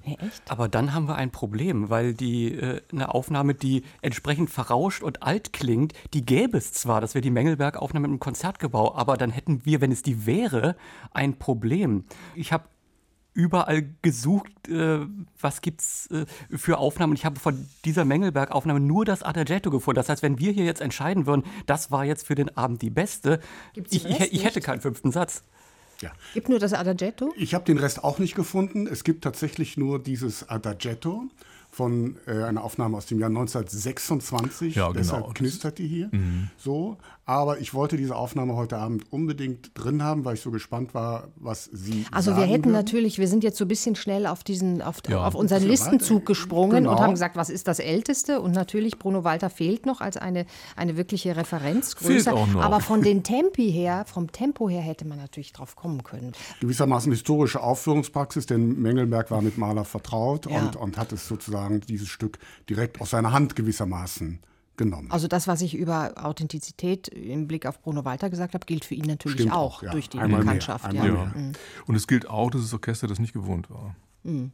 [0.05, 0.17] nee,
[0.49, 5.23] Aber dann haben wir ein Problem, weil die äh, eine Aufnahme, die entsprechend verrauscht und
[5.23, 9.65] alt klingt, die gäbe es zwar, das wäre die Mengelberg-Aufnahme im Konzertgebau, aber dann hätten
[9.65, 10.77] wir, wenn es die wäre,
[11.13, 12.05] ein Problem.
[12.35, 12.65] Ich habe
[13.35, 15.07] überall gesucht, äh,
[15.41, 16.27] was es äh,
[16.57, 17.13] für Aufnahmen.
[17.13, 19.97] Und ich habe von dieser Mengelberg-Aufnahme nur das Adagietto gefunden.
[19.97, 22.91] Das heißt, wenn wir hier jetzt entscheiden würden, das war jetzt für den Abend die
[22.91, 23.41] beste,
[23.75, 25.45] ich, ich, ich hätte keinen fünften Satz.
[26.01, 26.13] Ja.
[26.35, 27.33] Gibt nur das Adagietto?
[27.37, 28.87] Ich habe den Rest auch nicht gefunden.
[28.87, 31.25] Es gibt tatsächlich nur dieses Adagietto
[31.71, 34.75] von äh, einer Aufnahme aus dem Jahr 1926.
[34.75, 34.99] Ja, genau.
[34.99, 36.09] Deshalb knistert die hier.
[36.13, 36.51] Mhm.
[36.57, 36.99] So.
[37.29, 41.29] Aber ich wollte diese Aufnahme heute Abend unbedingt drin haben, weil ich so gespannt war,
[41.37, 42.73] was Sie Also wir hätten würden.
[42.73, 45.27] natürlich, wir sind jetzt so ein bisschen schnell auf diesen, auf, ja.
[45.27, 46.93] auf unseren Listenzug gesprungen genau.
[46.93, 48.41] und haben gesagt, was ist das Älteste?
[48.41, 52.33] Und natürlich Bruno Walter fehlt noch als eine, eine wirkliche Referenzgröße.
[52.33, 56.33] Aber von den Tempi her, vom Tempo her hätte man natürlich drauf kommen können.
[56.61, 60.63] Gewissermaßen historische Aufführungspraxis, denn Mengelberg war mit Maler vertraut ja.
[60.63, 62.39] und, und hat es sozusagen dieses Stück
[62.71, 64.39] direkt aus seiner Hand gewissermaßen
[64.79, 65.11] genommen.
[65.11, 68.95] Also das, was ich über Authentizität im Blick auf Bruno Walter gesagt habe, gilt für
[68.95, 69.91] ihn natürlich Stimmt auch, ja.
[69.91, 70.93] durch die Einmal Bekanntschaft.
[70.95, 71.05] Ja.
[71.05, 71.33] Ja.
[71.35, 71.53] Mhm.
[71.87, 73.95] Und es gilt auch, dass das Orchester das nicht gewohnt war.
[74.23, 74.53] Mhm.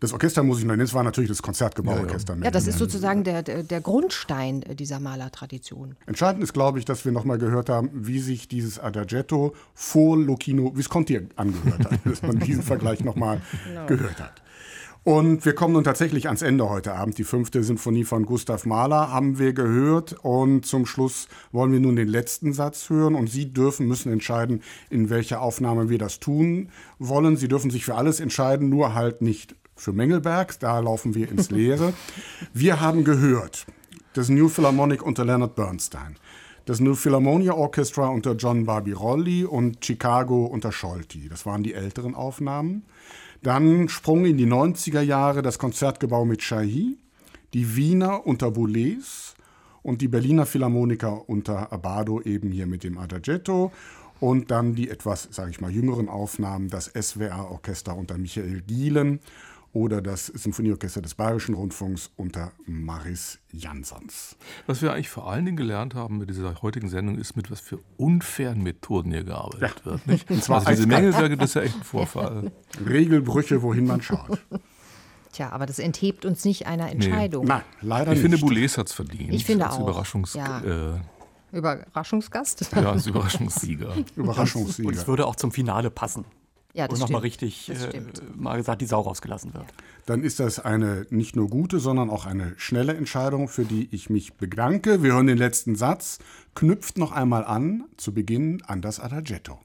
[0.00, 2.34] Das Orchester muss ich noch nennen, es war natürlich das Konzertgebauorchester.
[2.34, 2.44] Ja, ja.
[2.46, 5.96] ja, das ist sozusagen der, der, der Grundstein dieser Malertradition.
[6.06, 10.72] Entscheidend ist, glaube ich, dass wir nochmal gehört haben, wie sich dieses Adagietto vor Lucchino
[10.74, 13.86] Visconti angehört hat, dass man diesen Vergleich nochmal genau.
[13.86, 14.42] gehört hat.
[15.06, 17.16] Und wir kommen nun tatsächlich ans Ende heute Abend.
[17.16, 20.16] Die fünfte Sinfonie von Gustav Mahler haben wir gehört.
[20.24, 23.14] Und zum Schluss wollen wir nun den letzten Satz hören.
[23.14, 27.36] Und Sie dürfen, müssen entscheiden, in welcher Aufnahme wir das tun wollen.
[27.36, 30.58] Sie dürfen sich für alles entscheiden, nur halt nicht für Mengelberg.
[30.58, 31.92] Da laufen wir ins Leere.
[32.52, 33.64] Wir haben gehört,
[34.14, 36.16] das New Philharmonic unter Leonard Bernstein
[36.64, 41.28] das New Philharmonia Orchestra unter John Barbirolli und Chicago unter Scholti.
[41.28, 42.82] Das waren die älteren Aufnahmen.
[43.46, 46.98] Dann sprung in die 90er Jahre das Konzertgebau mit Chahi,
[47.54, 49.36] die Wiener unter Boulez
[49.84, 53.70] und die Berliner Philharmoniker unter Abado eben hier mit dem Adagietto
[54.18, 59.20] und dann die etwas, sage ich mal, jüngeren Aufnahmen, das SWR-Orchester unter Michael Gielen
[59.76, 64.36] oder das Symphonieorchester des Bayerischen Rundfunks unter Maris Jansons.
[64.66, 67.60] Was wir eigentlich vor allen Dingen gelernt haben mit dieser heutigen Sendung ist, mit was
[67.60, 69.84] für unfairen Methoden hier gearbeitet ja.
[69.84, 70.06] wird.
[70.06, 70.30] Nicht?
[70.30, 72.52] Und zwar also diese Mengelwerke, das ist ja echt ein Vorfall.
[72.88, 74.40] Regelbrüche, wohin man schaut.
[75.32, 77.44] Tja, aber das enthebt uns nicht einer Entscheidung.
[77.44, 77.50] Nee.
[77.50, 78.32] Nein, leider ich nicht.
[78.32, 79.34] Ich finde, Boulez hat es verdient.
[79.34, 79.78] Ich finde auch.
[79.78, 80.94] Überraschungs ja.
[80.94, 81.00] äh,
[81.52, 82.66] Überraschungsgast.
[82.74, 83.94] Ja, als Überraschungssieger.
[84.16, 84.88] Überraschungssieger.
[84.88, 86.24] Und es würde auch zum Finale passen.
[86.76, 87.74] Ja, das Wo nochmal richtig äh,
[88.34, 89.64] mal gesagt die Sau rausgelassen wird.
[90.04, 94.10] Dann ist das eine nicht nur gute, sondern auch eine schnelle Entscheidung, für die ich
[94.10, 95.02] mich bedanke.
[95.02, 96.18] Wir hören den letzten Satz.
[96.54, 99.58] Knüpft noch einmal an, zu Beginn an das Adagetto.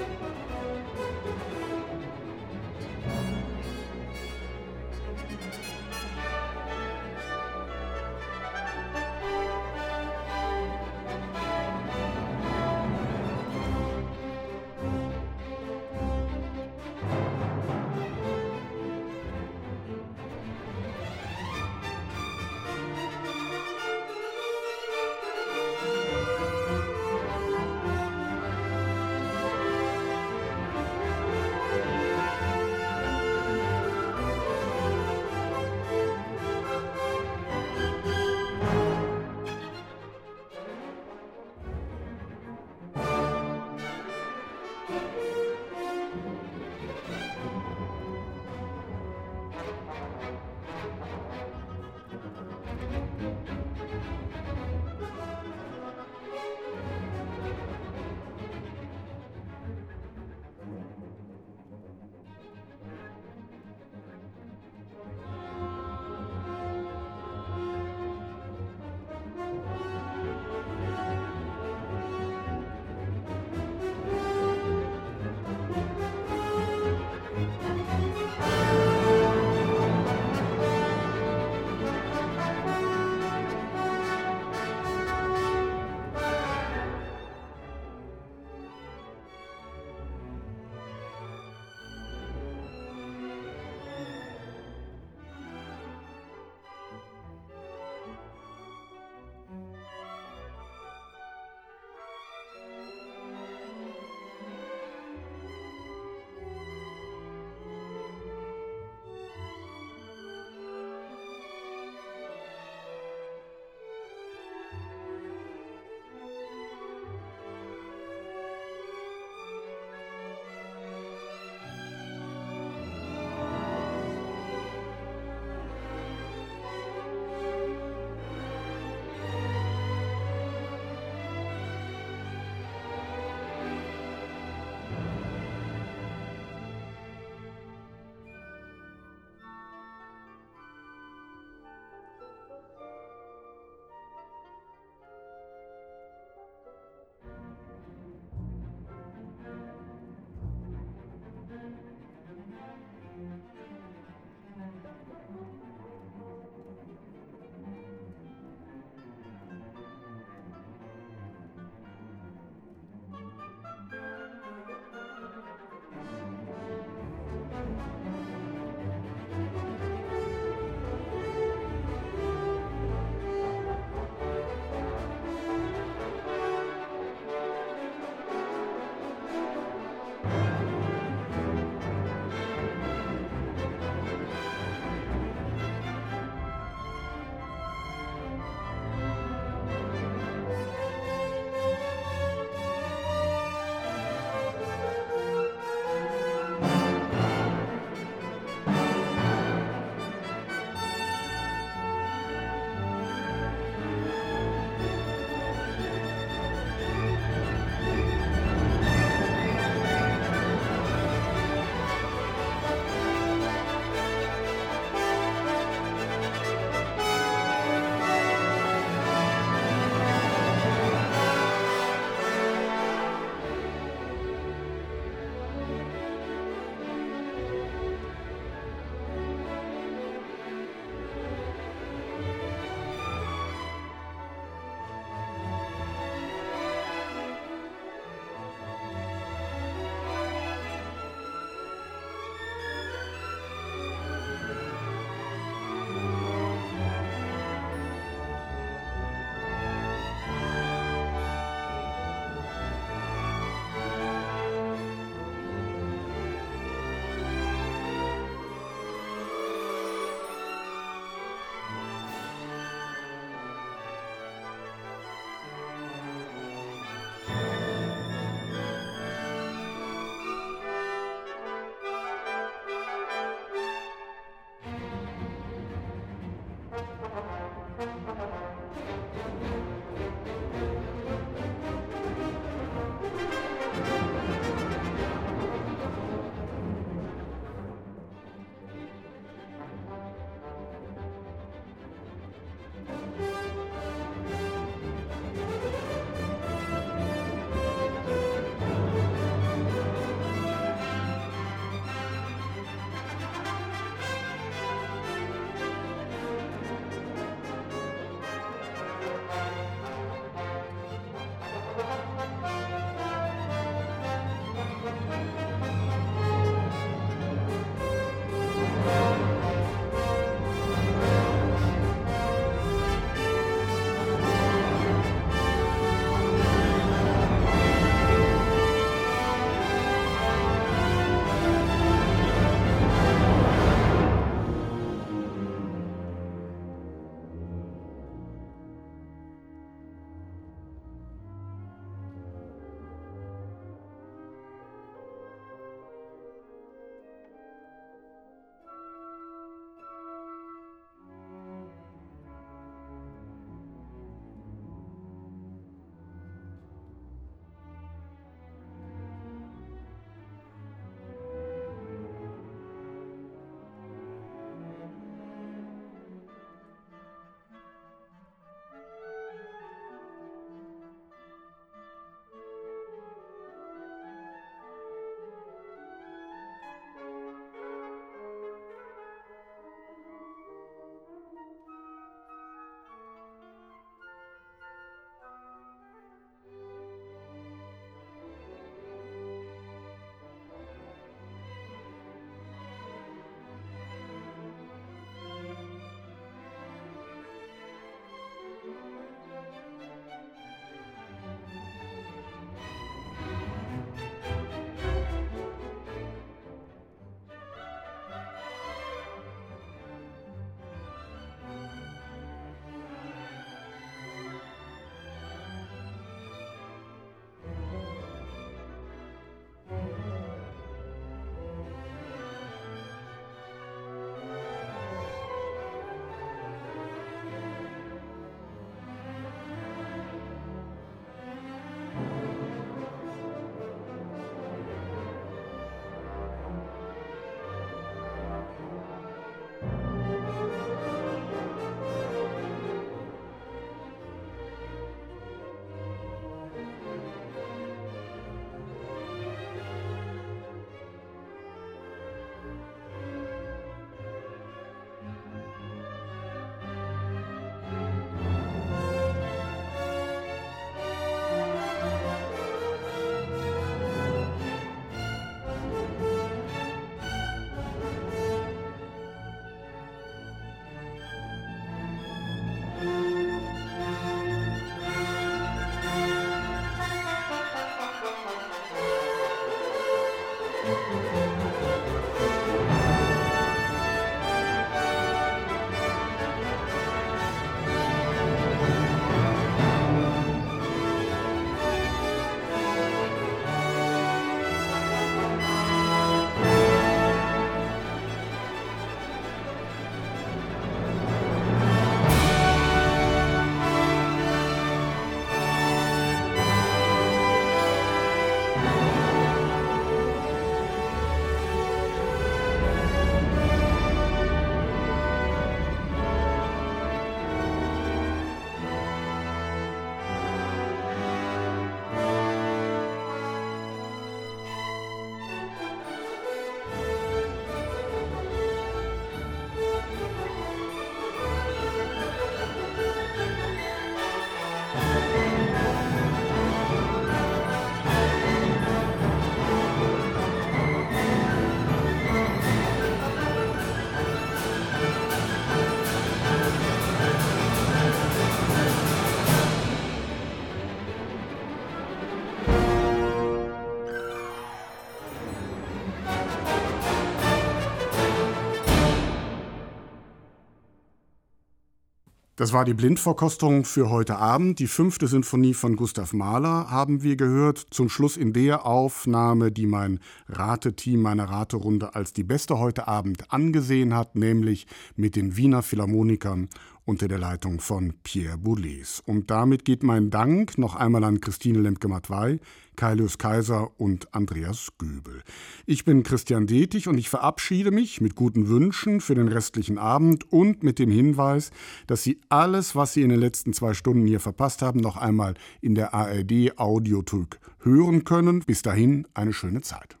[562.41, 564.57] Das war die Blindverkostung für heute Abend.
[564.57, 567.67] Die fünfte Sinfonie von Gustav Mahler haben wir gehört.
[567.69, 569.99] Zum Schluss in der Aufnahme, die mein
[570.31, 576.49] Rateteam, meine Raterunde als die beste heute Abend angesehen hat, nämlich mit den Wiener Philharmonikern
[576.85, 579.01] unter der Leitung von Pierre Boulez.
[579.05, 582.39] Und damit geht mein Dank noch einmal an Christine Lemke-Matwei,
[582.75, 585.21] Kailius Kaiser und Andreas Göbel.
[585.65, 590.31] Ich bin Christian Detig und ich verabschiede mich mit guten Wünschen für den restlichen Abend
[590.31, 591.51] und mit dem Hinweis,
[591.87, 595.35] dass Sie alles, was Sie in den letzten zwei Stunden hier verpasst haben, noch einmal
[595.61, 598.39] in der ARD Audiothek hören können.
[598.39, 600.00] Bis dahin eine schöne Zeit.